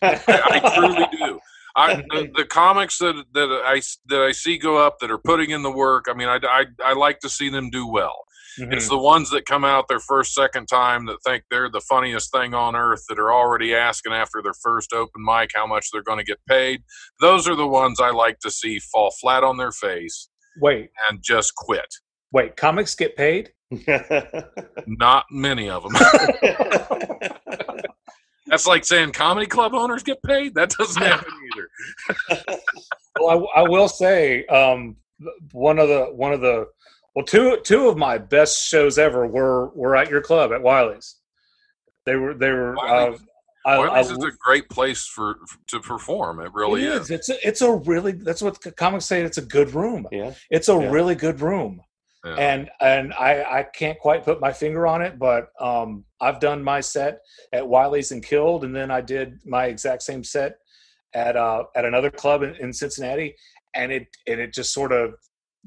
I, 0.01 0.21
I 0.27 0.75
truly 0.75 1.07
do. 1.17 1.39
I 1.75 1.95
the, 1.95 2.31
the 2.37 2.45
comics 2.45 2.99
that 2.99 3.23
that 3.33 3.61
I 3.65 3.81
that 4.07 4.21
I 4.21 4.31
see 4.31 4.57
go 4.57 4.77
up 4.77 4.99
that 4.99 5.11
are 5.11 5.17
putting 5.17 5.49
in 5.51 5.63
the 5.63 5.71
work. 5.71 6.05
I 6.09 6.13
mean, 6.13 6.29
I, 6.29 6.39
I, 6.43 6.65
I 6.83 6.93
like 6.93 7.19
to 7.21 7.29
see 7.29 7.49
them 7.49 7.69
do 7.69 7.87
well. 7.87 8.15
Mhm. 8.59 8.73
It's 8.73 8.87
the 8.89 8.97
ones 8.97 9.29
that 9.31 9.45
come 9.45 9.63
out 9.65 9.87
their 9.87 9.99
first, 9.99 10.33
second 10.33 10.67
time 10.67 11.05
that 11.07 11.17
think 11.23 11.43
they're 11.49 11.69
the 11.69 11.81
funniest 11.81 12.31
thing 12.31 12.53
on 12.53 12.75
earth 12.75 13.03
that 13.09 13.17
are 13.19 13.33
already 13.33 13.73
asking 13.73 14.13
after 14.13 14.41
their 14.43 14.53
first 14.53 14.93
open 14.93 15.23
mic 15.25 15.51
how 15.55 15.65
much 15.65 15.87
they're 15.91 16.03
going 16.03 16.19
to 16.19 16.23
get 16.23 16.39
paid. 16.47 16.83
Those 17.19 17.47
are 17.47 17.55
the 17.55 17.67
ones 17.67 17.99
I 17.99 18.11
like 18.11 18.39
to 18.39 18.51
see 18.51 18.79
fall 18.79 19.11
flat 19.19 19.43
on 19.43 19.57
their 19.57 19.71
face 19.71 20.29
Wait, 20.61 20.89
and 21.09 21.19
just 21.23 21.55
quit. 21.55 21.87
wait. 22.31 22.55
Comics 22.55 22.93
get 22.95 23.15
paid? 23.15 23.51
Not 24.85 25.25
many 25.31 25.69
of 25.69 25.83
them. 25.83 25.93
That's 28.47 28.67
like 28.67 28.85
saying 28.85 29.13
comedy 29.13 29.47
club 29.47 29.73
owners 29.73 30.03
get 30.03 30.21
paid. 30.21 30.53
That 30.53 30.69
doesn't 30.71 31.01
happen 31.01 31.33
either. 31.55 31.69
Well, 33.19 33.47
I, 33.55 33.61
I 33.61 33.69
will 33.69 33.87
say, 33.87 34.43
um, 34.47 34.95
one 35.51 35.77
of 35.77 35.87
the 35.87 36.05
one 36.15 36.33
of 36.33 36.41
the 36.41 36.65
well, 37.15 37.25
two 37.25 37.59
two 37.63 37.87
of 37.87 37.97
my 37.97 38.17
best 38.17 38.65
shows 38.67 38.97
ever 38.97 39.25
were 39.27 39.69
were 39.69 39.95
at 39.95 40.09
your 40.09 40.21
club 40.21 40.51
at 40.51 40.61
Wiley's. 40.61 41.15
They 42.05 42.15
were 42.15 42.33
they 42.33 42.51
were. 42.51 42.77
Uh, 42.77 42.85
Wiley's- 43.11 43.21
I, 43.65 43.77
Wiley's 43.77 44.09
I- 44.11 44.15
is 44.15 44.23
a 44.25 44.31
great 44.39 44.67
place 44.69 45.05
for 45.05 45.37
to 45.67 45.79
perform. 45.79 46.41
It 46.41 46.51
really 46.53 46.83
it 46.83 46.91
is. 46.91 47.01
is. 47.03 47.11
It's 47.11 47.29
a, 47.29 47.47
it's 47.47 47.61
a 47.61 47.71
really 47.71 48.11
that's 48.11 48.41
what 48.41 48.59
the 48.61 48.71
comics 48.73 49.05
say. 49.05 49.21
It's 49.21 49.37
a 49.37 49.41
good 49.45 49.73
room. 49.73 50.05
yeah. 50.11 50.33
It's 50.49 50.67
a 50.67 50.73
Yeah. 50.73 50.89
really 50.91 51.15
good 51.15 51.39
room, 51.39 51.79
Yeah. 52.25 52.35
and 52.35 52.69
and 52.81 53.13
I 53.13 53.59
I 53.59 53.63
can't 53.63 53.97
quite 53.99 54.25
put 54.25 54.41
my 54.41 54.51
finger 54.51 54.85
on 54.85 55.01
it, 55.01 55.17
but 55.17 55.47
um 55.61 56.03
I've 56.19 56.41
done 56.41 56.61
my 56.61 56.81
set 56.81 57.19
at 57.53 57.65
Wiley's 57.65 58.11
and 58.11 58.21
Killed, 58.21 58.65
and 58.65 58.75
then 58.75 58.91
I 58.91 58.99
did 58.99 59.39
my 59.45 59.67
exact 59.67 60.01
same 60.03 60.25
set 60.25 60.57
at 61.13 61.37
uh 61.37 61.63
at 61.73 61.85
another 61.85 62.11
club 62.11 62.43
in, 62.43 62.55
in 62.55 62.73
Cincinnati, 62.73 63.33
and 63.73 63.93
it 63.93 64.07
and 64.27 64.41
it 64.41 64.51
just 64.53 64.73
sort 64.73 64.91
of 64.91 65.13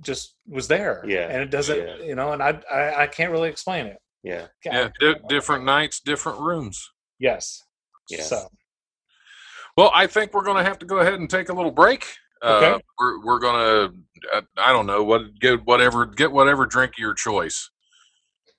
just 0.00 0.34
was 0.46 0.68
there. 0.68 1.04
Yeah. 1.06 1.28
and 1.30 1.42
it 1.42 1.50
doesn't 1.50 1.76
Yeah. 1.78 1.96
you 1.96 2.14
know, 2.14 2.32
and 2.32 2.42
I, 2.42 2.60
I 2.70 3.02
I 3.02 3.06
can't 3.06 3.30
really 3.32 3.48
explain 3.48 3.86
it. 3.86 3.98
Yeah. 4.22 4.46
yeah, 4.64 4.88
di- 5.00 5.14
different 5.28 5.64
nights, 5.64 6.00
different 6.00 6.40
rooms. 6.40 6.90
Yes. 7.18 7.62
Yeah. 8.10 8.22
So 8.22 8.48
Well, 9.76 9.90
I 9.94 10.06
think 10.06 10.34
we're 10.34 10.44
going 10.44 10.56
to 10.56 10.64
have 10.68 10.78
to 10.80 10.86
go 10.86 10.98
ahead 10.98 11.14
and 11.14 11.28
take 11.30 11.48
a 11.48 11.52
little 11.52 11.70
break. 11.70 12.06
Uh, 12.42 12.60
Okay. 12.74 12.82
we're 12.98 13.24
we're 13.24 13.38
going 13.38 13.92
to 14.32 14.44
I 14.58 14.72
don't 14.72 14.86
know 14.86 15.02
what 15.04 15.22
get 15.40 15.64
whatever 15.66 16.04
get 16.06 16.32
whatever 16.32 16.66
drink 16.66 16.92
of 16.92 16.98
your 16.98 17.14
choice. 17.14 17.70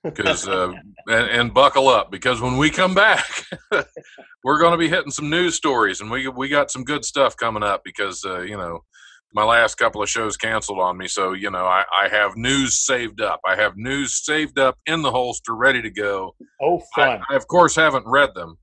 Because 0.04 0.46
uh, 0.48 0.72
and, 1.08 1.28
and 1.28 1.54
buckle 1.54 1.88
up 1.88 2.10
because 2.12 2.40
when 2.40 2.56
we 2.56 2.70
come 2.70 2.94
back, 2.94 3.26
we're 4.44 4.58
going 4.60 4.70
to 4.70 4.78
be 4.78 4.88
hitting 4.88 5.10
some 5.10 5.28
news 5.28 5.56
stories 5.56 6.00
and 6.00 6.08
we 6.08 6.28
we 6.28 6.48
got 6.48 6.70
some 6.70 6.84
good 6.84 7.04
stuff 7.04 7.36
coming 7.36 7.64
up 7.64 7.82
because 7.84 8.24
uh, 8.24 8.40
you 8.40 8.56
know 8.56 8.84
my 9.34 9.44
last 9.44 9.76
couple 9.76 10.02
of 10.02 10.08
shows 10.08 10.36
canceled 10.36 10.80
on 10.80 10.96
me, 10.96 11.08
so 11.08 11.32
you 11.32 11.50
know 11.50 11.66
I, 11.66 11.84
I 11.98 12.08
have 12.08 12.36
news 12.36 12.84
saved 12.84 13.20
up. 13.20 13.40
I 13.46 13.56
have 13.56 13.76
news 13.76 14.24
saved 14.24 14.58
up 14.58 14.78
in 14.86 15.02
the 15.02 15.10
holster, 15.10 15.54
ready 15.54 15.82
to 15.82 15.90
go. 15.90 16.34
oh 16.62 16.80
I, 16.96 17.00
fun. 17.00 17.20
I 17.30 17.36
of 17.36 17.46
course 17.46 17.76
haven't 17.76 18.06
read 18.06 18.34
them. 18.34 18.56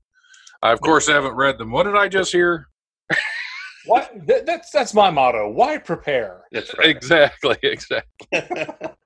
I 0.62 0.72
of 0.72 0.80
course 0.80 1.06
haven't 1.06 1.34
read 1.34 1.58
them. 1.58 1.70
What 1.70 1.84
did 1.84 1.94
I 1.96 2.08
just 2.08 2.32
hear? 2.32 2.66
what 3.86 4.10
that, 4.26 4.46
that's 4.46 4.70
that's 4.70 4.94
my 4.94 5.10
motto. 5.10 5.50
Why 5.50 5.78
prepare? 5.78 6.44
That's 6.52 6.76
right. 6.78 6.88
Exactly, 6.96 7.56
exactly. 7.62 8.26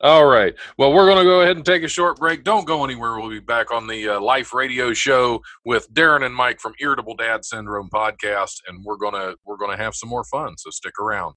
All 0.00 0.26
right. 0.26 0.54
Well, 0.76 0.92
we're 0.92 1.06
going 1.06 1.18
to 1.18 1.24
go 1.24 1.40
ahead 1.40 1.56
and 1.56 1.64
take 1.64 1.82
a 1.82 1.88
short 1.88 2.18
break. 2.18 2.44
Don't 2.44 2.66
go 2.66 2.84
anywhere. 2.84 3.18
We'll 3.18 3.30
be 3.30 3.40
back 3.40 3.70
on 3.70 3.86
the 3.86 4.10
uh, 4.10 4.20
Life 4.20 4.52
Radio 4.52 4.92
Show 4.92 5.42
with 5.64 5.92
Darren 5.94 6.26
and 6.26 6.34
Mike 6.34 6.60
from 6.60 6.74
Irritable 6.80 7.14
Dad 7.14 7.44
Syndrome 7.44 7.88
podcast, 7.90 8.60
and 8.66 8.84
we're 8.84 8.96
gonna 8.96 9.34
we're 9.44 9.56
gonna 9.56 9.76
have 9.76 9.94
some 9.94 10.08
more 10.08 10.24
fun. 10.24 10.56
So 10.58 10.70
stick 10.70 10.98
around. 11.00 11.34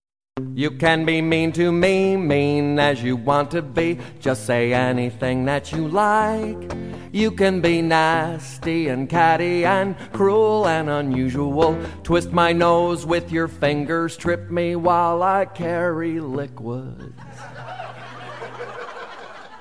You 0.54 0.72
can 0.72 1.06
be 1.06 1.22
mean 1.22 1.52
to 1.54 1.72
me, 1.72 2.16
mean 2.16 2.78
as 2.78 3.02
you 3.02 3.16
want 3.16 3.52
to 3.52 3.62
be. 3.62 4.00
Just 4.20 4.46
say 4.46 4.74
anything 4.74 5.46
that 5.46 5.72
you 5.72 5.88
like. 5.88 6.72
You 7.12 7.32
can 7.32 7.62
be 7.62 7.82
nasty 7.82 8.90
and 8.90 9.10
catty 9.10 9.66
and 9.66 9.96
cruel 10.14 10.68
and 10.68 10.90
unusual. 10.90 11.80
Twist 12.04 12.32
my 12.32 12.54
nose 12.54 13.06
with 13.06 13.32
your 13.32 13.48
fingers, 13.48 14.18
trip 14.18 14.52
me 14.52 14.76
while 14.76 15.24
I 15.24 15.46
carry 15.46 16.20
liquids. 16.20 17.14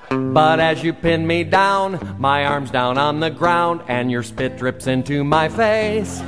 But 0.09 0.59
as 0.59 0.83
you 0.83 0.93
pin 0.93 1.27
me 1.27 1.43
down, 1.43 2.15
my 2.19 2.45
arms 2.45 2.71
down 2.71 2.97
on 2.97 3.19
the 3.19 3.29
ground, 3.29 3.81
and 3.87 4.09
your 4.09 4.23
spit 4.23 4.57
drips 4.57 4.87
into 4.87 5.23
my 5.23 5.49
face. 5.49 6.21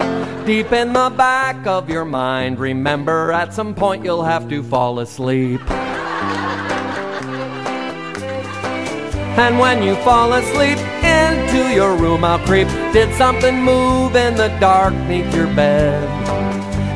Deep 0.45 0.71
in 0.71 0.93
the 0.93 1.13
back 1.15 1.65
of 1.65 1.89
your 1.89 2.05
mind, 2.05 2.59
remember 2.59 3.31
at 3.31 3.53
some 3.53 3.73
point 3.73 4.03
you'll 4.03 4.23
have 4.23 4.49
to 4.49 4.63
fall 4.63 4.99
asleep. 4.99 5.61
And 9.37 9.57
when 9.57 9.81
you 9.83 9.95
fall 9.97 10.33
asleep 10.33 10.77
into 11.03 11.73
your 11.73 11.95
room, 11.95 12.25
I'll 12.25 12.39
creep. 12.39 12.67
Did 12.91 13.15
something 13.15 13.63
move 13.63 14.15
in 14.15 14.35
the 14.35 14.49
dark 14.59 14.93
neath 15.07 15.33
your 15.33 15.47
bed? 15.47 16.28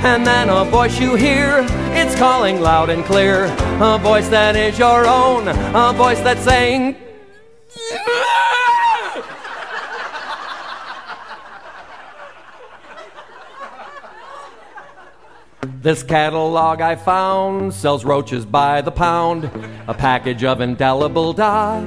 And 0.05 0.27
then 0.27 0.49
a 0.49 0.65
voice 0.65 0.99
you 0.99 1.15
hear, 1.15 1.65
it's 1.95 2.13
calling 2.17 2.59
loud 2.59 2.89
and 2.89 3.05
clear. 3.05 3.45
A 3.79 3.97
voice 3.97 4.27
that 4.27 4.57
is 4.57 4.77
your 4.77 5.07
own, 5.07 5.47
a 5.47 5.93
voice 5.93 6.19
that's 6.19 6.43
saying, 6.43 6.97
This 15.81 16.03
catalog 16.03 16.81
I 16.81 16.97
found 16.97 17.73
sells 17.73 18.03
roaches 18.03 18.45
by 18.45 18.81
the 18.81 18.91
pound, 18.91 19.45
a 19.87 19.93
package 19.93 20.43
of 20.43 20.59
indelible 20.59 21.31
dye. 21.31 21.81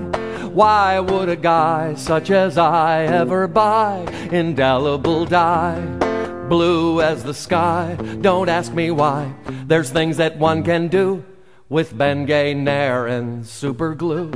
Why 0.53 1.01
would 1.01 1.29
a 1.29 1.37
guy 1.37 1.95
such 1.97 2.31
as 2.31 2.57
I 2.57 3.05
ever 3.05 3.47
buy 3.47 4.07
indelible 4.33 5.27
dye? 5.27 6.06
Blue 6.49 7.01
as 7.01 7.25
the 7.25 7.35
sky, 7.35 7.97
don't 8.21 8.49
ask 8.49 8.73
me 8.73 8.91
why. 8.91 9.35
There's 9.67 9.91
things 9.91 10.19
that 10.19 10.39
one 10.39 10.63
can 10.63 10.89
do 10.89 11.25
with 11.69 11.95
Bengay, 11.95 12.57
Nair, 12.57 13.07
and 13.07 13.45
super 13.45 13.95
glue. 13.95 14.31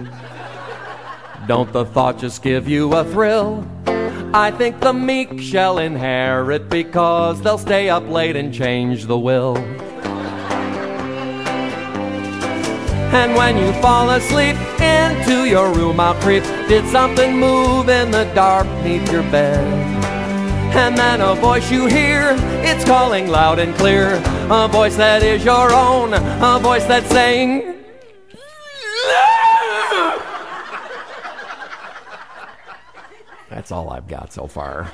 Don't 1.46 1.72
the 1.72 1.84
thought 1.84 2.18
just 2.18 2.42
give 2.42 2.68
you 2.68 2.92
a 2.94 3.04
thrill? 3.04 3.64
I 4.34 4.50
think 4.50 4.80
the 4.80 4.92
meek 4.92 5.40
shall 5.40 5.78
inherit 5.78 6.68
because 6.68 7.40
they'll 7.42 7.58
stay 7.58 7.88
up 7.88 8.08
late 8.08 8.36
and 8.36 8.52
change 8.52 9.06
the 9.06 9.18
will. 9.18 9.56
And 13.12 13.34
when 13.34 13.56
you 13.56 13.72
fall 13.80 14.10
asleep 14.10 14.56
into 14.80 15.44
your 15.44 15.72
room, 15.72 15.98
I'll 15.98 16.14
creep. 16.22 16.44
Did 16.68 16.86
something 16.90 17.36
move 17.36 17.88
in 17.88 18.10
the 18.10 18.24
dark 18.34 18.66
beneath 18.82 19.10
your 19.10 19.22
bed? 19.24 19.99
And 20.72 20.96
then 20.96 21.20
a 21.20 21.34
voice 21.34 21.70
you 21.70 21.86
hear, 21.86 22.36
it's 22.62 22.84
calling 22.84 23.28
loud 23.28 23.58
and 23.58 23.74
clear. 23.76 24.22
A 24.50 24.68
voice 24.68 24.96
that 24.96 25.22
is 25.22 25.44
your 25.44 25.72
own, 25.72 26.14
a 26.14 26.58
voice 26.60 26.84
that's 26.84 27.08
saying, 27.08 27.76
That's 33.50 33.72
all 33.72 33.90
I've 33.90 34.08
got 34.08 34.32
so 34.32 34.46
far. 34.46 34.90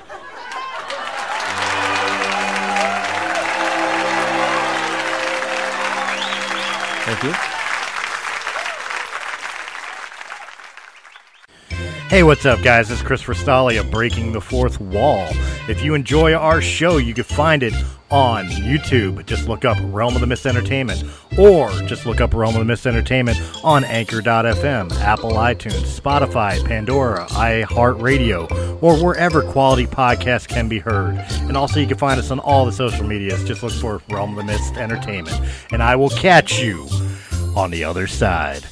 Thank 7.05 7.23
you. 7.23 7.56
Hey, 12.09 12.23
what's 12.23 12.47
up, 12.47 12.63
guys? 12.63 12.89
Is 12.93 13.03
Chris 13.03 13.25
Rastali 13.25 13.81
of 13.81 13.91
Breaking 13.91 14.31
the 14.31 14.41
Fourth 14.41 14.81
Wall. 14.81 15.27
If 15.69 15.83
you 15.83 15.95
enjoy 15.95 16.35
our 16.35 16.63
show, 16.63 16.99
you 16.99 17.13
can 17.13 17.25
find 17.25 17.65
it 17.65 17.75
on 18.13 18.47
YouTube. 18.47 19.27
Just 19.27 19.49
look 19.49 19.65
up 19.65 19.77
Realm 19.81 20.15
of 20.15 20.21
the 20.21 20.27
Mist 20.29 20.47
Entertainment, 20.47 21.03
or 21.37 21.69
just 21.83 22.07
look 22.07 22.21
up 22.21 22.33
Realm 22.33 22.55
of 22.55 22.61
the 22.61 22.65
Mist 22.65 22.87
Entertainment 22.87 23.41
on 23.65 23.83
Anchor.fm, 23.83 24.93
Apple 25.01 25.33
iTunes, 25.33 26.01
Spotify, 26.01 26.65
Pandora, 26.65 27.27
iHeartRadio, 27.31 28.81
or 28.81 29.05
wherever 29.05 29.43
quality 29.43 29.87
podcasts 29.87 30.47
can 30.47 30.69
be 30.69 30.79
heard. 30.79 31.17
And 31.49 31.57
also, 31.57 31.81
you 31.81 31.89
can 31.89 31.99
find 31.99 32.21
us 32.21 32.31
on 32.31 32.39
all 32.39 32.65
the 32.65 32.73
social 32.73 33.05
medias. 33.05 33.43
Just 33.43 33.65
look 33.65 33.73
for 33.73 34.01
Realm 34.11 34.31
of 34.31 34.47
the 34.47 34.53
Mist 34.53 34.77
Entertainment. 34.77 35.41
And 35.73 35.83
I 35.83 35.97
will 35.97 36.11
catch 36.11 36.61
you 36.61 36.87
on 37.57 37.73
the 37.73 37.83
other 37.83 38.07
side. 38.07 38.65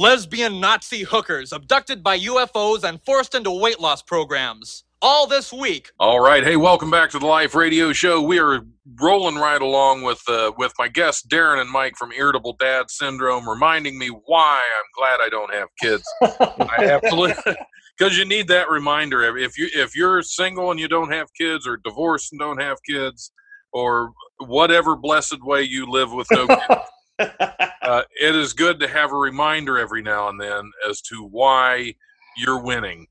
Lesbian 0.00 0.58
Nazi 0.60 1.02
hookers 1.02 1.52
abducted 1.52 2.02
by 2.02 2.18
UFOs 2.18 2.84
and 2.84 3.02
forced 3.04 3.34
into 3.34 3.50
weight 3.50 3.80
loss 3.80 4.00
programs. 4.00 4.84
All 5.02 5.26
this 5.26 5.52
week. 5.52 5.90
All 6.00 6.20
right, 6.20 6.42
hey, 6.42 6.56
welcome 6.56 6.90
back 6.90 7.10
to 7.10 7.18
the 7.18 7.26
Life 7.26 7.54
Radio 7.54 7.92
Show. 7.92 8.22
We 8.22 8.38
are 8.38 8.62
rolling 8.98 9.34
right 9.34 9.60
along 9.60 10.02
with 10.02 10.22
uh, 10.26 10.52
with 10.56 10.72
my 10.78 10.88
guests 10.88 11.26
Darren 11.26 11.60
and 11.60 11.70
Mike 11.70 11.96
from 11.98 12.12
Irritable 12.12 12.56
Dad 12.58 12.90
Syndrome, 12.90 13.46
reminding 13.46 13.98
me 13.98 14.08
why 14.08 14.62
I'm 14.78 14.84
glad 14.96 15.20
I 15.22 15.28
don't 15.28 15.52
have 15.52 15.68
kids. 15.78 16.04
I 16.22 16.98
absolutely 17.02 17.54
because 17.98 18.16
you 18.16 18.24
need 18.24 18.48
that 18.48 18.70
reminder. 18.70 19.36
If 19.36 19.58
you 19.58 19.68
if 19.74 19.94
you're 19.94 20.22
single 20.22 20.70
and 20.70 20.80
you 20.80 20.88
don't 20.88 21.12
have 21.12 21.28
kids, 21.38 21.66
or 21.66 21.76
divorced 21.76 22.32
and 22.32 22.38
don't 22.38 22.60
have 22.60 22.78
kids, 22.88 23.32
or 23.74 24.12
whatever 24.38 24.96
blessed 24.96 25.42
way 25.42 25.62
you 25.62 25.84
live 25.86 26.10
with 26.10 26.28
no 26.30 26.46
kids, 26.46 26.80
uh, 27.20 28.02
it 28.20 28.34
is 28.34 28.52
good 28.52 28.80
to 28.80 28.88
have 28.88 29.12
a 29.12 29.16
reminder 29.16 29.78
every 29.78 30.02
now 30.02 30.28
and 30.28 30.40
then 30.40 30.70
as 30.88 31.00
to 31.02 31.24
why 31.24 31.94
you're 32.36 32.62
winning 32.62 33.06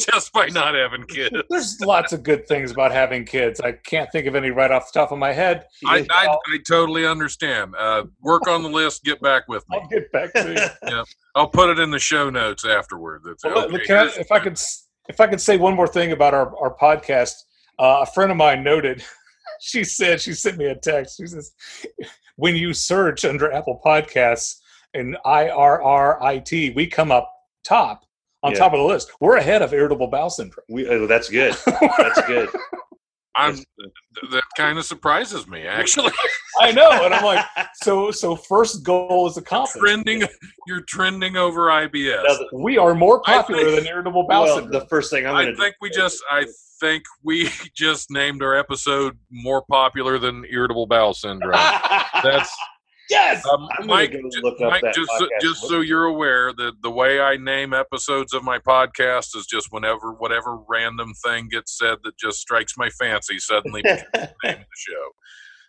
just 0.09 0.33
by 0.33 0.47
not 0.47 0.73
having 0.73 1.03
kids. 1.03 1.35
There's 1.49 1.79
lots 1.81 2.13
of 2.13 2.23
good 2.23 2.47
things 2.47 2.71
about 2.71 2.91
having 2.91 3.23
kids. 3.25 3.59
I 3.61 3.73
can't 3.73 4.11
think 4.11 4.25
of 4.27 4.35
any 4.35 4.49
right 4.49 4.71
off 4.71 4.91
the 4.91 4.99
top 4.99 5.11
of 5.11 5.19
my 5.19 5.31
head. 5.33 5.65
I, 5.85 6.05
I, 6.09 6.27
I 6.27 6.57
totally 6.67 7.05
understand. 7.05 7.75
Uh, 7.77 8.05
work 8.21 8.47
on 8.47 8.63
the 8.63 8.69
list. 8.69 9.03
Get 9.03 9.21
back 9.21 9.43
with 9.47 9.63
me. 9.69 9.77
I'll 9.79 9.87
get 9.87 10.11
back 10.11 10.33
to 10.33 10.53
you. 10.53 10.89
Yeah, 10.91 11.03
I'll 11.35 11.47
put 11.47 11.69
it 11.69 11.79
in 11.79 11.91
the 11.91 11.99
show 11.99 12.29
notes 12.29 12.65
afterward. 12.65 13.21
Well, 13.43 13.73
okay. 13.75 13.97
I- 13.97 14.05
if 14.19 14.31
I 14.31 14.39
could, 14.39 14.59
if 15.09 15.19
I 15.19 15.27
could 15.27 15.41
say 15.41 15.57
one 15.57 15.75
more 15.75 15.87
thing 15.87 16.11
about 16.11 16.33
our 16.33 16.55
our 16.57 16.75
podcast, 16.75 17.33
uh, 17.77 17.99
a 18.01 18.05
friend 18.05 18.31
of 18.31 18.37
mine 18.37 18.63
noted. 18.63 19.03
She 19.71 19.83
said 19.83 20.21
she 20.21 20.33
sent 20.33 20.57
me 20.57 20.65
a 20.65 20.75
text. 20.75 21.17
She 21.17 21.25
says, 21.25 21.51
"When 22.35 22.55
you 22.55 22.71
search 22.71 23.25
under 23.25 23.51
Apple 23.51 23.81
Podcasts 23.83 24.57
and 24.93 25.17
IRRIT, 25.25 26.75
we 26.75 26.85
come 26.85 27.11
up 27.11 27.31
top 27.63 28.05
on 28.43 28.51
Yeah. 28.51 28.59
top 28.59 28.73
of 28.73 28.79
the 28.79 28.85
list. 28.85 29.11
We're 29.19 29.37
ahead 29.37 29.63
of 29.63 29.73
irritable 29.73 30.05
bowel 30.07 30.29
syndrome. 30.29 30.65
We, 30.69 30.87
oh, 30.87 31.07
that's 31.07 31.29
good. 31.29 31.55
That's 31.65 32.21
good. 32.27 32.47
I'm, 33.37 33.57
that 34.31 34.43
kind 34.57 34.77
of 34.77 34.85
surprises 34.85 35.47
me, 35.47 35.63
actually. 35.67 36.11
I 36.61 36.71
know, 36.71 36.89
and 37.03 37.13
I'm 37.13 37.23
like, 37.23 37.45
so 37.83 38.11
so 38.11 38.35
first 38.35 38.83
goal 38.83 39.27
is 39.27 39.37
accomplished. 39.37 39.77
trending, 39.77 40.23
you're 40.67 40.81
trending 40.87 41.35
over 41.35 41.67
IBS. 41.67 42.23
Now, 42.23 42.33
the- 42.37 42.49
We 42.53 42.77
are 42.77 42.95
more 42.95 43.21
popular 43.21 43.63
think- 43.65 43.75
than 43.77 43.87
irritable 43.87 44.25
bowel 44.27 44.43
well, 44.45 44.55
syndrome. 44.59 44.71
the 44.79 44.87
first 44.87 45.11
thing 45.11 45.25
I'm 45.27 45.35
I 45.35 45.43
going 45.43 45.55
to 45.55 45.61
think 45.61 45.75
we 45.81 45.89
just, 45.89 46.23
I 46.31 46.45
think 46.79 47.03
we 47.23 47.49
just 47.75 48.09
named 48.09 48.41
our 48.41 48.55
episode 48.55 49.17
more 49.31 49.63
popular 49.69 50.17
than 50.19 50.45
irritable 50.49 50.87
bowel 50.87 51.13
syndrome. 51.13 51.51
That's 52.23 52.55
yes. 53.09 53.45
um, 53.47 53.67
I'm 53.77 53.87
Mike. 53.87 54.11
go 54.11 54.19
ju- 54.29 54.47
up 54.47 54.55
Mike, 54.59 54.81
that 54.81 54.93
just 54.93 55.11
so, 55.17 55.27
just 55.41 55.61
so 55.67 55.79
you're 55.81 56.05
aware 56.05 56.53
that 56.53 56.73
the 56.81 56.91
way 56.91 57.19
I 57.19 57.37
name 57.37 57.73
episodes 57.73 58.33
of 58.33 58.43
my 58.43 58.59
podcast 58.59 59.35
is 59.35 59.45
just 59.45 59.67
whenever 59.71 60.13
whatever 60.13 60.57
random 60.67 61.13
thing 61.25 61.49
gets 61.49 61.77
said 61.77 61.97
that 62.03 62.17
just 62.17 62.39
strikes 62.39 62.73
my 62.77 62.89
fancy 62.89 63.39
suddenly 63.39 63.81
becomes 63.83 64.03
the 64.13 64.29
name 64.43 64.53
of 64.53 64.59
the 64.59 64.65
show. 64.75 65.11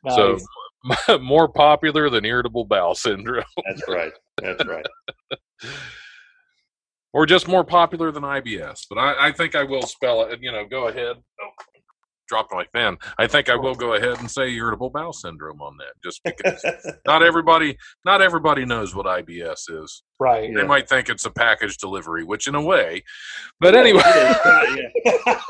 Nice. 0.04 0.16
So 0.16 1.18
more 1.18 1.48
popular 1.48 2.10
than 2.10 2.24
irritable 2.24 2.64
bowel 2.64 2.94
syndrome, 2.94 3.44
That's 3.66 3.88
right. 3.88 4.12
That's 4.40 4.64
right. 4.66 4.86
or 7.12 7.26
just 7.26 7.48
more 7.48 7.64
popular 7.64 8.12
than 8.12 8.22
IBS. 8.22 8.82
But 8.88 8.98
I, 8.98 9.28
I 9.28 9.32
think 9.32 9.54
I 9.54 9.64
will 9.64 9.82
spell 9.82 10.22
it. 10.22 10.38
You 10.40 10.52
know, 10.52 10.64
go 10.66 10.88
ahead. 10.88 11.16
Oh, 11.16 11.64
dropped 12.26 12.52
my 12.52 12.64
pen. 12.74 12.96
I 13.18 13.26
think 13.26 13.48
I 13.48 13.56
will 13.56 13.74
go 13.74 13.94
ahead 13.94 14.18
and 14.20 14.30
say 14.30 14.50
irritable 14.50 14.90
bowel 14.90 15.12
syndrome 15.12 15.60
on 15.60 15.76
that, 15.78 15.94
just 16.04 16.20
because 16.24 16.64
not 17.06 17.22
everybody 17.22 17.76
not 18.04 18.22
everybody 18.22 18.64
knows 18.64 18.94
what 18.94 19.06
IBS 19.06 19.70
is. 19.70 20.02
right. 20.18 20.52
They 20.54 20.64
might 20.64 20.88
think 20.88 21.08
it's 21.08 21.24
a 21.24 21.30
package 21.30 21.78
delivery, 21.78 22.24
which 22.24 22.46
in 22.46 22.54
a 22.54 22.62
way. 22.62 23.02
But 23.60 23.74
anyway, 23.74 24.02
Yeah. 24.04 25.40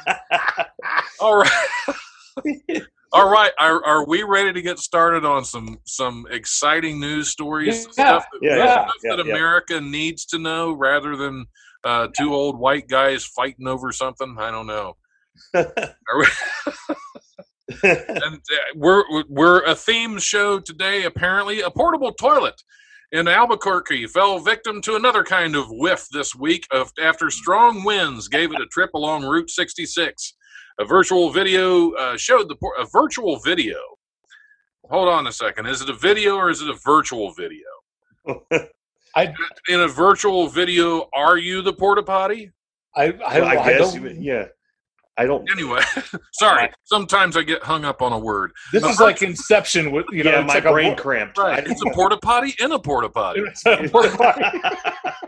all 1.20 1.36
right. 1.38 1.66
All 3.12 3.28
right, 3.28 3.50
are, 3.58 3.84
are 3.84 4.06
we 4.06 4.22
ready 4.22 4.52
to 4.52 4.62
get 4.62 4.78
started 4.78 5.24
on 5.24 5.44
some 5.44 5.78
some 5.84 6.26
exciting 6.30 7.00
news 7.00 7.28
stories? 7.28 7.84
Yeah, 7.86 7.90
stuff 8.20 8.26
that, 8.32 8.38
yeah, 8.40 8.56
yeah, 8.56 8.72
stuff 8.84 8.94
yeah, 9.02 9.16
that 9.16 9.26
yeah. 9.26 9.32
America 9.32 9.80
needs 9.80 10.24
to 10.26 10.38
know 10.38 10.70
rather 10.72 11.16
than 11.16 11.44
uh, 11.84 12.08
two 12.16 12.34
old 12.34 12.58
white 12.58 12.88
guys 12.88 13.24
fighting 13.24 13.66
over 13.66 13.92
something. 13.92 14.36
I 14.38 14.50
don't 14.50 14.66
know. 14.66 14.96
We, 16.18 16.26
and 17.84 18.34
uh, 18.34 18.56
we're 18.74 19.04
we're 19.28 19.62
a 19.62 19.76
theme 19.76 20.18
show 20.18 20.58
today. 20.58 21.04
Apparently, 21.04 21.60
a 21.60 21.70
portable 21.70 22.12
toilet 22.12 22.60
in 23.12 23.28
Albuquerque 23.28 24.08
fell 24.08 24.40
victim 24.40 24.82
to 24.82 24.96
another 24.96 25.22
kind 25.22 25.54
of 25.54 25.66
whiff 25.70 26.08
this 26.12 26.34
week 26.34 26.66
of 26.72 26.90
after 27.00 27.30
strong 27.30 27.84
winds 27.84 28.26
gave 28.26 28.52
it 28.52 28.60
a 28.60 28.66
trip 28.66 28.90
along 28.94 29.24
Route 29.24 29.50
66. 29.50 30.34
A 30.80 30.84
virtual 30.84 31.30
video 31.30 31.92
uh, 31.92 32.16
showed 32.16 32.48
the 32.48 32.56
por- 32.56 32.74
a 32.76 32.86
virtual 32.86 33.38
video 33.38 33.76
hold 34.90 35.08
on 35.08 35.26
a 35.26 35.32
second. 35.32 35.66
Is 35.66 35.80
it 35.80 35.88
a 35.88 35.94
video 35.94 36.36
or 36.36 36.50
is 36.50 36.60
it 36.60 36.68
a 36.68 36.78
virtual 36.84 37.32
video? 37.32 37.66
I- 39.16 39.34
in 39.68 39.80
a 39.80 39.88
virtual 39.88 40.48
video, 40.48 41.08
are 41.14 41.36
you 41.38 41.62
the 41.62 41.72
porta 41.72 42.02
potty? 42.02 42.50
I 42.96 43.04
I, 43.26 43.40
Well, 43.40 43.44
I 43.44 43.56
I 43.62 43.68
guess. 43.78 43.94
don't- 43.94 44.22
yeah. 44.22 44.46
I 45.18 45.26
don't. 45.26 45.46
Anyway, 45.50 45.80
sorry. 46.32 46.70
Sometimes 46.84 47.36
I 47.36 47.42
get 47.42 47.62
hung 47.62 47.84
up 47.84 48.00
on 48.00 48.12
a 48.12 48.18
word. 48.18 48.52
this 48.72 48.82
is 48.84 49.00
like 49.00 49.20
Inception 49.20 49.90
with 49.92 50.06
you 50.12 50.24
know. 50.24 50.30
yeah, 50.30 50.38
it's 50.40 50.48
my 50.48 50.54
like 50.54 50.64
a 50.64 50.72
brain 50.72 50.90
wo- 50.90 50.96
cramped. 50.96 51.36
Right. 51.36 51.66
It's 51.66 51.82
a 51.82 51.90
porta 51.90 52.16
potty 52.16 52.54
in 52.58 52.72
a 52.72 52.78
porta 52.78 53.10
potty. 53.10 53.42
A 53.66 53.88
porta 53.88 54.16
potty. 54.16 54.42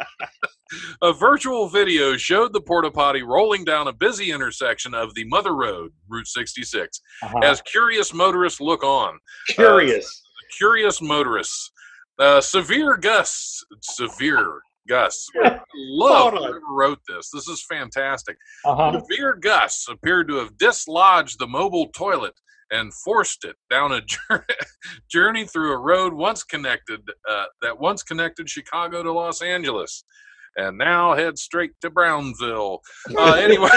A 1.02 1.12
virtual 1.12 1.68
video 1.68 2.16
showed 2.16 2.54
the 2.54 2.60
porta 2.60 2.90
potty 2.90 3.22
rolling 3.22 3.64
down 3.64 3.88
a 3.88 3.92
busy 3.92 4.30
intersection 4.32 4.94
of 4.94 5.12
the 5.14 5.24
Mother 5.24 5.54
Road, 5.54 5.92
Route 6.08 6.26
66, 6.28 7.00
Uh-huh. 7.22 7.38
as 7.42 7.60
curious 7.62 8.14
motorists 8.14 8.60
look 8.60 8.82
on. 8.82 9.18
Curious. 9.48 10.22
Curious 10.56 11.02
motorists. 11.02 11.70
Uh, 12.18 12.40
severe 12.40 12.96
gusts. 12.96 13.64
Severe 13.80 14.60
gusts. 14.88 15.28
Love 15.74 16.32
Hold 16.32 16.34
on. 16.34 16.42
whoever 16.42 16.60
wrote 16.70 16.98
this. 17.08 17.30
This 17.32 17.48
is 17.48 17.64
fantastic. 17.68 18.36
Uh-huh. 18.64 19.00
Severe 19.00 19.34
gusts 19.34 19.88
appeared 19.88 20.28
to 20.28 20.36
have 20.36 20.56
dislodged 20.58 21.38
the 21.38 21.46
mobile 21.46 21.88
toilet 21.88 22.34
and 22.70 22.92
forced 22.94 23.44
it 23.44 23.56
down 23.70 23.92
a 23.92 24.00
jour- 24.30 24.46
journey 25.10 25.46
through 25.46 25.72
a 25.72 25.78
road 25.78 26.12
once 26.14 26.42
connected 26.42 27.00
uh, 27.28 27.44
that 27.60 27.78
once 27.78 28.02
connected 28.02 28.48
Chicago 28.48 29.02
to 29.02 29.12
Los 29.12 29.42
Angeles, 29.42 30.04
and 30.56 30.78
now 30.78 31.14
head 31.14 31.38
straight 31.38 31.72
to 31.80 31.90
Brownsville. 31.90 32.80
Uh, 33.18 33.34
anyway, 33.34 33.68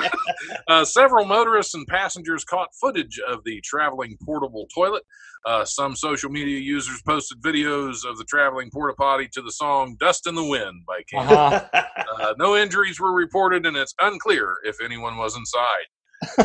uh, 0.68 0.84
several 0.84 1.24
motorists 1.24 1.74
and 1.74 1.86
passengers 1.86 2.44
caught 2.44 2.68
footage 2.80 3.20
of 3.28 3.44
the 3.44 3.60
traveling 3.60 4.16
portable 4.24 4.66
toilet. 4.74 5.02
Uh, 5.44 5.64
some 5.64 5.94
social 5.94 6.30
media 6.30 6.58
users 6.58 7.02
posted 7.02 7.40
videos 7.42 8.04
of 8.08 8.16
the 8.18 8.24
traveling 8.24 8.70
porta 8.70 8.94
potty 8.94 9.28
to 9.32 9.42
the 9.42 9.52
song 9.52 9.96
"Dust 10.00 10.26
in 10.26 10.34
the 10.34 10.44
Wind" 10.44 10.84
by 10.86 11.02
King. 11.08 11.20
Uh-huh. 11.20 11.64
Uh, 11.72 12.34
no 12.38 12.56
injuries 12.56 12.98
were 12.98 13.12
reported, 13.12 13.66
and 13.66 13.76
it's 13.76 13.94
unclear 14.00 14.56
if 14.64 14.76
anyone 14.82 15.16
was 15.16 15.36
inside. 15.36 15.86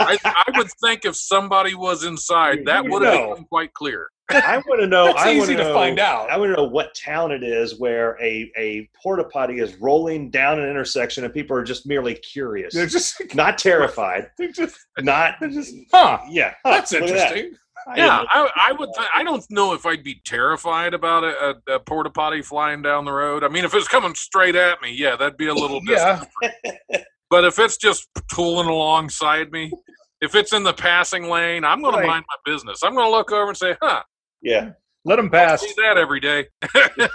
I, 0.00 0.18
I 0.24 0.44
would 0.56 0.68
think 0.82 1.04
if 1.04 1.16
somebody 1.16 1.74
was 1.74 2.04
inside, 2.04 2.64
that 2.66 2.84
would 2.84 3.02
have 3.02 3.14
know. 3.14 3.30
become 3.30 3.44
quite 3.46 3.72
clear. 3.74 4.08
I 4.30 4.58
want 4.66 4.80
to 4.80 4.86
know. 4.86 5.06
That's 5.06 5.22
I 5.22 5.32
easy 5.34 5.54
wanna 5.54 5.68
know- 5.68 5.74
find 5.74 5.98
out. 6.00 6.30
I 6.30 6.36
want 6.36 6.50
to 6.50 6.56
know 6.56 6.64
what 6.68 6.94
town 6.94 7.30
it 7.30 7.42
is 7.44 7.78
where 7.78 8.18
a 8.20 8.50
a 8.56 8.88
porta 9.00 9.24
potty 9.24 9.60
is 9.60 9.76
rolling 9.76 10.30
down 10.30 10.58
an 10.58 10.68
intersection 10.68 11.24
and 11.24 11.32
people 11.32 11.56
are 11.56 11.62
just 11.64 11.86
merely 11.86 12.14
curious, 12.14 12.74
They're 12.74 12.86
just, 12.86 13.22
not 13.34 13.56
terrified, 13.58 14.30
they're 14.38 14.50
just, 14.52 14.76
not 14.98 15.34
they're 15.40 15.50
just, 15.50 15.74
huh? 15.92 16.18
yeah. 16.28 16.54
That's 16.64 16.92
Look 16.92 17.02
at 17.02 17.08
that. 17.08 17.32
interesting. 17.36 17.58
I 17.88 17.96
Yeah, 17.98 18.24
I, 18.28 18.50
I 18.70 18.72
would. 18.72 18.88
Th- 18.96 19.08
I 19.14 19.22
don't 19.22 19.44
know 19.48 19.72
if 19.72 19.86
I'd 19.86 20.02
be 20.02 20.20
terrified 20.24 20.92
about 20.92 21.22
a, 21.22 21.54
a, 21.68 21.74
a 21.74 21.78
porta 21.80 22.10
potty 22.10 22.42
flying 22.42 22.82
down 22.82 23.04
the 23.04 23.12
road. 23.12 23.44
I 23.44 23.48
mean, 23.48 23.64
if 23.64 23.74
it's 23.74 23.86
coming 23.86 24.12
straight 24.16 24.56
at 24.56 24.82
me, 24.82 24.92
yeah, 24.92 25.14
that'd 25.14 25.36
be 25.36 25.46
a 25.46 25.54
little 25.54 25.80
Yeah. 25.84 26.24
different. 26.42 27.06
But 27.30 27.44
if 27.44 27.58
it's 27.58 27.76
just 27.76 28.08
tooling 28.32 28.68
alongside 28.68 29.50
me, 29.50 29.72
if 30.20 30.36
it's 30.36 30.52
in 30.52 30.62
the 30.62 30.72
passing 30.72 31.28
lane, 31.28 31.64
I'm 31.64 31.82
going 31.82 31.94
Right. 31.96 32.02
to 32.02 32.06
mind 32.06 32.24
my 32.28 32.52
business. 32.52 32.82
I'm 32.84 32.94
going 32.94 33.04
to 33.06 33.10
look 33.10 33.32
over 33.32 33.48
and 33.48 33.56
say, 33.56 33.76
"Huh, 33.82 34.02
yeah. 34.46 34.70
Let 35.04 35.16
them 35.16 35.30
pass. 35.30 35.60
see 35.60 35.72
that 35.76 35.98
every 35.98 36.20
day." 36.20 36.46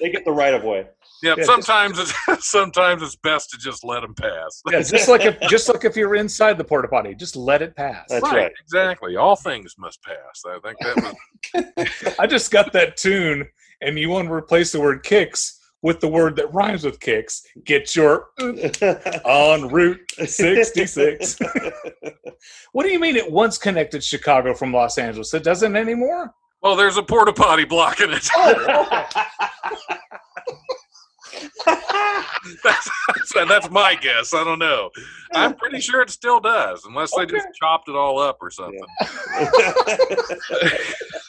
They 0.00 0.10
get 0.10 0.24
the 0.24 0.32
right 0.32 0.52
of 0.52 0.64
way. 0.64 0.86
Yeah, 1.22 1.34
Yeah, 1.38 1.44
sometimes 1.44 1.98
it's 1.98 2.12
sometimes 2.50 3.02
it's 3.02 3.16
best 3.16 3.48
to 3.50 3.58
just 3.58 3.84
let 3.84 4.00
them 4.00 4.14
pass. 4.14 4.60
Yeah, 4.70 4.82
just 4.82 5.08
like 5.08 5.24
if 5.24 5.40
just 5.48 5.68
like 5.68 5.84
if 5.84 5.96
you're 5.96 6.16
inside 6.16 6.58
the 6.58 6.64
porta 6.64 6.88
potty, 6.88 7.14
just 7.14 7.36
let 7.36 7.62
it 7.62 7.74
pass. 7.76 8.06
That's 8.08 8.22
right. 8.22 8.52
Exactly. 8.60 9.16
All 9.16 9.36
things 9.36 9.74
must 9.78 10.02
pass. 10.02 10.42
I 10.46 10.58
think 10.60 10.78
that 10.80 11.76
was 11.86 12.14
I 12.18 12.26
just 12.26 12.50
got 12.50 12.72
that 12.72 12.96
tune, 12.96 13.46
and 13.80 13.98
you 13.98 14.10
want 14.10 14.28
to 14.28 14.34
replace 14.34 14.72
the 14.72 14.80
word 14.80 15.02
kicks 15.02 15.60
with 15.80 16.00
the 16.00 16.08
word 16.08 16.36
that 16.36 16.52
rhymes 16.52 16.84
with 16.84 16.98
kicks. 17.00 17.42
Get 17.64 17.94
your 17.94 18.28
on 19.24 19.68
Route 19.68 20.00
66. 20.18 21.38
what 22.72 22.82
do 22.82 22.90
you 22.90 22.98
mean 22.98 23.16
it 23.16 23.30
once 23.30 23.58
connected 23.58 24.02
Chicago 24.02 24.54
from 24.54 24.72
Los 24.72 24.98
Angeles? 24.98 25.32
It 25.34 25.44
doesn't 25.44 25.76
anymore? 25.76 26.34
Well. 26.64 26.76
There's 26.76 26.96
a 26.96 27.02
porta 27.02 27.32
potty 27.32 27.64
blocking 27.64 28.10
it. 28.10 28.28
Oh, 28.36 29.06
that's, 32.62 32.64
that's 32.64 32.90
that's 33.48 33.70
my 33.70 33.94
guess. 33.94 34.34
I 34.34 34.44
don't 34.44 34.58
know. 34.58 34.90
I'm 35.34 35.54
pretty 35.54 35.80
sure 35.80 36.02
it 36.02 36.10
still 36.10 36.40
does, 36.40 36.84
unless 36.84 37.14
they 37.16 37.26
just 37.26 37.46
chopped 37.60 37.88
it 37.88 37.94
all 37.94 38.18
up 38.18 38.38
or 38.40 38.50
something. 38.50 38.80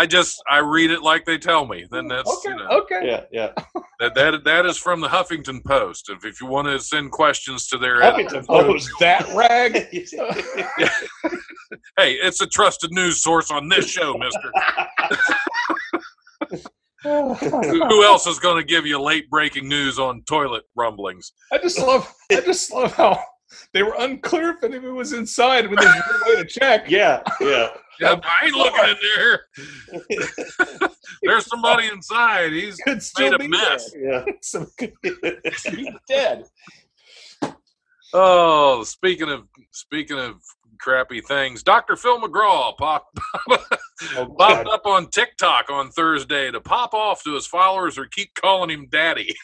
I 0.00 0.06
just 0.06 0.42
I 0.48 0.60
read 0.60 0.90
it 0.90 1.02
like 1.02 1.26
they 1.26 1.36
tell 1.36 1.66
me. 1.66 1.84
Then 1.90 2.04
hmm, 2.04 2.08
that's 2.08 2.30
Okay, 2.30 2.48
you 2.48 2.56
know 2.56 2.68
okay. 2.80 3.00
yeah, 3.02 3.24
yeah. 3.30 3.52
that 3.98 4.14
that 4.14 4.44
that 4.44 4.64
is 4.64 4.78
from 4.78 5.02
the 5.02 5.08
Huffington 5.08 5.62
Post. 5.62 6.08
If 6.08 6.24
if 6.24 6.40
you 6.40 6.46
want 6.46 6.68
to 6.68 6.80
send 6.80 7.10
questions 7.10 7.66
to 7.66 7.76
their 7.76 8.00
Huffington 8.00 8.36
editor, 8.36 8.44
Oh, 8.48 8.78
that 9.00 9.28
rag? 9.34 9.74
hey, 11.98 12.14
it's 12.14 12.40
a 12.40 12.46
trusted 12.46 12.92
news 12.92 13.22
source 13.22 13.50
on 13.50 13.68
this 13.68 13.90
show, 13.90 14.16
Mister. 14.16 14.50
Who 17.02 17.34
who 17.34 18.04
else 18.04 18.26
is 18.26 18.38
going 18.38 18.56
to 18.56 18.64
give 18.66 18.86
you 18.86 18.98
late 19.00 19.28
breaking 19.28 19.68
news 19.68 19.98
on 19.98 20.22
toilet 20.26 20.62
rumblings? 20.76 21.32
I 21.52 21.58
just 21.58 21.78
love 21.78 22.10
I 22.32 22.40
just 22.40 22.72
love 22.72 22.94
how 22.94 23.22
they 23.72 23.82
were 23.82 23.94
unclear 23.98 24.50
if 24.50 24.62
anyone 24.64 24.94
was 24.94 25.12
inside 25.12 25.66
when 25.68 25.76
there's 25.76 25.94
no 25.94 26.18
way 26.26 26.36
to 26.42 26.44
check. 26.46 26.88
yeah, 26.90 27.22
yeah. 27.40 27.68
Yeah, 28.00 28.18
I 28.22 28.46
ain't 28.46 28.54
looking 28.54 28.88
in 28.88 28.96
there. 29.14 30.88
There's 31.22 31.44
somebody 31.44 31.86
inside. 31.88 32.50
He's 32.50 32.76
Could 32.78 33.02
still 33.02 33.32
made 33.32 33.34
a 33.34 33.38
be 33.40 33.48
mess. 33.48 33.92
Yeah. 33.94 34.24
there. 34.24 34.34
Some 34.40 34.66
could 34.78 34.94
be 35.02 35.90
dead. 36.08 36.46
Oh, 38.14 38.82
speaking 38.84 39.28
of 39.28 39.42
speaking 39.70 40.18
of 40.18 40.36
crappy 40.80 41.20
things, 41.20 41.62
Dr. 41.62 41.94
Phil 41.94 42.18
McGraw 42.20 42.74
popped, 42.78 43.18
Oh, 44.16 44.34
popped 44.38 44.66
up 44.66 44.86
on 44.86 45.08
TikTok 45.08 45.68
on 45.70 45.90
Thursday 45.90 46.50
to 46.50 46.60
pop 46.60 46.94
off 46.94 47.22
to 47.24 47.34
his 47.34 47.46
followers 47.46 47.98
or 47.98 48.06
keep 48.06 48.32
calling 48.34 48.70
him 48.70 48.88
daddy. 48.90 49.36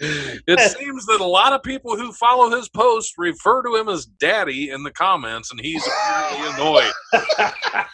It 0.00 0.60
seems 0.60 1.04
that 1.06 1.20
a 1.20 1.26
lot 1.26 1.52
of 1.52 1.62
people 1.62 1.96
who 1.96 2.12
follow 2.12 2.50
his 2.50 2.68
posts 2.68 3.14
refer 3.18 3.62
to 3.62 3.76
him 3.76 3.88
as 3.88 4.06
daddy 4.06 4.70
in 4.70 4.82
the 4.82 4.90
comments, 4.90 5.50
and 5.50 5.60
he's 5.60 5.86
apparently 5.86 6.48
annoyed. 6.54 6.92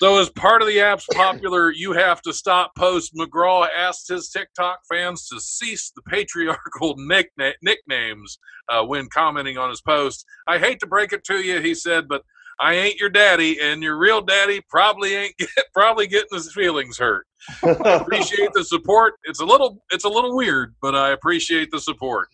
So, 0.00 0.18
as 0.18 0.30
part 0.30 0.62
of 0.62 0.68
the 0.68 0.80
app's 0.80 1.06
popular 1.12 1.70
"You 1.70 1.92
Have 1.92 2.22
to 2.22 2.32
Stop" 2.32 2.74
post, 2.74 3.14
McGraw 3.14 3.68
asked 3.76 4.08
his 4.08 4.30
TikTok 4.30 4.80
fans 4.90 5.28
to 5.28 5.38
cease 5.38 5.92
the 5.94 6.00
patriarchal 6.02 6.96
nickna- 6.98 7.52
nicknames 7.62 8.38
uh, 8.70 8.82
when 8.82 9.08
commenting 9.10 9.58
on 9.58 9.68
his 9.68 9.82
post. 9.82 10.24
I 10.48 10.58
hate 10.58 10.80
to 10.80 10.86
break 10.86 11.12
it 11.12 11.22
to 11.24 11.36
you, 11.36 11.60
he 11.60 11.74
said, 11.74 12.08
but 12.08 12.22
I 12.60 12.74
ain't 12.74 13.00
your 13.00 13.08
daddy, 13.08 13.58
and 13.60 13.82
your 13.82 13.96
real 13.96 14.20
daddy 14.20 14.60
probably 14.68 15.14
ain't 15.14 15.36
get, 15.38 15.48
probably 15.72 16.06
getting 16.06 16.28
his 16.32 16.52
feelings 16.52 16.98
hurt. 16.98 17.26
I 17.64 17.70
Appreciate 17.70 18.50
the 18.52 18.62
support. 18.64 19.14
It's 19.24 19.40
a 19.40 19.44
little 19.44 19.82
it's 19.90 20.04
a 20.04 20.08
little 20.08 20.36
weird, 20.36 20.74
but 20.82 20.94
I 20.94 21.10
appreciate 21.10 21.70
the 21.70 21.80
support. 21.80 22.28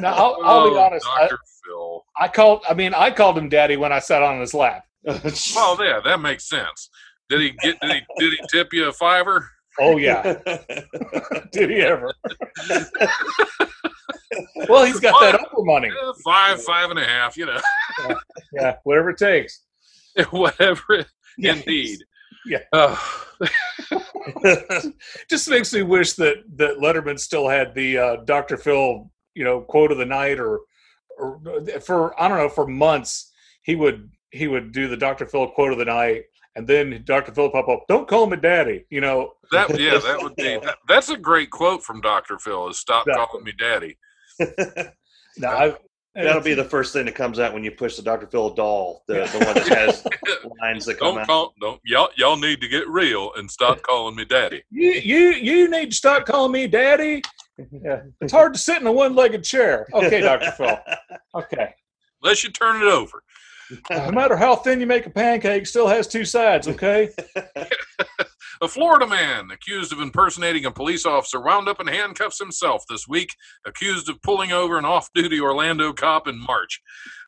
Now 0.00 0.14
I'll, 0.14 0.38
I'll 0.42 0.70
be 0.70 0.76
Oh, 0.76 0.78
honest. 0.78 1.06
I, 1.14 1.22
Dr. 1.28 1.38
Phil. 1.66 2.04
I 2.18 2.28
called. 2.28 2.62
I 2.68 2.74
mean, 2.74 2.94
I 2.94 3.10
called 3.10 3.36
him 3.36 3.48
daddy 3.50 3.76
when 3.76 3.92
I 3.92 3.98
sat 3.98 4.22
on 4.22 4.40
his 4.40 4.54
lap. 4.54 4.84
Well, 5.04 5.76
yeah, 5.84 6.00
that 6.04 6.20
makes 6.20 6.48
sense. 6.48 6.88
Did 7.28 7.40
he 7.42 7.50
get? 7.62 7.78
Did 7.80 7.90
he? 7.92 8.00
Did 8.18 8.32
he 8.32 8.38
tip 8.50 8.72
you 8.72 8.88
a 8.88 8.92
fiver? 8.92 9.50
Oh 9.78 9.96
yeah, 9.98 10.22
did 11.52 11.70
he 11.70 11.80
ever? 11.82 12.12
well, 14.68 14.84
he's 14.84 15.00
got 15.00 15.20
that 15.20 15.34
upper 15.40 15.62
money. 15.64 15.88
Eh, 15.88 16.12
five, 16.24 16.62
five 16.62 16.90
and 16.90 16.98
a 16.98 17.04
half. 17.04 17.36
You 17.36 17.46
know, 17.46 17.60
Yeah, 18.52 18.76
whatever 18.84 19.10
it 19.10 19.18
takes. 19.18 19.62
whatever. 20.30 20.82
it- 20.90 21.06
Yeah. 21.38 21.54
Indeed. 21.54 21.98
Yeah. 22.46 22.60
Oh, 22.72 23.24
Just 25.30 25.48
makes 25.50 25.72
me 25.72 25.82
wish 25.82 26.14
that 26.14 26.36
that 26.56 26.78
Letterman 26.78 27.18
still 27.18 27.48
had 27.48 27.74
the 27.74 27.98
uh, 27.98 28.16
Dr. 28.24 28.56
Phil, 28.56 29.10
you 29.34 29.44
know, 29.44 29.60
quote 29.60 29.92
of 29.92 29.98
the 29.98 30.06
night, 30.06 30.38
or, 30.40 30.60
or 31.18 31.40
for 31.80 32.20
I 32.20 32.28
don't 32.28 32.38
know, 32.38 32.48
for 32.48 32.66
months 32.66 33.32
he 33.62 33.74
would 33.76 34.10
he 34.30 34.48
would 34.48 34.72
do 34.72 34.88
the 34.88 34.96
Dr. 34.96 35.26
Phil 35.26 35.48
quote 35.48 35.72
of 35.72 35.78
the 35.78 35.84
night, 35.84 36.24
and 36.56 36.66
then 36.66 37.02
Dr. 37.04 37.32
Phil 37.32 37.50
pop 37.50 37.68
up, 37.68 37.84
"Don't 37.88 38.08
call 38.08 38.26
me 38.26 38.36
daddy," 38.36 38.84
you 38.90 39.00
know. 39.00 39.32
that 39.52 39.78
yeah, 39.78 39.98
that 39.98 40.18
would 40.22 40.36
be. 40.36 40.58
That, 40.58 40.76
that's 40.88 41.10
a 41.10 41.16
great 41.16 41.50
quote 41.50 41.82
from 41.82 42.00
Dr. 42.00 42.38
Phil. 42.38 42.68
Is 42.68 42.78
stop 42.78 43.06
Yeah. 43.06 43.14
calling 43.26 43.44
me 43.44 43.52
daddy. 43.58 43.96
Now, 45.38 45.50
I, 45.50 45.74
That'll 46.14 46.42
be 46.42 46.54
the 46.54 46.64
first 46.64 46.92
thing 46.92 47.04
that 47.04 47.14
comes 47.14 47.38
out 47.38 47.54
when 47.54 47.62
you 47.62 47.70
push 47.70 47.96
the 47.96 48.02
Dr. 48.02 48.26
Phil 48.26 48.50
doll, 48.50 49.04
the, 49.06 49.14
the 49.14 49.44
one 49.44 49.54
that 49.54 49.68
has 49.68 50.04
lines 50.60 50.84
that 50.86 50.98
come 50.98 51.14
Don't 51.14 51.20
out. 51.20 51.26
call. 51.28 51.54
Don't 51.60 51.80
y'all. 51.84 52.08
Y'all 52.16 52.36
need 52.36 52.60
to 52.60 52.66
get 52.68 52.88
real 52.88 53.32
and 53.36 53.48
stop 53.48 53.82
calling 53.88 54.16
me 54.16 54.24
daddy. 54.24 54.64
you 54.70 54.90
you 54.90 55.28
you 55.34 55.70
need 55.70 55.90
to 55.90 55.96
stop 55.96 56.26
calling 56.26 56.50
me 56.50 56.66
daddy. 56.66 57.22
Yeah, 57.70 58.00
it's 58.20 58.32
hard 58.32 58.52
to 58.54 58.58
sit 58.58 58.80
in 58.80 58.86
a 58.88 58.92
one-legged 58.92 59.44
chair. 59.44 59.86
Okay, 59.92 60.20
Dr. 60.20 60.50
Phil. 60.52 60.78
Okay. 61.36 61.72
Unless 62.22 62.42
you 62.42 62.50
turn 62.50 62.82
it 62.82 62.88
over. 62.88 63.22
No 63.90 64.10
matter 64.10 64.36
how 64.36 64.56
thin 64.56 64.80
you 64.80 64.86
make 64.86 65.06
a 65.06 65.10
pancake, 65.10 65.66
still 65.66 65.88
has 65.88 66.06
two 66.06 66.24
sides. 66.24 66.68
Okay. 66.68 67.10
A 68.60 68.66
Florida 68.66 69.06
man 69.06 69.50
accused 69.52 69.92
of 69.92 70.00
impersonating 70.00 70.64
a 70.64 70.70
police 70.72 71.06
officer 71.06 71.40
wound 71.40 71.68
up 71.68 71.80
in 71.80 71.86
handcuffs 71.86 72.40
himself 72.40 72.82
this 72.88 73.06
week, 73.06 73.30
accused 73.64 74.08
of 74.08 74.20
pulling 74.22 74.50
over 74.50 74.78
an 74.78 74.84
off 74.84 75.08
duty 75.14 75.40
Orlando 75.40 75.92
cop 75.92 76.26
in 76.26 76.38
March. 76.40 76.80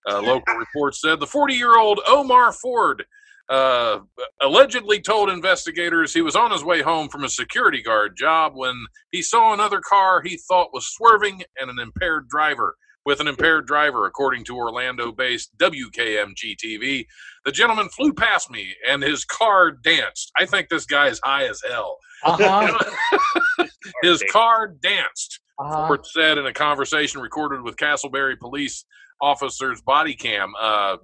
Uh, 0.08 0.20
local 0.20 0.54
reports 0.54 1.00
said 1.00 1.20
the 1.20 1.26
40 1.26 1.54
year 1.54 1.78
old 1.78 2.00
Omar 2.08 2.52
Ford 2.52 3.04
uh, 3.48 4.00
allegedly 4.40 5.00
told 5.00 5.28
investigators 5.28 6.14
he 6.14 6.22
was 6.22 6.36
on 6.36 6.50
his 6.50 6.64
way 6.64 6.82
home 6.82 7.08
from 7.08 7.24
a 7.24 7.28
security 7.28 7.82
guard 7.82 8.16
job 8.16 8.52
when 8.54 8.74
he 9.10 9.22
saw 9.22 9.52
another 9.52 9.80
car 9.80 10.22
he 10.22 10.36
thought 10.48 10.72
was 10.72 10.86
swerving 10.86 11.42
and 11.60 11.70
an 11.70 11.78
impaired 11.78 12.28
driver. 12.28 12.76
With 13.06 13.20
an 13.20 13.28
impaired 13.28 13.66
driver, 13.66 14.06
according 14.06 14.44
to 14.44 14.56
Orlando 14.56 15.10
based 15.10 15.56
WKMG 15.56 16.56
TV, 16.62 17.06
the 17.44 17.52
gentleman 17.52 17.88
flew 17.88 18.12
past 18.12 18.50
me 18.50 18.74
and 18.88 19.02
his 19.02 19.24
car 19.24 19.72
danced. 19.72 20.30
I 20.38 20.44
think 20.44 20.68
this 20.68 20.84
guy 20.84 21.08
is 21.08 21.20
high 21.24 21.46
as 21.46 21.62
hell. 21.66 21.96
Uh-huh. 22.24 23.66
His 24.02 24.22
car 24.30 24.68
danced. 24.68 25.40
uh-huh. 25.58 25.86
Ford 25.86 26.06
said 26.06 26.38
in 26.38 26.46
a 26.46 26.52
conversation 26.52 27.20
recorded 27.20 27.62
with 27.62 27.76
Casselberry 27.76 28.38
police 28.38 28.84
officer's 29.20 29.80
body 29.80 30.14
cam. 30.14 30.52
Uh, 30.60 30.96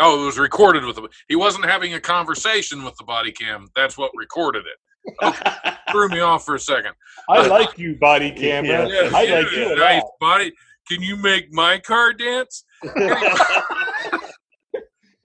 oh, 0.00 0.22
it 0.22 0.26
was 0.26 0.38
recorded 0.38 0.84
with. 0.84 0.96
The, 0.96 1.08
he 1.28 1.36
wasn't 1.36 1.64
having 1.64 1.94
a 1.94 2.00
conversation 2.00 2.84
with 2.84 2.96
the 2.96 3.04
body 3.04 3.32
cam. 3.32 3.68
That's 3.76 3.96
what 3.96 4.10
recorded 4.16 4.64
it. 4.66 4.78
Threw 5.90 6.08
me 6.08 6.20
off 6.20 6.44
for 6.44 6.54
a 6.54 6.60
second. 6.60 6.92
I 7.28 7.46
like 7.46 7.78
you, 7.78 7.96
body 7.96 8.30
camera. 8.30 8.88
Yeah. 8.88 9.10
I 9.14 9.22
Yeah, 9.22 9.34
like 9.40 9.52
you 9.52 9.72
a 9.72 9.76
nice 9.76 10.02
lot. 10.02 10.10
body. 10.20 10.52
Can 10.88 11.02
you 11.02 11.16
make 11.16 11.52
my 11.52 11.78
car 11.78 12.12
dance? 12.12 12.64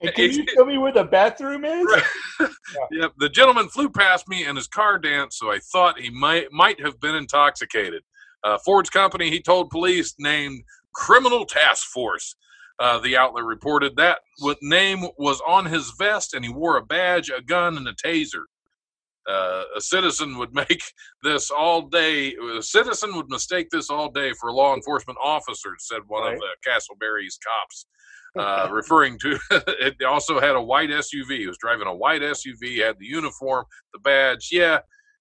And 0.02 0.14
can 0.14 0.30
you 0.32 0.46
tell 0.46 0.64
me 0.64 0.78
where 0.78 0.92
the 0.92 1.04
bathroom 1.04 1.64
is? 1.64 1.86
Yep. 2.90 3.12
The 3.18 3.28
gentleman 3.28 3.68
flew 3.68 3.90
past 3.90 4.28
me 4.28 4.44
and 4.46 4.56
his 4.56 4.66
car 4.66 4.98
danced, 4.98 5.38
so 5.38 5.50
I 5.52 5.58
thought 5.58 6.00
he 6.00 6.08
might 6.08 6.50
might 6.52 6.80
have 6.80 6.98
been 7.00 7.14
intoxicated. 7.14 8.02
Uh, 8.42 8.56
Ford's 8.64 8.88
company, 8.88 9.28
he 9.28 9.42
told 9.42 9.68
police, 9.68 10.14
named 10.18 10.62
Criminal 10.94 11.44
Task 11.44 11.86
Force. 11.88 12.34
Uh, 12.78 12.98
the 13.00 13.14
outlet 13.14 13.44
reported 13.44 13.94
that 13.96 14.20
what 14.38 14.56
name 14.62 15.04
was 15.18 15.42
on 15.46 15.66
his 15.66 15.92
vest, 15.98 16.32
and 16.32 16.42
he 16.42 16.50
wore 16.50 16.78
a 16.78 16.82
badge, 16.82 17.28
a 17.28 17.42
gun, 17.42 17.76
and 17.76 17.86
a 17.86 17.92
taser. 17.92 18.44
Uh, 19.30 19.64
a 19.76 19.80
citizen 19.80 20.38
would 20.38 20.52
make 20.54 20.82
this 21.22 21.50
all 21.50 21.82
day. 21.82 22.34
A 22.56 22.62
citizen 22.62 23.14
would 23.14 23.28
mistake 23.28 23.68
this 23.70 23.90
all 23.90 24.10
day 24.10 24.32
for 24.40 24.52
law 24.52 24.74
enforcement 24.74 25.18
officers," 25.22 25.86
said 25.86 26.00
one 26.06 26.32
of 26.32 26.38
the 26.38 26.48
Casselberry's 26.66 27.38
cops 27.38 27.86
uh, 28.38 28.68
referring 28.72 29.18
to 29.18 29.38
it 29.50 30.02
also 30.04 30.40
had 30.40 30.56
a 30.56 30.62
white 30.62 30.90
SUV. 30.90 31.38
He 31.38 31.46
was 31.46 31.58
driving 31.58 31.86
a 31.86 31.94
white 31.94 32.22
SUV, 32.22 32.84
had 32.84 32.98
the 32.98 33.06
uniform, 33.06 33.64
the 33.92 34.00
badge. 34.00 34.48
Yeah, 34.52 34.80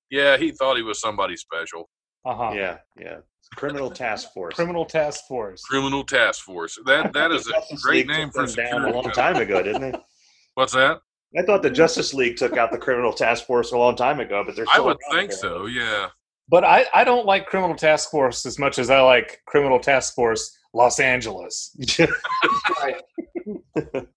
yeah, 0.09 0.37
he 0.37 0.51
thought 0.51 0.77
he 0.77 0.83
was 0.83 0.99
somebody 0.99 1.35
special. 1.35 1.89
Uh-huh. 2.25 2.51
yeah, 2.53 2.77
yeah. 2.99 3.17
Criminal 3.55 3.89
task 3.89 4.31
force. 4.33 4.55
Criminal 4.55 4.85
task 4.85 5.25
force. 5.27 5.63
Criminal 5.63 6.03
Task 6.03 6.43
Force. 6.43 6.77
That 6.85 7.13
that 7.13 7.31
is 7.31 7.47
a 7.47 7.75
great 7.81 8.07
name 8.07 8.29
for 8.29 8.43
a 8.43 8.47
them 8.47 8.65
down 8.65 8.85
a 8.85 8.93
long 8.93 9.09
time 9.11 9.37
ago, 9.37 9.63
didn't 9.63 9.83
it? 9.83 9.95
What's 10.53 10.73
that? 10.73 10.99
I 11.37 11.43
thought 11.43 11.61
the 11.61 11.69
Justice 11.69 12.13
League 12.13 12.37
took 12.37 12.57
out 12.57 12.71
the 12.71 12.77
criminal 12.77 13.13
task 13.13 13.45
force 13.45 13.71
a 13.71 13.77
long 13.77 13.95
time 13.95 14.19
ago, 14.19 14.43
but 14.45 14.55
they're 14.55 14.65
I 14.67 14.73
still 14.73 14.85
would 14.85 14.97
around 15.11 15.19
think 15.19 15.31
so. 15.31 15.67
Yeah. 15.67 16.07
But 16.49 16.63
I, 16.63 16.85
I 16.93 17.03
don't 17.03 17.27
like 17.27 17.45
Criminal 17.45 17.75
Task 17.75 18.09
Force 18.09 18.43
as 18.47 18.57
much 18.57 18.79
as 18.79 18.89
I 18.89 19.01
like 19.01 19.39
Criminal 19.45 19.79
Task 19.79 20.15
Force 20.15 20.57
Los 20.73 20.99
Angeles. 20.99 21.77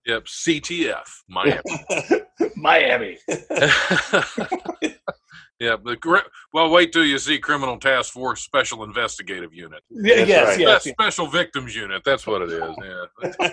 Yep. 0.07 0.25
CTF. 0.25 1.09
Miami. 1.29 1.61
Miami. 2.57 3.19
yeah. 5.59 5.77
The 5.83 5.97
cri- 6.01 6.21
well, 6.53 6.71
wait 6.71 6.93
till 6.93 7.05
you 7.05 7.19
see 7.19 7.39
Criminal 7.39 7.79
Task 7.79 8.13
Force 8.13 8.43
Special 8.43 8.85
Investigative 8.85 9.55
Unit. 9.55 9.83
Yeah, 9.91 10.25
yes, 10.25 10.49
right. 10.49 10.61
yes, 10.61 10.85
Spe- 10.85 10.91
Special 10.91 11.27
Victims 11.29 11.75
Unit. 11.75 12.03
That's 12.05 12.27
what 12.27 12.43
it 12.43 12.51
is. 12.51 12.77
Yeah. 12.83 13.49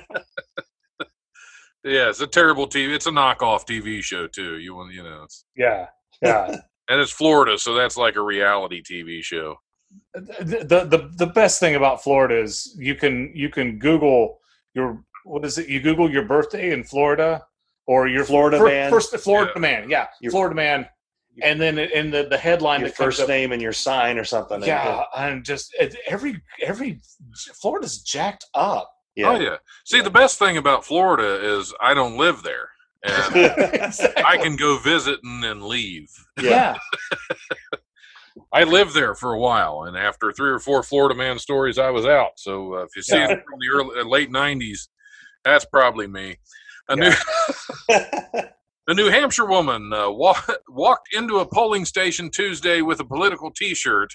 Yeah, 1.84 2.09
it's 2.09 2.21
a 2.21 2.27
terrible 2.27 2.67
TV. 2.67 2.93
It's 2.93 3.07
a 3.07 3.11
knockoff 3.11 3.65
TV 3.67 4.03
show 4.03 4.27
too. 4.27 4.57
You 4.57 4.75
want, 4.75 4.93
you 4.93 5.03
know, 5.03 5.23
it's, 5.23 5.45
yeah, 5.55 5.88
yeah. 6.21 6.47
and 6.89 6.99
it's 7.01 7.11
Florida, 7.11 7.57
so 7.57 7.73
that's 7.73 7.97
like 7.97 8.15
a 8.15 8.21
reality 8.21 8.82
TV 8.82 9.23
show. 9.23 9.55
the, 10.13 10.65
the 10.67 10.86
the 10.86 11.09
the 11.15 11.27
best 11.27 11.59
thing 11.59 11.75
about 11.75 12.03
Florida 12.03 12.39
is 12.39 12.75
you 12.77 12.95
can 12.95 13.32
you 13.34 13.49
can 13.49 13.80
Google 13.80 14.39
your 14.75 15.03
what 15.23 15.43
is 15.45 15.57
it? 15.57 15.67
You 15.67 15.80
Google 15.80 16.09
your 16.11 16.25
birthday 16.25 16.71
in 16.71 16.84
Florida 16.84 17.43
or 17.88 18.07
your 18.07 18.23
Florida 18.25 18.57
fir- 18.59 18.65
man. 18.67 18.89
First 18.91 19.15
Florida 19.17 19.51
Yeah. 19.55 19.59
man, 19.61 19.89
yeah, 19.89 20.07
Your- 20.21 20.32
Florida 20.32 20.55
man, 20.55 20.88
and 21.41 21.59
then 21.59 21.80
in 21.80 22.11
the 22.11 22.23
the 22.30 22.38
headline 22.38 22.82
Your 22.82 22.89
that 22.89 22.97
comes 22.97 23.15
first 23.15 23.21
up, 23.21 23.30
name 23.30 23.51
and 23.51 23.61
your 23.61 23.73
sign 23.73 24.17
or 24.19 24.23
something. 24.23 24.61
yeah, 24.63 25.03
and 25.17 25.43
just 25.43 25.75
every 26.07 26.41
every 26.61 26.99
Florida's 27.61 27.99
jacked 28.01 28.45
up. 28.53 28.91
Oh 29.26 29.39
yeah. 29.39 29.57
See, 29.86 30.01
the 30.01 30.10
best 30.10 30.39
thing 30.39 30.57
about 30.57 30.86
Florida 30.86 31.57
is 31.57 31.74
I 31.82 31.93
don't 31.93 32.18
live 32.18 32.43
there, 32.43 32.70
and 33.03 33.36
Exactly. 33.74 34.24
I 34.26 34.38
can 34.38 34.55
go 34.55 34.78
visit 34.78 35.20
and 35.24 35.43
then 35.43 35.68
leave. 35.68 36.10
yeah. 36.41 36.78
I 38.53 38.64
lived 38.64 38.93
there 38.93 39.14
for 39.16 39.34
a 39.34 39.39
while, 39.39 39.84
and 39.84 39.97
after 39.97 40.32
three 40.32 40.49
or 40.49 40.60
four 40.60 40.82
Florida 40.82 41.14
man 41.16 41.38
stories, 41.39 41.78
I 41.78 41.89
was 41.89 42.05
out. 42.05 42.32
So 42.38 42.76
uh, 42.76 42.84
if 42.84 42.95
you 42.95 43.01
see 43.01 43.18
Yeah. 43.18 43.26
it 43.32 43.39
from 43.45 43.60
the 43.60 43.70
early, 43.72 43.99
uh, 43.99 44.05
late 44.05 44.32
'90s, 44.32 44.88
that's 45.43 45.66
probably 45.66 46.07
me. 46.07 46.38
A 46.88 46.95
Yeah. 46.97 47.16
new 47.89 47.95
A 48.88 48.93
New 48.95 49.10
Hampshire 49.10 49.45
woman 49.45 49.93
uh, 49.93 50.10
wa- 50.10 50.41
walked 50.68 51.14
into 51.14 51.38
a 51.39 51.45
polling 51.45 51.86
station 51.86 52.32
Tuesday 52.32 52.82
with 52.82 52.99
a 52.99 53.05
political 53.05 53.51
T-shirt, 53.51 54.10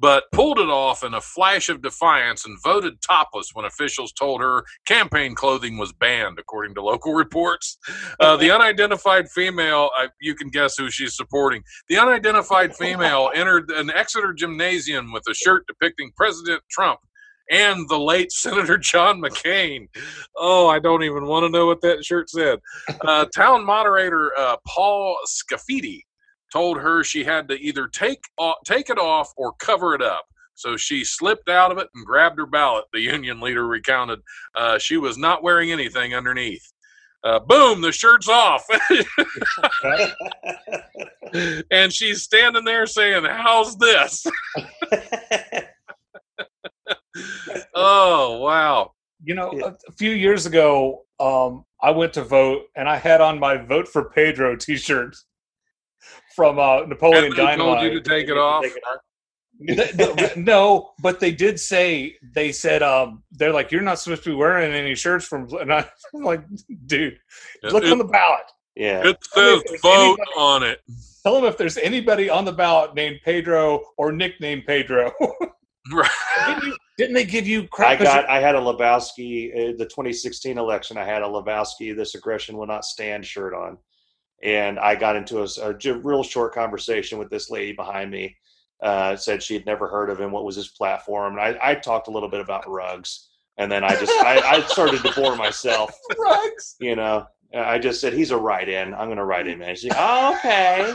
but 0.00 0.24
pulled 0.32 0.58
it 0.58 0.68
off 0.68 1.04
in 1.04 1.14
a 1.14 1.20
flash 1.20 1.68
of 1.68 1.82
defiance 1.82 2.46
and 2.46 2.58
voted 2.64 2.94
topless 3.06 3.50
when 3.52 3.66
officials 3.66 4.12
told 4.12 4.40
her 4.40 4.64
campaign 4.86 5.34
clothing 5.34 5.76
was 5.76 5.92
banned, 5.92 6.38
according 6.38 6.74
to 6.74 6.82
local 6.82 7.12
reports. 7.20 7.78
Uh, 8.18 8.36
the 8.36 8.50
unidentified 8.50 9.28
female, 9.30 9.90
uh, 10.00 10.08
you 10.20 10.34
can 10.34 10.48
guess 10.48 10.76
who 10.76 10.90
she's 10.90 11.14
supporting. 11.14 11.62
The 11.88 11.98
unidentified 11.98 12.74
female 12.74 13.30
entered 13.34 13.70
an 13.70 13.90
Exeter 13.90 14.32
gymnasium 14.32 15.12
with 15.12 15.24
a 15.28 15.34
shirt 15.34 15.66
depicting 15.66 16.10
President 16.16 16.62
Trump 16.70 17.00
and 17.50 17.88
the 17.88 17.98
late 17.98 18.32
Senator 18.32 18.78
John 18.78 19.20
McCain. 19.20 19.88
Oh, 20.36 20.68
I 20.68 20.78
don't 20.78 21.02
even 21.02 21.26
want 21.26 21.44
to 21.44 21.50
know 21.50 21.66
what 21.66 21.80
that 21.82 22.04
shirt 22.04 22.30
said. 22.30 22.60
Uh, 23.00 23.26
town 23.34 23.66
moderator 23.66 24.32
uh, 24.38 24.56
Paul 24.66 25.16
Scafidi 25.26 26.02
told 26.52 26.78
her 26.78 27.04
she 27.04 27.24
had 27.24 27.48
to 27.48 27.58
either 27.60 27.88
take 27.88 28.20
off, 28.38 28.56
take 28.64 28.90
it 28.90 28.98
off 28.98 29.32
or 29.36 29.52
cover 29.58 29.94
it 29.94 30.02
up. 30.02 30.24
So 30.54 30.76
she 30.76 31.04
slipped 31.04 31.48
out 31.48 31.72
of 31.72 31.78
it 31.78 31.88
and 31.94 32.04
grabbed 32.04 32.38
her 32.38 32.46
ballot. 32.46 32.84
The 32.92 33.00
union 33.00 33.40
leader 33.40 33.66
recounted 33.66 34.20
uh, 34.56 34.78
she 34.78 34.96
was 34.96 35.16
not 35.16 35.42
wearing 35.42 35.72
anything 35.72 36.14
underneath. 36.14 36.72
Uh, 37.22 37.38
boom, 37.38 37.82
the 37.82 37.92
shirt's 37.92 38.30
off. 38.30 38.64
and 41.70 41.92
she's 41.92 42.22
standing 42.22 42.64
there 42.64 42.86
saying, 42.86 43.24
How's 43.24 43.76
this? 43.76 44.26
oh, 47.74 48.38
wow. 48.38 48.92
You 49.22 49.34
know, 49.34 49.52
Yeah. 49.52 49.66
a, 49.66 49.68
a 49.88 49.92
few 49.98 50.12
years 50.12 50.46
ago, 50.46 51.02
um, 51.18 51.64
I 51.82 51.90
went 51.90 52.12
to 52.14 52.24
vote 52.24 52.62
and 52.76 52.88
I 52.88 52.96
had 52.96 53.20
on 53.20 53.38
my 53.38 53.56
"Vote 53.58 53.88
for 53.88 54.10
Pedro" 54.10 54.56
T-shirt 54.56 55.14
from 56.34 56.58
uh, 56.58 56.82
Napoleon 56.86 57.24
And 57.24 57.34
they 57.34 57.56
told 57.56 57.82
you 57.82 57.90
to 57.90 58.00
take 58.00 58.28
it 58.28 58.38
off. 58.38 58.64
Th- 59.66 59.92
th- 59.96 60.36
no, 60.36 60.92
but 61.02 61.20
they 61.20 61.32
did 61.32 61.60
say 61.60 62.16
they 62.34 62.50
said 62.50 62.82
um, 62.82 63.22
they're 63.32 63.52
like 63.52 63.70
you're 63.70 63.82
not 63.82 63.98
supposed 63.98 64.24
to 64.24 64.30
be 64.30 64.36
wearing 64.36 64.72
any 64.72 64.94
shirts 64.94 65.26
from. 65.26 65.48
And 65.60 65.72
I'm 65.72 65.84
like, 66.14 66.42
dude, 66.86 67.18
look 67.64 67.84
it, 67.84 67.92
on 67.92 67.98
the 67.98 68.04
ballot. 68.04 68.40
yeah. 68.74 69.02
it 69.06 69.18
says 69.34 69.62
vote 69.82 70.16
anybody- 70.18 70.22
on 70.38 70.62
it. 70.62 70.80
Tell 71.22 71.34
them 71.34 71.44
if 71.44 71.58
there's 71.58 71.76
anybody 71.76 72.30
on 72.30 72.46
the 72.46 72.52
ballot 72.52 72.94
named 72.94 73.20
Pedro 73.22 73.82
or 73.98 74.12
nicknamed 74.12 74.64
Pedro. 74.66 75.12
Right. 75.92 76.10
didn't, 76.46 76.64
you, 76.64 76.76
didn't 76.98 77.14
they 77.14 77.24
give 77.24 77.48
you 77.48 77.66
crap? 77.66 78.00
I 78.00 78.04
got. 78.04 78.28
I 78.28 78.38
had 78.38 78.54
a 78.54 78.58
Lebowski. 78.58 79.50
Uh, 79.50 79.72
the 79.78 79.86
2016 79.86 80.58
election. 80.58 80.96
I 80.98 81.04
had 81.04 81.22
a 81.22 81.26
Lebowski. 81.26 81.96
This 81.96 82.14
aggression 82.14 82.56
will 82.56 82.66
not 82.66 82.84
stand 82.84 83.24
shirt 83.24 83.54
on, 83.54 83.78
and 84.42 84.78
I 84.78 84.94
got 84.94 85.16
into 85.16 85.40
a 85.42 85.98
real 85.98 86.22
short 86.22 86.54
conversation 86.54 87.18
with 87.18 87.30
this 87.30 87.50
lady 87.50 87.72
behind 87.72 88.10
me. 88.10 88.36
Uh, 88.82 89.14
said 89.14 89.42
she 89.42 89.52
had 89.52 89.66
never 89.66 89.88
heard 89.88 90.08
of 90.08 90.18
him. 90.18 90.30
What 90.32 90.44
was 90.46 90.56
his 90.56 90.68
platform? 90.68 91.36
And 91.38 91.40
I, 91.42 91.58
I 91.72 91.74
talked 91.74 92.08
a 92.08 92.10
little 92.10 92.30
bit 92.30 92.40
about 92.40 92.66
rugs, 92.66 93.28
and 93.58 93.70
then 93.70 93.84
I 93.84 93.90
just 93.90 94.10
I, 94.10 94.40
I 94.40 94.60
started 94.62 95.02
to 95.02 95.12
bore 95.12 95.36
myself. 95.36 95.92
rugs. 96.18 96.76
You 96.80 96.96
know, 96.96 97.26
I 97.54 97.78
just 97.78 98.00
said 98.00 98.14
he's 98.14 98.30
a 98.30 98.38
write-in. 98.38 98.94
I'm 98.94 99.06
going 99.08 99.18
to 99.18 99.24
write 99.26 99.46
him 99.46 99.60
in. 99.60 99.76
She's 99.76 99.90
like, 99.90 99.98
oh, 100.00 100.34
okay. 100.36 100.94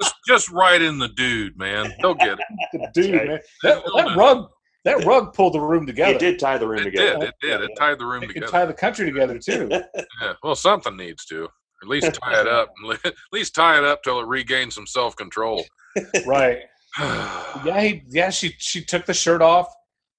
Just, 0.00 0.14
just 0.26 0.50
write 0.50 0.82
in 0.82 0.98
the 0.98 1.08
dude, 1.08 1.58
man. 1.58 1.92
They'll 2.00 2.14
get 2.14 2.38
it. 2.38 2.90
Dude, 2.94 3.14
right. 3.14 3.26
man, 3.28 3.40
that, 3.64 3.82
that 3.96 4.16
rug 4.16 4.48
that 4.84 5.04
rug 5.04 5.34
pulled 5.34 5.54
the 5.54 5.60
room 5.60 5.86
together. 5.86 6.12
It 6.14 6.20
did 6.20 6.38
tie 6.38 6.56
the 6.58 6.66
room 6.68 6.80
It 6.80 6.84
together. 6.84 7.18
did. 7.18 7.28
It 7.28 7.34
did. 7.42 7.60
It 7.62 7.70
tied 7.76 7.98
the 7.98 8.06
room 8.06 8.22
It 8.22 8.26
could 8.28 8.34
together. 8.34 8.52
tie 8.52 8.64
the 8.66 8.72
country 8.74 9.06
together 9.06 9.38
too. 9.38 9.68
Yeah. 10.22 10.34
Well, 10.42 10.54
something 10.54 10.96
needs 10.96 11.24
to. 11.26 11.48
At 11.82 11.88
least 11.88 12.14
tie 12.22 12.40
it 12.40 12.46
up. 12.48 12.72
At 13.04 13.14
least 13.32 13.54
tie 13.54 13.78
it 13.78 13.84
up 13.84 14.02
till 14.02 14.20
it 14.20 14.26
regains 14.26 14.74
some 14.74 14.86
self 14.86 15.16
control. 15.16 15.64
right. 16.26 16.58
Yeah, 17.64 17.80
he, 17.80 18.02
yeah. 18.10 18.30
She 18.30 18.54
she 18.58 18.82
took 18.84 19.06
the 19.06 19.14
shirt 19.14 19.42
off 19.42 19.68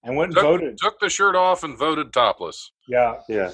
and 0.04 0.16
went 0.16 0.30
and 0.30 0.36
Took- 0.36 0.44
voted. 0.44 0.78
Took 0.78 1.00
the 1.00 1.10
shirt 1.10 1.36
off 1.36 1.64
and 1.64 1.78
voted 1.78 2.14
topless. 2.14 2.72
Yeah, 2.88 3.16
Yeah. 3.28 3.52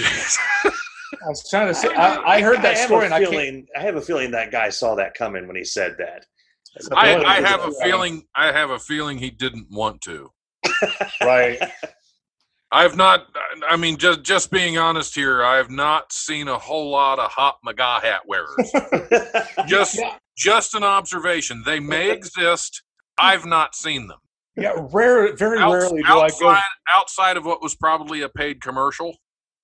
I 0.00 1.28
was 1.28 1.48
trying 1.50 1.68
to 1.68 1.74
say. 1.74 1.88
I, 1.94 2.36
I 2.36 2.40
heard 2.40 2.62
that 2.62 2.76
have 2.76 2.86
story, 2.86 3.04
and 3.06 3.14
I 3.14 3.18
can't. 3.20 3.30
feeling, 3.30 3.66
I 3.76 3.80
have 3.80 3.96
a 3.96 4.00
feeling 4.00 4.30
that 4.32 4.50
guy 4.50 4.68
saw 4.70 4.94
that 4.96 5.14
coming 5.14 5.46
when 5.46 5.56
he 5.56 5.64
said 5.64 5.96
that. 5.98 6.24
I, 6.96 7.16
I 7.22 7.40
have 7.40 7.60
a 7.60 7.72
feeling. 7.82 8.24
I 8.34 8.46
have 8.52 8.70
a 8.70 8.78
feeling 8.78 9.18
he 9.18 9.30
didn't 9.30 9.66
want 9.70 10.00
to. 10.02 10.30
Right. 11.22 11.58
I've 12.72 12.96
not. 12.96 13.26
I 13.68 13.76
mean, 13.76 13.98
just 13.98 14.22
just 14.22 14.50
being 14.50 14.78
honest 14.78 15.14
here, 15.14 15.44
I 15.44 15.56
have 15.56 15.70
not 15.70 16.10
seen 16.12 16.48
a 16.48 16.58
whole 16.58 16.90
lot 16.90 17.18
of 17.18 17.30
hot 17.30 17.58
MAGA 17.62 18.00
hat 18.02 18.22
wearers. 18.26 18.72
Just 19.68 19.98
Yeah. 19.98 20.16
just 20.36 20.74
an 20.74 20.82
observation. 20.82 21.62
They 21.66 21.78
may 21.80 22.10
exist. 22.10 22.82
I've 23.18 23.44
not 23.44 23.74
seen 23.74 24.06
them. 24.08 24.18
Yeah, 24.56 24.72
rare. 24.92 25.34
Very 25.36 25.58
Outs- 25.58 25.74
rarely 25.84 26.02
do 26.02 26.08
I 26.08 26.14
go. 26.14 26.22
outside 26.24 26.62
outside 26.94 27.36
of 27.36 27.44
what 27.44 27.62
was 27.62 27.74
probably 27.74 28.22
a 28.22 28.28
paid 28.30 28.62
commercial. 28.62 29.16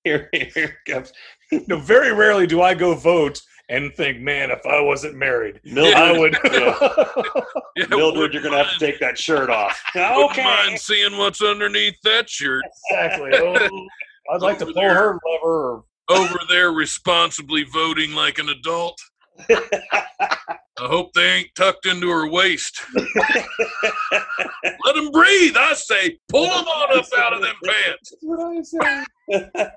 here, 0.04 0.28
here 0.32 0.76
comes 0.86 1.12
No, 1.66 1.78
very 1.80 2.12
rarely 2.12 2.46
do 2.46 2.60
I 2.62 2.74
go 2.74 2.94
vote 2.94 3.40
and 3.68 3.94
think, 3.94 4.20
man, 4.20 4.50
if 4.50 4.64
I 4.66 4.80
wasn't 4.80 5.16
married, 5.16 5.60
Mildred. 5.64 5.94
I 5.94 6.18
would. 6.18 6.36
Yeah, 7.76 7.86
Mildred, 7.90 8.16
wouldn't 8.16 8.34
you're 8.34 8.42
going 8.42 8.56
to 8.58 8.64
have 8.64 8.76
to 8.76 8.84
take 8.84 8.98
that 8.98 9.16
shirt 9.16 9.50
off. 9.50 9.80
wouldn't 9.94 10.32
okay. 10.32 10.42
mind 10.42 10.80
seeing 10.80 11.16
what's 11.16 11.40
underneath 11.40 11.94
that 12.02 12.28
shirt. 12.28 12.64
exactly. 12.90 13.30
Oh, 13.34 13.86
I'd 14.32 14.40
like 14.42 14.58
to 14.58 14.64
Over 14.64 14.72
pull 14.72 14.82
there. 14.82 14.94
her 14.94 15.18
lever. 15.24 15.82
Over 16.08 16.38
there, 16.48 16.72
responsibly 16.72 17.64
voting 17.72 18.14
like 18.14 18.40
an 18.40 18.48
adult. 18.48 18.98
I 19.48 20.36
hope 20.80 21.12
they 21.12 21.34
ain't 21.34 21.54
tucked 21.54 21.86
into 21.86 22.10
her 22.10 22.28
waist. 22.28 22.82
Let 22.96 24.94
them 24.96 25.12
breathe. 25.12 25.54
I 25.56 25.74
say, 25.74 26.18
pull 26.28 26.46
them 26.46 26.66
on 26.66 26.98
up 26.98 27.06
out 27.16 27.34
of 27.34 27.42
them 27.42 27.54
pants. 27.64 28.10
That's 28.10 28.22
what 28.22 28.40
I 28.40 28.62
say. 28.62 29.70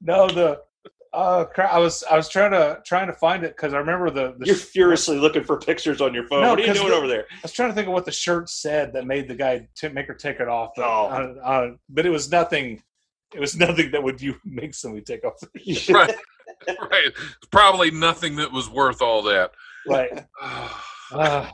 no, 0.00 0.28
the 0.28 0.62
uh, 1.12 1.44
cra- 1.44 1.72
I 1.72 1.78
was 1.78 2.02
I 2.10 2.16
was 2.16 2.28
trying 2.28 2.50
to 2.52 2.80
trying 2.84 3.06
to 3.08 3.12
find 3.12 3.44
it 3.44 3.56
because 3.56 3.74
I 3.74 3.78
remember 3.78 4.10
the, 4.10 4.34
the 4.38 4.46
You're 4.46 4.54
furiously 4.56 5.18
looking 5.18 5.44
for 5.44 5.58
pictures 5.58 6.00
on 6.00 6.12
your 6.14 6.26
phone. 6.26 6.42
No, 6.42 6.50
what 6.50 6.60
are 6.60 6.66
you 6.66 6.74
doing 6.74 6.88
the- 6.88 6.94
over 6.94 7.06
there? 7.08 7.24
I 7.30 7.38
was 7.42 7.52
trying 7.52 7.70
to 7.70 7.74
think 7.74 7.86
of 7.88 7.92
what 7.94 8.04
the 8.04 8.12
shirt 8.12 8.48
said 8.50 8.92
that 8.92 9.06
made 9.06 9.28
the 9.28 9.34
guy 9.34 9.68
t- 9.76 9.88
make 9.88 10.06
her 10.06 10.14
take 10.14 10.40
it 10.40 10.48
off. 10.48 10.70
But, 10.76 10.84
Oh. 10.84 11.06
uh, 11.06 11.46
uh, 11.48 11.70
but 11.88 12.06
it 12.06 12.10
was 12.10 12.30
nothing. 12.30 12.82
It 13.34 13.40
was 13.40 13.56
nothing 13.56 13.90
that 13.92 14.02
would 14.02 14.20
you 14.22 14.36
make 14.44 14.74
somebody 14.74 15.02
take 15.02 15.24
off. 15.24 15.34
their 15.40 15.74
shirt. 15.74 15.94
Right. 15.96 16.14
Right. 16.90 17.12
Probably 17.50 17.90
nothing 17.90 18.36
that 18.36 18.50
was 18.50 18.68
worth 18.70 19.00
all 19.02 19.22
that. 19.22 19.52
Right. 19.86 20.24
Uh, 21.12 21.48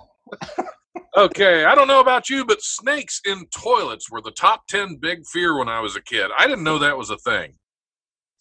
okay, 1.16 1.64
I 1.64 1.74
don't 1.74 1.88
know 1.88 2.00
about 2.00 2.28
you, 2.30 2.44
but 2.44 2.62
snakes 2.62 3.20
in 3.26 3.46
toilets 3.56 4.10
were 4.10 4.20
the 4.20 4.30
top 4.30 4.66
10 4.68 4.96
big 4.96 5.26
fear 5.26 5.58
when 5.58 5.68
I 5.68 5.80
was 5.80 5.96
a 5.96 6.00
kid. 6.00 6.30
I 6.38 6.46
didn't 6.46 6.64
know 6.64 6.78
that 6.78 6.96
was 6.96 7.10
a 7.10 7.18
thing. 7.18 7.54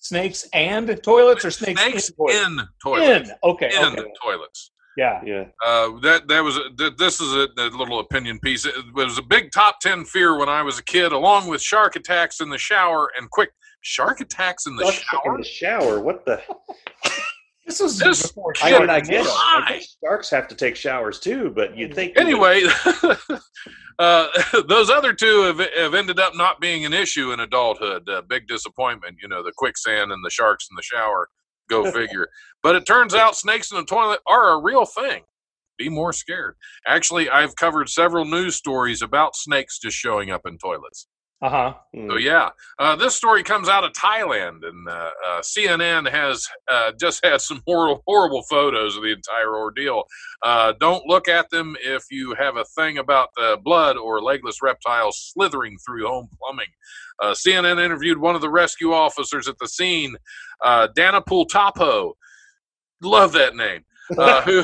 Snakes 0.04 0.48
and 0.54 1.02
toilets, 1.02 1.44
or 1.46 1.52
snakes, 1.52 1.82
Snakes 1.82 2.10
in 2.10 2.16
toilets? 2.16 2.46
in 2.46 2.68
toilets. 2.84 3.30
In. 3.30 3.36
Okay. 3.44 3.72
In 3.76 3.84
okay. 4.00 4.12
toilets. 4.22 4.72
Yeah. 4.96 5.22
Yeah. 5.26 5.46
Uh, 5.66 5.98
that 6.02 6.28
that 6.28 6.42
was 6.44 6.60
th- 6.78 6.94
this 6.98 7.20
is 7.20 7.34
a, 7.34 7.48
a 7.58 7.70
little 7.70 8.00
opinion 8.00 8.38
piece. 8.40 8.66
It 8.66 8.76
was 8.94 9.18
a 9.18 9.24
big 9.24 9.52
top 9.52 9.80
ten 9.80 10.06
fear 10.06 10.38
when 10.38 10.50
I 10.50 10.62
was 10.62 10.78
a 10.78 10.84
kid, 10.84 11.12
along 11.14 11.48
with 11.48 11.62
shark 11.62 11.96
attacks 11.96 12.42
in 12.42 12.50
the 12.50 12.60
shower 12.60 13.10
and 13.18 13.28
quick 13.32 13.50
shark 13.82 14.22
attacks 14.22 14.68
in 14.68 14.76
the 14.76 14.86
In 14.86 14.92
shower. 14.94 15.38
the 15.38 15.44
shower. 15.44 16.00
What 16.00 16.26
the? 16.26 16.42
This 17.66 17.80
is 17.80 17.98
This 17.98 18.28
before 18.28 18.54
I 18.62 18.70
shit 18.70 18.82
mean, 18.82 18.90
I 18.90 19.00
guess, 19.00 19.28
I 19.30 19.66
guess 19.70 19.98
sharks 20.04 20.30
have 20.32 20.48
to 20.50 20.56
take 20.56 20.76
showers 20.76 21.20
too, 21.20 21.50
but 21.50 21.78
you'd 21.78 21.94
think. 21.94 22.20
Anyway, 22.20 22.64
uh, 24.00 24.28
those 24.68 24.90
other 24.90 25.14
two 25.14 25.44
have, 25.44 25.60
have 25.60 25.94
ended 25.94 26.20
up 26.20 26.36
not 26.36 26.60
being 26.60 26.86
an 26.86 26.94
issue 26.94 27.32
in 27.32 27.40
adulthood. 27.40 28.08
Uh, 28.10 28.22
big 28.28 28.48
disappointment, 28.48 29.18
you 29.22 29.30
know, 29.30 29.42
the 29.42 29.54
quicksand 29.56 30.12
and 30.12 30.24
the 30.26 30.30
sharks 30.30 30.68
in 30.70 30.76
the 30.76 30.84
shower. 30.84 31.30
Go 31.70 31.90
figure. 31.92 32.28
but 32.62 32.76
it 32.76 32.86
turns 32.86 33.16
out 33.16 33.38
snakes 33.38 33.72
in 33.72 33.78
the 33.78 33.86
toilet 33.86 34.20
are 34.28 34.50
a 34.50 34.62
real 34.62 34.86
thing. 34.86 35.24
Be 35.78 35.88
more 35.90 36.14
scared. 36.14 36.56
Actually, 36.86 37.30
I've 37.30 37.56
covered 37.56 37.90
several 37.90 38.26
news 38.26 38.56
stories 38.56 39.02
about 39.02 39.36
snakes 39.36 39.80
just 39.80 39.98
showing 39.98 40.30
up 40.30 40.42
in 40.46 40.58
toilets. 40.58 41.08
Uh 41.42 41.50
huh. 41.50 41.74
Hmm. 41.94 42.10
So 42.10 42.18
yeah, 42.18 42.50
uh, 42.80 42.96
this 42.96 43.16
story 43.16 43.44
comes 43.44 43.68
out 43.68 43.84
of 43.84 43.92
Thailand, 43.92 44.66
and 44.66 44.88
uh, 44.88 45.10
uh, 45.28 45.42
CNN 45.42 46.10
has 46.10 46.46
uh, 46.72 46.94
just 46.98 47.24
had 47.26 47.42
some 47.42 47.62
horrible, 47.68 48.02
horrible 48.08 48.44
photos 48.50 48.96
of 48.96 49.04
the 49.04 49.12
entire 49.12 49.54
ordeal. 49.58 50.04
Uh, 50.42 50.74
don't 50.80 51.06
look 51.06 51.28
at 51.28 51.50
them 51.50 51.76
if 51.82 52.04
you 52.10 52.34
have 52.40 52.56
a 52.56 52.64
thing 52.78 52.98
about 52.98 53.28
uh, 53.42 53.58
blood 53.58 53.98
or 53.98 54.22
legless 54.22 54.62
reptiles 54.62 55.34
slithering 55.34 55.78
through 55.86 56.08
home 56.08 56.30
plumbing. 56.40 56.70
Uh, 57.22 57.34
CNN 57.34 57.84
interviewed 57.84 58.20
one 58.20 58.36
of 58.36 58.42
the 58.42 58.50
rescue 58.50 58.94
officers 58.94 59.48
at 59.48 59.58
the 59.60 59.68
scene, 59.68 60.16
uh, 60.64 60.88
Dana 60.96 61.22
Pultapo. 61.22 62.14
Love 63.02 63.34
that 63.34 63.56
name. 63.56 63.82
Uh, 64.18 64.42
who? 64.44 64.64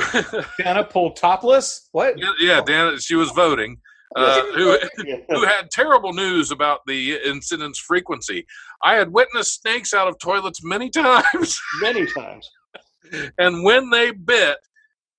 Dana 0.58 0.84
pulled 0.84 1.16
topless. 1.16 1.88
What? 1.92 2.18
yeah, 2.18 2.32
yeah, 2.40 2.60
Dana. 2.64 2.98
She 3.00 3.14
was 3.14 3.30
voting. 3.32 3.78
Uh, 4.16 4.42
who? 4.54 4.76
Who 5.30 5.44
had 5.44 5.70
terrible 5.70 6.12
news 6.12 6.50
about 6.50 6.80
the 6.86 7.16
incident's 7.24 7.78
frequency. 7.78 8.44
I 8.82 8.94
had 8.94 9.12
witnessed 9.12 9.60
snakes 9.62 9.94
out 9.94 10.08
of 10.08 10.18
toilets 10.18 10.64
many 10.64 10.90
times, 10.90 11.60
Many 11.80 12.06
times. 12.06 12.50
and 13.38 13.62
when 13.64 13.90
they 13.90 14.10
bit, 14.10 14.58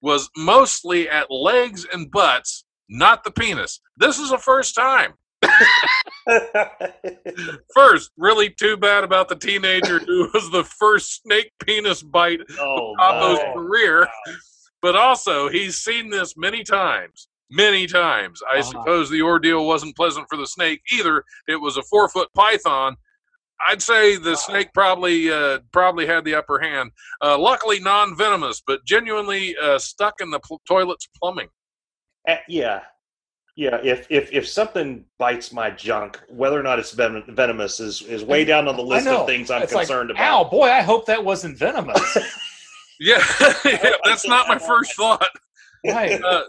was 0.02 0.30
mostly 0.36 1.08
at 1.10 1.32
legs 1.32 1.86
and 1.94 2.12
butts, 2.12 2.66
not 2.90 3.24
the 3.24 3.32
penis. 3.32 3.80
This 3.98 4.20
is 4.20 4.32
the 4.32 4.38
first 4.38 4.76
time. 4.76 5.14
First, 7.74 8.12
really 8.18 8.50
too 8.50 8.78
bad 8.78 9.04
about 9.04 9.28
the 9.30 9.36
teenager 9.36 10.00
who 10.00 10.30
was 10.34 10.50
the 10.52 10.64
first 10.64 11.22
snake 11.24 11.52
penis 11.66 12.04
bite 12.04 12.40
oh, 12.60 12.94
Capo's 13.00 13.40
my. 13.40 13.54
career, 13.54 14.08
but 14.82 14.96
also 14.96 15.50
he's 15.50 15.78
seen 15.78 16.10
this 16.10 16.36
many 16.38 16.64
times. 16.64 17.28
Many 17.52 17.86
times. 17.86 18.42
I 18.52 18.60
Uh-huh. 18.60 18.64
suppose 18.72 19.10
the 19.10 19.22
ordeal 19.22 19.68
wasn't 19.68 19.96
pleasant 19.96 20.26
for 20.30 20.38
the 20.38 20.48
snake 20.48 20.82
either. 20.94 21.24
It 21.48 21.58
was 21.60 21.76
a 21.78 21.84
four 21.84 22.08
foot 22.10 22.30
python. 22.34 22.96
I'd 23.70 23.82
say 23.82 24.16
the 24.16 24.36
snake 24.36 24.70
probably 24.74 25.30
uh, 25.32 25.60
probably 25.72 26.08
had 26.08 26.24
the 26.26 26.34
upper 26.34 26.60
hand. 26.60 26.92
Uh, 27.22 27.38
luckily, 27.38 27.80
non 27.80 28.16
venomous, 28.18 28.62
but 28.66 28.84
genuinely 28.86 29.56
uh, 29.62 29.78
stuck 29.78 30.16
in 30.22 30.32
the 30.32 30.40
pl- 30.40 30.62
toilet's 30.68 31.08
plumbing. 31.22 31.50
Uh, 32.28 32.38
yeah. 32.48 32.82
Yeah, 33.58 33.80
if, 33.84 34.08
if 34.10 34.32
if 34.32 34.48
something 34.48 35.04
bites 35.20 35.52
my 35.52 35.70
junk, 35.70 36.20
whether 36.30 36.58
or 36.58 36.64
not 36.64 36.80
it's 36.80 36.94
ven- 36.94 37.24
venomous 37.28 37.82
is, 37.82 38.02
is 38.04 38.24
way 38.24 38.46
down 38.46 38.70
on 38.70 38.78
the 38.78 38.82
list 38.82 39.08
of 39.08 39.28
things 39.28 39.52
I'm 39.52 39.62
It's 39.62 39.74
like, 39.74 39.88
concerned 39.88 40.12
Ow, 40.18 40.40
about. 40.42 40.52
boy! 40.52 40.70
I 40.70 40.82
hope 40.82 41.06
that 41.08 41.24
wasn't 41.24 41.58
venomous. 41.58 42.18
Yeah, 43.04 43.18
yeah, 43.66 43.94
that's 44.06 44.28
not 44.28 44.48
my 44.48 44.60
first 44.60 44.96
thought. 44.96 45.28
right. 45.86 46.24
Uh, 46.24 46.44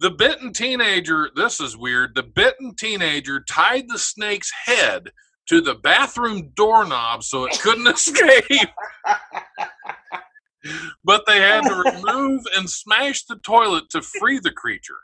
the 0.00 0.10
bitten 0.10 0.52
teenager, 0.52 1.30
this 1.34 1.60
is 1.60 1.76
weird. 1.76 2.14
The 2.14 2.22
bitten 2.22 2.74
teenager 2.74 3.40
tied 3.48 3.84
the 3.88 3.98
snake's 3.98 4.50
head 4.66 5.10
to 5.48 5.60
the 5.60 5.74
bathroom 5.74 6.50
doorknob 6.54 7.22
so 7.22 7.44
it 7.44 7.58
couldn't 7.60 7.86
escape. 7.94 8.68
but 11.04 11.22
they 11.26 11.38
had 11.40 11.62
to 11.62 11.74
remove 11.92 12.42
and 12.56 12.68
smash 12.68 13.24
the 13.24 13.36
toilet 13.36 13.84
to 13.90 14.02
free 14.02 14.38
the 14.38 14.50
creature. 14.50 14.98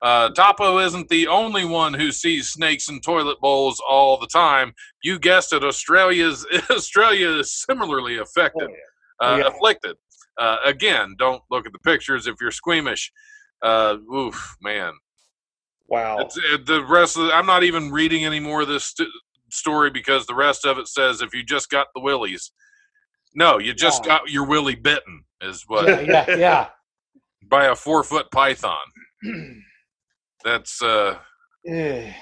Uh, 0.00 0.30
Topo 0.30 0.78
isn't 0.78 1.08
the 1.08 1.28
only 1.28 1.64
one 1.64 1.94
who 1.94 2.10
sees 2.10 2.48
snakes 2.50 2.88
in 2.88 3.00
toilet 3.00 3.38
bowls 3.40 3.80
all 3.88 4.18
the 4.18 4.26
time. 4.26 4.72
You 5.02 5.18
guessed 5.18 5.52
it, 5.52 5.62
Australia's 5.62 6.44
Australia 6.70 7.30
is 7.38 7.62
similarly 7.68 8.18
affected, 8.18 8.68
uh, 9.22 9.38
Yeah. 9.40 9.48
afflicted. 9.48 9.96
Uh, 10.40 10.56
again, 10.64 11.14
don't 11.18 11.42
look 11.50 11.66
at 11.66 11.72
the 11.72 11.78
pictures 11.80 12.26
if 12.26 12.36
you're 12.40 12.50
squeamish. 12.50 13.12
Uh, 13.62 13.96
oof, 14.14 14.56
man. 14.60 14.92
Wow. 15.88 16.18
It's, 16.18 16.36
it, 16.36 16.66
the 16.66 16.84
rest 16.84 17.16
of 17.16 17.26
the, 17.26 17.32
I'm 17.32 17.46
not 17.46 17.62
even 17.64 17.90
reading 17.90 18.24
any 18.24 18.40
more 18.40 18.62
of 18.62 18.68
this 18.68 18.86
st- 18.86 19.08
story 19.50 19.90
because 19.90 20.26
the 20.26 20.34
rest 20.34 20.64
of 20.64 20.78
it 20.78 20.88
says 20.88 21.20
if 21.20 21.34
you 21.34 21.42
just 21.44 21.70
got 21.70 21.88
the 21.94 22.00
willies. 22.00 22.50
No, 23.34 23.58
you 23.58 23.72
just 23.74 24.04
Yeah. 24.04 24.18
got 24.18 24.30
your 24.30 24.46
willy 24.46 24.74
bitten, 24.74 25.24
is 25.40 25.64
what 25.66 26.06
yeah, 26.06 26.24
yeah, 26.36 26.68
by 27.48 27.66
a 27.66 27.74
four 27.74 28.02
foot 28.02 28.30
python. 28.30 28.76
That's 30.44 30.82
uh 30.82 31.18
yeah. 31.64 32.12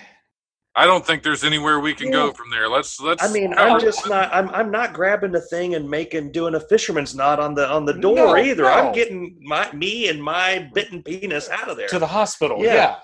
I 0.76 0.84
don't 0.86 1.04
think 1.04 1.22
there's 1.24 1.42
anywhere 1.42 1.80
we 1.80 1.94
can 1.94 2.12
go 2.12 2.32
from 2.32 2.48
there. 2.50 2.68
Let's 2.68 3.00
let's 3.00 3.22
I 3.24 3.32
mean, 3.32 3.52
I'm 3.54 3.80
just 3.80 4.08
not. 4.08 4.32
I'm 4.32 4.48
I'm 4.50 4.70
not 4.70 4.92
grabbing 4.92 5.32
the 5.32 5.40
thing 5.40 5.74
and 5.74 5.88
making 5.90 6.30
doing 6.30 6.54
a 6.54 6.60
fisherman's 6.60 7.14
knot 7.14 7.40
on 7.40 7.54
the 7.54 7.68
on 7.68 7.84
the 7.84 7.92
door 7.94 8.14
No, 8.14 8.36
either. 8.36 8.62
no. 8.62 8.68
I'm 8.70 8.92
getting 8.94 9.36
my 9.42 9.70
me 9.72 10.08
and 10.08 10.22
my 10.22 10.70
bitten 10.72 11.02
penis 11.02 11.48
out 11.50 11.68
of 11.68 11.76
there. 11.76 11.88
to 11.88 11.98
the 11.98 12.06
hospital. 12.06 12.64
Yeah. 12.64 12.74
Yeah. 12.74 12.96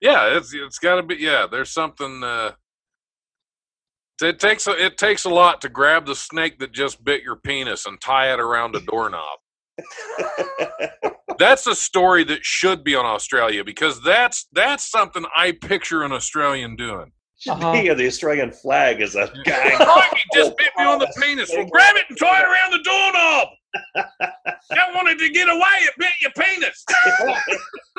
yeah, 0.00 0.36
it's 0.36 0.54
it's 0.54 0.78
got 0.78 0.96
to 0.96 1.02
be. 1.02 1.16
Yeah, 1.16 1.46
there's 1.50 1.70
something. 1.70 2.22
Uh, 2.24 2.52
it 4.22 4.38
takes 4.38 4.66
a, 4.66 4.70
it 4.72 4.96
takes 4.96 5.24
a 5.24 5.30
lot 5.30 5.60
to 5.62 5.68
grab 5.68 6.06
the 6.06 6.14
snake 6.14 6.58
that 6.60 6.72
just 6.72 7.04
bit 7.04 7.22
your 7.22 7.36
penis 7.36 7.84
and 7.86 8.00
tie 8.00 8.32
it 8.32 8.40
around 8.40 8.74
a 8.76 8.80
doorknob. 8.80 9.38
that's 11.38 11.66
a 11.66 11.74
story 11.74 12.24
that 12.24 12.44
should 12.44 12.84
be 12.84 12.94
on 12.94 13.04
Australia 13.04 13.64
because 13.64 14.02
that's 14.02 14.46
that's 14.52 14.90
something 14.90 15.24
I 15.34 15.52
picture 15.52 16.02
an 16.02 16.12
Australian 16.12 16.76
doing. 16.76 17.12
Should 17.42 17.54
Uh-huh. 17.54 17.72
be 17.72 17.92
the 17.92 18.06
Australian 18.06 18.52
flag 18.52 19.00
is 19.02 19.16
a 19.16 19.26
guy. 19.44 19.70
Crikey, 19.74 20.20
just 20.32 20.56
bit 20.56 20.68
me 20.78 20.84
on 20.84 21.00
the 21.00 21.12
penis. 21.20 21.50
Well, 21.52 21.66
grab 21.66 21.96
it 21.96 22.04
and 22.08 22.16
tie 22.16 22.40
it 22.40 22.44
around 22.44 22.70
the 22.72 22.82
doorknob. 22.84 23.48
I 24.70 24.94
wanted 24.94 25.18
to 25.18 25.28
get 25.30 25.48
away. 25.48 25.60
It 25.80 25.92
bit 25.98 26.12
your 26.20 26.30
penis. 26.38 26.84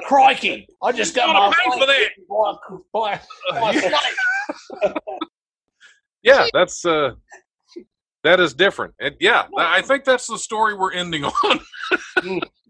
Crikey! 0.03 0.65
I 0.81 0.91
just 0.93 1.13
got 1.13 1.25
Gonna 1.27 1.39
my 1.39 1.53
pay 1.53 1.79
for 1.79 1.85
that. 1.87 2.09
Boy, 2.29 2.53
boy, 2.93 3.19
boy, 3.59 4.91
Yeah, 6.21 6.47
that's 6.53 6.85
uh, 6.85 7.11
that 8.23 8.39
is 8.39 8.53
different. 8.53 8.93
And 8.99 9.15
yeah, 9.19 9.47
I 9.57 9.81
think 9.81 10.05
that's 10.05 10.27
the 10.27 10.37
story 10.37 10.73
we're 10.73 10.93
ending 10.93 11.25
on. 11.43 11.59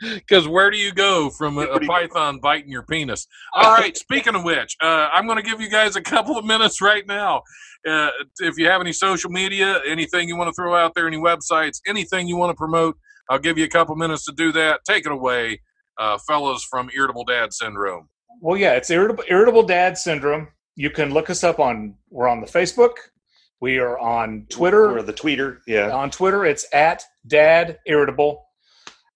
Because 0.01 0.47
where 0.47 0.70
do 0.72 0.78
you 0.78 0.91
go 0.91 1.30
from 1.30 1.58
a, 1.58 1.62
a 1.62 1.80
python 1.82 2.39
biting 2.39 2.72
your 2.72 2.84
penis? 2.84 3.28
All 3.54 3.74
right. 3.74 3.95
Speaking 3.95 4.36
of 4.36 4.43
which, 4.43 4.76
uh, 4.82 5.10
I'm 5.14 5.26
going 5.28 5.38
to 5.38 5.47
give 5.47 5.62
you 5.62 5.70
guys 5.70 5.95
a 5.95 6.01
couple 6.01 6.38
of 6.38 6.45
minutes 6.45 6.82
right 6.82 7.06
now. 7.08 7.43
Uh, 7.88 8.10
if 8.39 8.58
you 8.58 8.68
have 8.68 8.82
any 8.82 8.93
social 8.93 9.30
media, 9.30 9.80
anything 9.86 10.28
you 10.28 10.36
want 10.36 10.49
to 10.49 10.54
throw 10.54 10.76
out 10.76 10.93
there, 10.95 11.08
any 11.08 11.18
websites, 11.18 11.80
anything 11.88 12.28
you 12.28 12.36
want 12.36 12.49
to 12.49 12.56
promote, 12.56 12.97
I'll 13.30 13.39
give 13.39 13.58
you 13.58 13.66
a 13.66 13.70
couple 13.70 13.93
of 13.93 13.99
minutes 13.99 14.26
to 14.26 14.34
do 14.34 14.51
that. 14.54 14.82
Take 14.88 15.06
it 15.06 15.12
away, 15.12 15.62
uh, 15.97 16.18
fellas 16.28 16.66
from 16.70 16.89
Irritable 16.95 17.26
Dad 17.26 17.54
Syndrome. 17.54 18.10
Well, 18.41 18.58
yeah, 18.58 18.74
it's 18.74 18.89
irritable, 18.89 19.24
irritable 19.30 19.64
dad 19.64 19.97
syndrome. 19.97 20.49
You 20.76 20.89
can 20.89 21.14
look 21.14 21.30
us 21.30 21.43
up 21.43 21.60
on. 21.60 21.95
We're 22.10 22.28
on 22.28 22.41
the 22.41 22.47
Facebook. 22.47 22.93
We 23.64 23.78
are 23.80 23.97
on 23.97 24.45
Twitter. 24.49 24.91
or 24.97 25.01
the 25.03 25.14
tweeter. 25.14 25.59
Yeah. 25.66 25.89
on 25.91 26.11
Twitter, 26.11 26.43
it's 26.45 26.66
at 26.74 27.01
Dad 27.26 27.80
Irritable, 27.88 28.45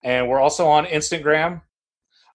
and 0.05 0.29
we're 0.29 0.39
also 0.39 0.67
on 0.67 0.85
Instagram. 0.85 1.61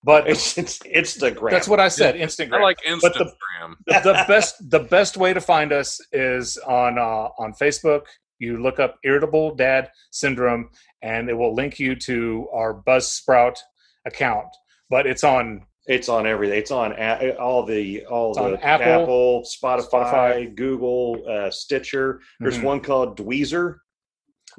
But 0.05 0.29
It's, 0.29 0.59
it's 0.59 0.79
Instagram. 0.81 1.51
that's 1.53 1.67
what 1.69 1.81
I 1.81 1.89
said, 1.89 2.17
Instagram. 2.17 2.59
I 2.59 2.63
like 2.63 2.79
But 3.01 3.15
the- 3.15 3.25
Instagram. 3.25 4.03
the 4.03 4.25
best 4.29 4.57
the 4.71 4.81
best 4.81 5.17
way 5.17 5.33
to 5.33 5.41
find 5.41 5.73
us 5.73 5.99
is 6.13 6.59
on 6.59 6.99
uh, 6.99 7.29
on 7.39 7.55
Facebook. 7.55 8.03
You 8.39 8.61
look 8.63 8.79
up 8.79 8.99
Irritable 9.05 9.55
Dad 9.55 9.91
Syndrome, 10.11 10.69
and 11.01 11.31
it 11.31 11.35
will 11.35 11.55
link 11.55 11.79
you 11.79 11.95
to 11.97 12.47
our 12.53 12.75
Buzzsprout 12.75 13.57
account. 14.05 14.49
But 14.91 15.07
it's 15.07 15.25
on 15.25 15.65
It's 15.89 16.09
on 16.09 16.27
everything. 16.27 16.59
It's 16.59 16.71
on 16.71 16.93
a- 16.93 17.37
all 17.39 17.65
the 17.65 18.05
all 18.07 18.31
It's 18.31 18.39
the 18.39 18.65
Apple, 18.67 18.87
Apple, 19.03 19.43
Spotify, 19.45 19.91
Spotify. 19.91 20.55
Google, 20.55 21.23
uh, 21.29 21.51
Stitcher. 21.51 22.21
There's 22.39 22.59
Mhm. 22.59 22.63
one 22.65 22.81
called 22.81 23.17
Dweezer, 23.17 23.79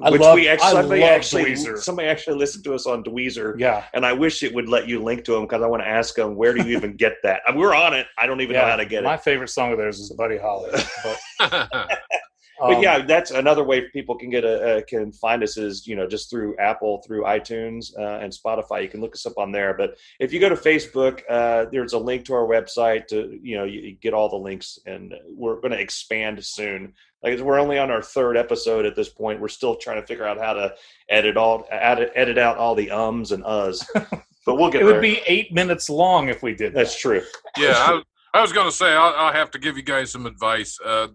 I 0.02 0.10
which 0.10 0.20
love- 0.20 0.34
we 0.34 0.48
actually 0.48 0.66
I 0.66 0.72
somebody 0.72 1.00
love 1.00 1.10
actually 1.10 1.44
Dweezer. 1.44 1.76
somebody 1.78 2.08
actually 2.08 2.36
listened 2.36 2.64
to 2.64 2.74
us 2.74 2.86
on 2.86 3.02
Dweezer, 3.04 3.56
yeah. 3.58 3.84
and 3.94 4.04
I 4.04 4.12
wish 4.12 4.42
it 4.42 4.52
would 4.52 4.68
let 4.68 4.86
you 4.86 5.02
link 5.02 5.24
to 5.24 5.32
them 5.32 5.42
because 5.44 5.62
I 5.62 5.66
want 5.66 5.82
to 5.82 5.88
ask 5.88 6.14
them 6.14 6.34
where 6.36 6.52
do 6.52 6.62
you 6.68 6.76
even 6.76 6.94
get 6.96 7.14
that? 7.22 7.40
I 7.46 7.52
mean, 7.52 7.60
we're 7.60 7.74
on 7.74 7.94
it. 7.94 8.06
I 8.18 8.26
don't 8.26 8.40
even 8.42 8.54
know 8.56 8.64
how 8.66 8.76
to 8.76 8.84
get 8.84 9.02
My 9.02 9.10
it. 9.10 9.12
My 9.12 9.16
favorite 9.16 9.48
song 9.48 9.72
of 9.72 9.78
theirs 9.78 10.00
is 10.00 10.10
Buddy 10.10 10.36
Holly. 10.36 10.72
But, 11.38 11.78
But 12.66 12.76
um, 12.76 12.82
yeah, 12.82 13.04
that's 13.04 13.30
another 13.30 13.62
way 13.62 13.88
people 13.90 14.16
can 14.16 14.30
get 14.30 14.42
a 14.44 14.78
uh, 14.78 14.82
can 14.88 15.12
find 15.12 15.42
us 15.42 15.58
is 15.58 15.86
you 15.86 15.96
know 15.96 16.06
just 16.06 16.30
through 16.30 16.56
Apple, 16.56 17.02
through 17.06 17.24
iTunes, 17.24 17.96
uh, 17.98 18.20
and 18.22 18.32
Spotify. 18.32 18.82
You 18.82 18.88
can 18.88 19.02
look 19.02 19.14
us 19.14 19.26
up 19.26 19.36
on 19.36 19.52
there. 19.52 19.74
But 19.74 19.98
if 20.18 20.32
you 20.32 20.40
go 20.40 20.48
to 20.48 20.54
Facebook, 20.54 21.20
uh, 21.28 21.66
there's 21.70 21.92
a 21.92 21.98
link 21.98 22.24
to 22.26 22.34
our 22.34 22.46
website. 22.46 23.06
To 23.08 23.38
you 23.42 23.58
know, 23.58 23.64
you, 23.64 23.80
you 23.80 23.92
get 23.92 24.14
all 24.14 24.30
the 24.30 24.36
links, 24.36 24.78
and 24.86 25.14
we're 25.28 25.60
going 25.60 25.72
to 25.72 25.80
expand 25.80 26.42
soon. 26.42 26.94
Like 27.22 27.38
we're 27.38 27.60
only 27.60 27.78
on 27.78 27.90
our 27.90 28.02
third 28.02 28.36
episode 28.36 28.86
at 28.86 28.96
this 28.96 29.10
point. 29.10 29.40
We're 29.40 29.48
still 29.48 29.76
trying 29.76 30.00
to 30.00 30.06
figure 30.06 30.26
out 30.26 30.38
how 30.38 30.54
to 30.54 30.74
edit 31.10 31.36
all 31.36 31.66
edit, 31.70 32.12
edit 32.14 32.38
out 32.38 32.56
all 32.56 32.74
the 32.74 32.90
ums 32.90 33.32
and 33.32 33.44
uhs. 33.44 33.84
But 34.46 34.56
we'll 34.56 34.70
get 34.70 34.82
it 34.82 34.84
there. 34.84 34.94
would 34.94 35.00
be 35.00 35.22
eight 35.26 35.52
minutes 35.52 35.88
long 35.88 36.28
if 36.28 36.42
we 36.42 36.54
did 36.54 36.74
that. 36.74 36.80
that's 36.80 37.00
true. 37.00 37.22
yeah, 37.56 37.72
I, 37.76 38.02
I 38.34 38.42
was 38.42 38.52
going 38.52 38.68
to 38.68 38.76
say 38.76 38.92
I'll, 38.92 39.14
I'll 39.14 39.32
have 39.32 39.50
to 39.52 39.58
give 39.58 39.78
you 39.78 39.82
guys 39.82 40.12
some 40.12 40.26
advice. 40.26 40.78
Uh, 40.84 41.08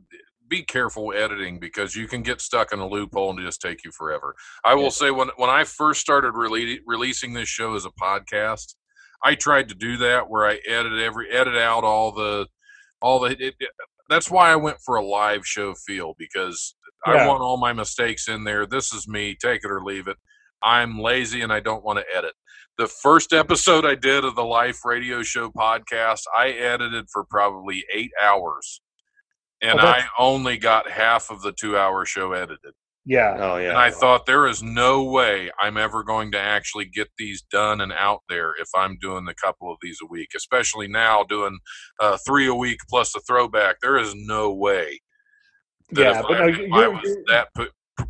be 0.50 0.64
careful 0.64 1.14
editing 1.14 1.60
because 1.60 1.96
you 1.96 2.08
can 2.08 2.24
get 2.24 2.42
stuck 2.42 2.74
in 2.74 2.80
a 2.80 2.88
loophole 2.88 3.30
and 3.32 3.40
just 3.40 3.62
take 3.62 3.84
you 3.86 3.92
forever. 3.92 4.36
I 4.64 4.76
will 4.76 4.92
say 4.92 5.12
when 5.12 5.30
when 5.38 5.50
I 5.50 5.64
first 5.64 6.02
started 6.02 6.34
rele- 6.34 6.80
releasing 6.86 7.34
this 7.34 7.50
show 7.50 7.76
as 7.76 7.86
a 7.86 7.92
podcast, 7.92 8.76
I 9.24 9.36
tried 9.36 9.70
to 9.70 9.76
do 9.76 9.98
that 9.98 10.30
where 10.30 10.46
I 10.46 10.60
edit 10.68 11.00
every 11.00 11.30
edit 11.32 11.56
out 11.56 11.84
all 11.84 12.12
the 12.12 12.48
all 13.02 13.20
the. 13.20 13.32
It, 13.32 13.56
it, 13.60 13.70
that's 14.10 14.32
why 14.32 14.52
I 14.52 14.56
went 14.56 14.80
for 14.84 14.96
a 14.96 15.06
live 15.06 15.46
show 15.46 15.76
feel 15.76 16.16
because 16.18 16.76
I 17.06 17.28
want 17.28 17.42
all 17.42 17.58
my 17.58 17.74
mistakes 17.74 18.28
in 18.28 18.44
there. 18.44 18.66
This 18.66 18.94
is 18.94 19.08
me, 19.08 19.36
take 19.40 19.64
it 19.64 19.72
or 19.72 19.84
leave 19.84 20.08
it. 20.08 20.18
I'm 20.62 21.00
lazy 21.00 21.42
and 21.42 21.54
I 21.54 21.60
don't 21.60 21.84
want 21.84 22.00
to 22.00 22.06
edit. 22.16 22.34
The 22.78 22.88
first 22.88 23.34
episode 23.34 23.86
I 23.86 23.96
did 23.96 24.26
of 24.26 24.36
the 24.36 24.44
Life 24.44 24.84
Radio 24.86 25.22
Show 25.22 25.50
podcast, 25.50 26.22
I 26.38 26.50
edited 26.50 27.06
for 27.12 27.24
probably 27.26 27.86
eight 27.94 28.12
hours. 28.22 28.82
And 29.62 29.80
Oh, 29.80 29.86
I 29.86 30.04
only 30.18 30.58
got 30.58 30.90
half 30.90 31.30
of 31.30 31.42
the 31.42 31.52
two 31.52 31.78
hour 31.78 32.06
show 32.06 32.34
edited. 32.34 32.74
Yeah. 33.06 33.36
Oh 33.40 33.58
yeah. 33.58 33.70
And 33.70 33.78
I 33.78 33.90
thought 33.90 34.26
there 34.26 34.46
is 34.48 34.62
no 34.62 35.04
way 35.04 35.50
I'm 35.60 35.78
ever 35.78 36.04
going 36.04 36.32
to 36.34 36.40
actually 36.40 36.86
get 36.86 37.10
these 37.18 37.42
done 37.42 37.82
and 37.82 37.92
out 37.92 38.22
there 38.30 38.54
if 38.60 38.68
I'm 38.76 38.98
doing 39.02 39.28
a 39.28 39.34
couple 39.34 39.72
of 39.72 39.78
these 39.82 39.98
a 40.04 40.06
week, 40.06 40.30
especially 40.36 40.88
now 40.88 41.24
doing 41.24 41.58
uh, 42.00 42.18
three 42.26 42.48
a 42.48 42.54
week 42.54 42.80
plus 42.90 43.16
a 43.16 43.20
throwback. 43.22 43.78
There 43.82 43.98
is 43.98 44.14
no 44.16 44.54
way 44.54 45.02
that 45.92 46.02
Yeah, 46.02 46.20
if, 46.20 46.26
but 46.28 46.42
I, 46.42 46.46
no, 46.52 46.52
if 46.52 46.72
I 46.72 46.88
was 46.88 47.18
that 47.28 47.48
pu- 47.56 47.70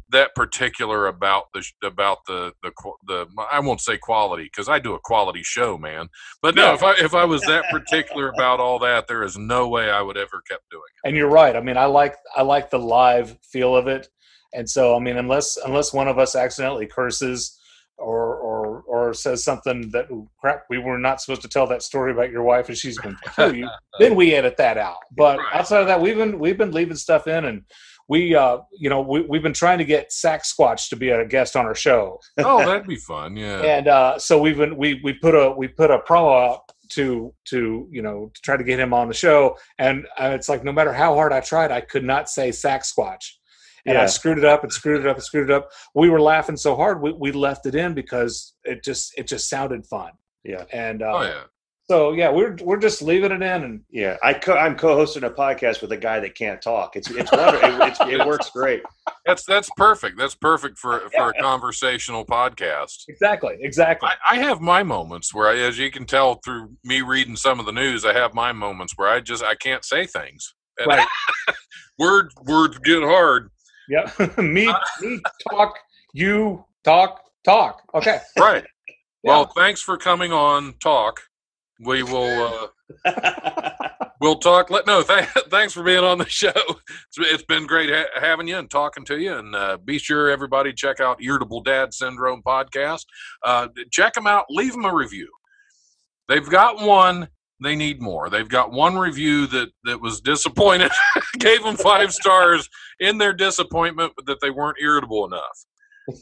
that 0.10 0.36
particular 0.36 1.08
about 1.08 1.46
the 1.54 1.64
about 1.84 2.26
the 2.26 2.54
the 2.64 2.72
the 3.08 3.28
I 3.52 3.60
won't 3.60 3.82
say 3.82 3.98
quality 3.98 4.44
because 4.44 4.70
I 4.70 4.80
do 4.80 4.94
a 4.94 5.00
quality 5.00 5.44
show, 5.44 5.78
man. 5.78 6.10
But 6.42 6.56
no, 6.56 6.68
Yeah. 6.68 6.74
if 6.76 6.84
I 6.84 6.94
if 6.94 7.14
I 7.14 7.26
was 7.26 7.42
that 7.46 7.66
particular 7.70 8.30
about 8.30 8.60
all 8.60 8.80
that, 8.80 9.08
there 9.08 9.24
is 9.24 9.38
no 9.38 9.68
way 9.68 9.90
I 9.90 10.02
would 10.02 10.18
ever 10.18 10.42
kept 10.50 10.70
doing 10.70 10.82
it. 11.04 11.08
and 11.08 11.16
you're 11.18 11.30
right. 11.30 11.56
I 11.56 11.62
mean, 11.62 11.78
I 11.78 11.86
like 11.86 12.16
I 12.36 12.42
like 12.42 12.70
the 12.70 12.80
live 12.80 13.38
feel 13.42 13.76
of 13.76 13.88
it, 13.88 14.10
and 14.54 14.70
so 14.70 14.96
I 14.96 15.00
mean, 15.00 15.18
unless 15.18 15.58
unless 15.58 15.94
one 15.94 16.08
of 16.08 16.18
us 16.20 16.36
accidentally 16.36 16.88
curses 16.88 17.56
or 17.98 18.36
or 18.38 18.84
or 18.88 19.14
says 19.14 19.44
something 19.44 19.90
that 19.92 20.08
crap, 20.40 20.64
we 20.70 20.78
were 20.78 20.98
not 20.98 21.22
supposed 21.22 21.42
to 21.42 21.50
tell 21.50 21.68
that 21.68 21.84
story 21.84 22.12
about 22.12 22.32
your 22.32 22.44
wife 22.44 22.70
and 22.70 22.78
she's 22.78 22.98
going 22.98 23.16
to 23.24 23.30
kill 23.32 23.54
you, 23.54 23.68
then 24.00 24.16
we 24.16 24.34
edit 24.34 24.56
that 24.58 24.78
out. 24.78 24.98
But 25.16 25.40
Right. 25.40 25.56
outside 25.56 25.82
of 25.82 25.88
that, 25.88 26.00
we've 26.02 26.16
been 26.18 26.40
we've 26.40 26.58
been 26.58 26.72
leaving 26.72 26.96
stuff 26.96 27.28
in, 27.28 27.46
and 27.46 27.64
we 28.10 28.36
uh 28.36 28.58
you 28.78 28.90
know 28.90 29.02
we 29.02 29.22
we've 29.22 29.44
been 29.44 29.54
trying 29.54 29.78
to 29.78 29.86
get 29.86 30.12
Sack 30.12 30.44
Squatch 30.44 30.90
to 30.90 30.98
be 30.98 31.10
a 31.10 31.26
guest 31.26 31.56
on 31.56 31.66
our 31.66 31.76
show, 31.76 32.20
Oh, 32.40 32.60
that'd 32.60 32.88
be 32.88 32.98
fun. 32.98 33.38
Yeah. 33.38 33.62
and 33.78 33.88
uh 33.88 34.20
so 34.20 34.42
we've 34.42 34.58
been 34.58 34.76
we 34.76 35.00
we 35.04 35.14
put 35.14 35.36
a 35.36 35.52
we 35.52 35.68
put 35.68 35.92
a 35.92 36.00
promo 36.00 36.50
out 36.50 36.62
to 36.90 37.34
to 37.46 37.88
you 37.92 38.02
know 38.02 38.32
to 38.34 38.42
try 38.42 38.58
to 38.58 38.64
get 38.64 38.80
him 38.80 38.94
on 38.94 39.08
the 39.08 39.14
show 39.14 39.56
and 39.78 40.06
uh, 40.20 40.32
it's 40.34 40.50
like 40.50 40.64
no 40.64 40.72
matter 40.72 40.92
how 40.92 41.14
hard 41.14 41.32
i 41.32 41.40
tried 41.40 41.72
i 41.72 41.80
could 41.80 42.04
not 42.04 42.30
say 42.30 42.52
sack 42.52 42.82
squatch 42.84 43.34
and 43.86 43.96
i 43.96 44.08
screwed 44.08 44.40
it 44.40 44.44
up 44.44 44.64
and 44.64 44.74
screwed 44.74 45.00
it 45.00 45.08
up 45.08 45.16
and 45.16 45.24
screwed 45.24 45.50
it 45.50 45.54
up 45.54 45.70
we 45.94 46.10
were 46.10 46.20
laughing 46.20 46.58
so 46.58 46.76
hard 46.76 47.00
we, 47.00 47.12
we 47.12 47.32
left 47.32 47.68
it 47.68 47.76
in 47.76 47.94
because 47.94 48.56
it 48.64 48.84
just 48.84 49.14
it 49.18 49.28
just 49.28 49.48
sounded 49.48 49.86
fun 49.86 50.12
yeah. 50.44 50.64
and 50.74 51.04
uh 51.04 51.14
oh 51.14 51.22
yeah. 51.22 51.44
So 51.90 52.12
yeah 52.14 52.30
we're 52.30 52.56
we're 52.62 52.78
just 52.78 53.02
leaving 53.02 53.32
it 53.32 53.42
in 53.42 53.64
and 53.64 53.82
Yeah, 53.90 54.18
I 54.24 54.34
co- 54.34 54.56
I'm 54.58 54.76
co-hosting 54.78 55.24
a 55.24 55.30
podcast 55.30 55.82
with 55.82 55.92
a 55.92 55.98
guy 55.98 56.20
that 56.20 56.36
can't 56.36 56.62
talk. 56.62 56.96
It's 56.96 57.10
it's 57.10 57.32
wonderful. 57.32 57.82
it, 57.82 57.88
it's, 57.90 58.00
it 58.02 58.28
works 58.28 58.50
great. 58.52 58.84
That's 59.26 59.44
that's 59.46 59.70
perfect. 59.76 60.18
That's 60.18 60.36
perfect 60.36 60.78
for 60.78 61.10
for 61.16 61.30
a 61.30 61.34
conversational 61.42 62.26
podcast. 62.26 63.06
exactly 63.08 63.58
exactly 63.62 64.10
I, 64.10 64.36
I 64.36 64.40
have 64.42 64.62
my 64.62 64.84
moments 64.84 65.34
where, 65.34 65.48
I, 65.50 65.58
as 65.58 65.78
you 65.80 65.90
can 65.92 66.06
tell 66.06 66.40
through 66.46 66.72
me 66.84 67.02
reading 67.02 67.36
some 67.36 67.60
of 67.60 67.66
the 67.66 67.72
news, 67.72 68.06
I 68.06 68.14
have 68.14 68.34
my 68.34 68.52
moments 68.52 68.94
where 68.96 69.10
I 69.10 69.20
just 69.20 69.44
I 69.44 69.56
can't 69.56 69.84
say 69.84 70.06
things. 70.06 70.54
And 70.78 70.88
Right. 70.88 71.08
words 72.00 72.34
words 72.46 72.78
get 72.80 73.02
hard. 73.04 73.50
yeah 73.90 74.10
me 74.38 74.72
me 75.02 75.20
talk 75.50 75.74
you 76.14 76.64
talk 76.84 77.22
talk 77.44 77.82
okay 77.96 78.20
Right. 78.38 78.64
Well, 79.22 79.52
thanks 79.54 79.82
for 79.82 79.98
coming 79.98 80.32
on. 80.32 80.76
Talk. 80.82 81.20
We 81.80 82.04
will. 82.12 82.72
Uh, 83.06 84.00
we'll 84.22 84.40
talk. 84.40 84.70
Let 84.70 84.86
no. 84.88 85.02
Th- 85.02 85.28
thanks 85.50 85.74
for 85.74 85.84
being 85.84 86.04
on 86.04 86.18
the 86.18 86.26
show. 86.30 86.52
It's, 86.56 87.18
it's 87.18 87.44
been 87.44 87.66
great 87.68 87.90
ha- 87.90 88.20
having 88.20 88.48
you 88.48 88.58
and 88.58 88.70
talking 88.70 89.06
to 89.06 89.20
you. 89.20 89.36
And 89.36 89.56
uh, 89.56 89.78
be 89.78 89.98
sure 89.98 90.30
everybody 90.30 90.74
check 90.74 91.00
out 91.00 91.22
Irritable 91.24 91.62
Dad 91.62 91.94
Syndrome 91.94 92.42
podcast. 92.46 93.06
Uh, 93.44 93.68
check 93.92 94.14
them 94.14 94.28
out. 94.28 94.46
Leave 94.50 94.74
them 94.74 94.86
a 94.86 94.94
review. 94.94 95.30
They've 96.28 96.50
got 96.50 96.86
one. 96.86 97.30
They 97.62 97.76
need 97.76 98.02
more. 98.02 98.30
They've 98.30 98.48
got 98.48 98.72
one 98.72 98.98
review 98.98 99.46
that 99.48 99.70
that 99.84 100.00
was 100.00 100.22
disappointed. 100.22 100.92
Gave 101.40 101.62
them 101.64 101.76
five 101.76 102.14
stars 102.14 102.70
in 103.00 103.18
their 103.18 103.34
disappointment 103.34 104.14
that 104.28 104.40
they 104.42 104.50
weren't 104.50 104.78
irritable 104.82 105.26
enough. 105.26 105.66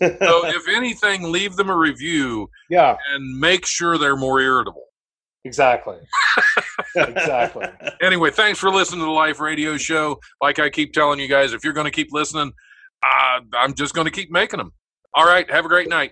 So 0.01 0.45
if 0.47 0.67
anything, 0.67 1.31
leave 1.31 1.55
them 1.55 1.69
a 1.69 1.75
review 1.75 2.49
yeah 2.69 2.97
and 3.13 3.39
make 3.39 3.65
sure 3.65 3.97
they're 3.97 4.17
more 4.17 4.41
irritable. 4.41 4.86
Exactly. 5.45 5.97
exactly. 6.95 7.65
Anyway, 8.01 8.29
thanks 8.29 8.59
for 8.59 8.69
listening 8.69 8.99
to 8.99 9.05
the 9.05 9.11
Life 9.11 9.39
Radio 9.39 9.75
Show. 9.75 10.19
Like 10.41 10.59
I 10.59 10.69
keep 10.69 10.93
telling 10.93 11.19
you 11.19 11.27
guys, 11.27 11.51
if 11.53 11.63
you're 11.63 11.73
going 11.73 11.85
to 11.85 11.91
keep 11.91 12.09
listening, 12.11 12.51
uh, 13.03 13.39
I'm 13.57 13.73
just 13.73 13.95
going 13.95 14.05
to 14.05 14.11
keep 14.11 14.29
making 14.29 14.59
them. 14.59 14.71
All 15.15 15.25
right. 15.25 15.49
Have 15.49 15.65
a 15.65 15.67
great 15.67 15.89
night. 15.89 16.11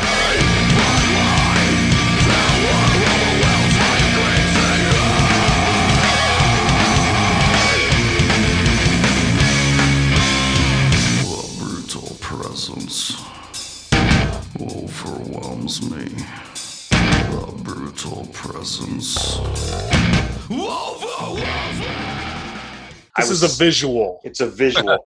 presence 12.51 13.23
overwhelms 14.59 15.81
me. 15.89 16.03
The 16.91 17.61
brutal 17.63 18.27
presence 18.33 19.39
This 23.17 23.29
is 23.29 23.43
a 23.43 23.47
visual. 23.47 24.19
It's 24.25 24.41
a 24.41 24.47
visual. 24.47 24.99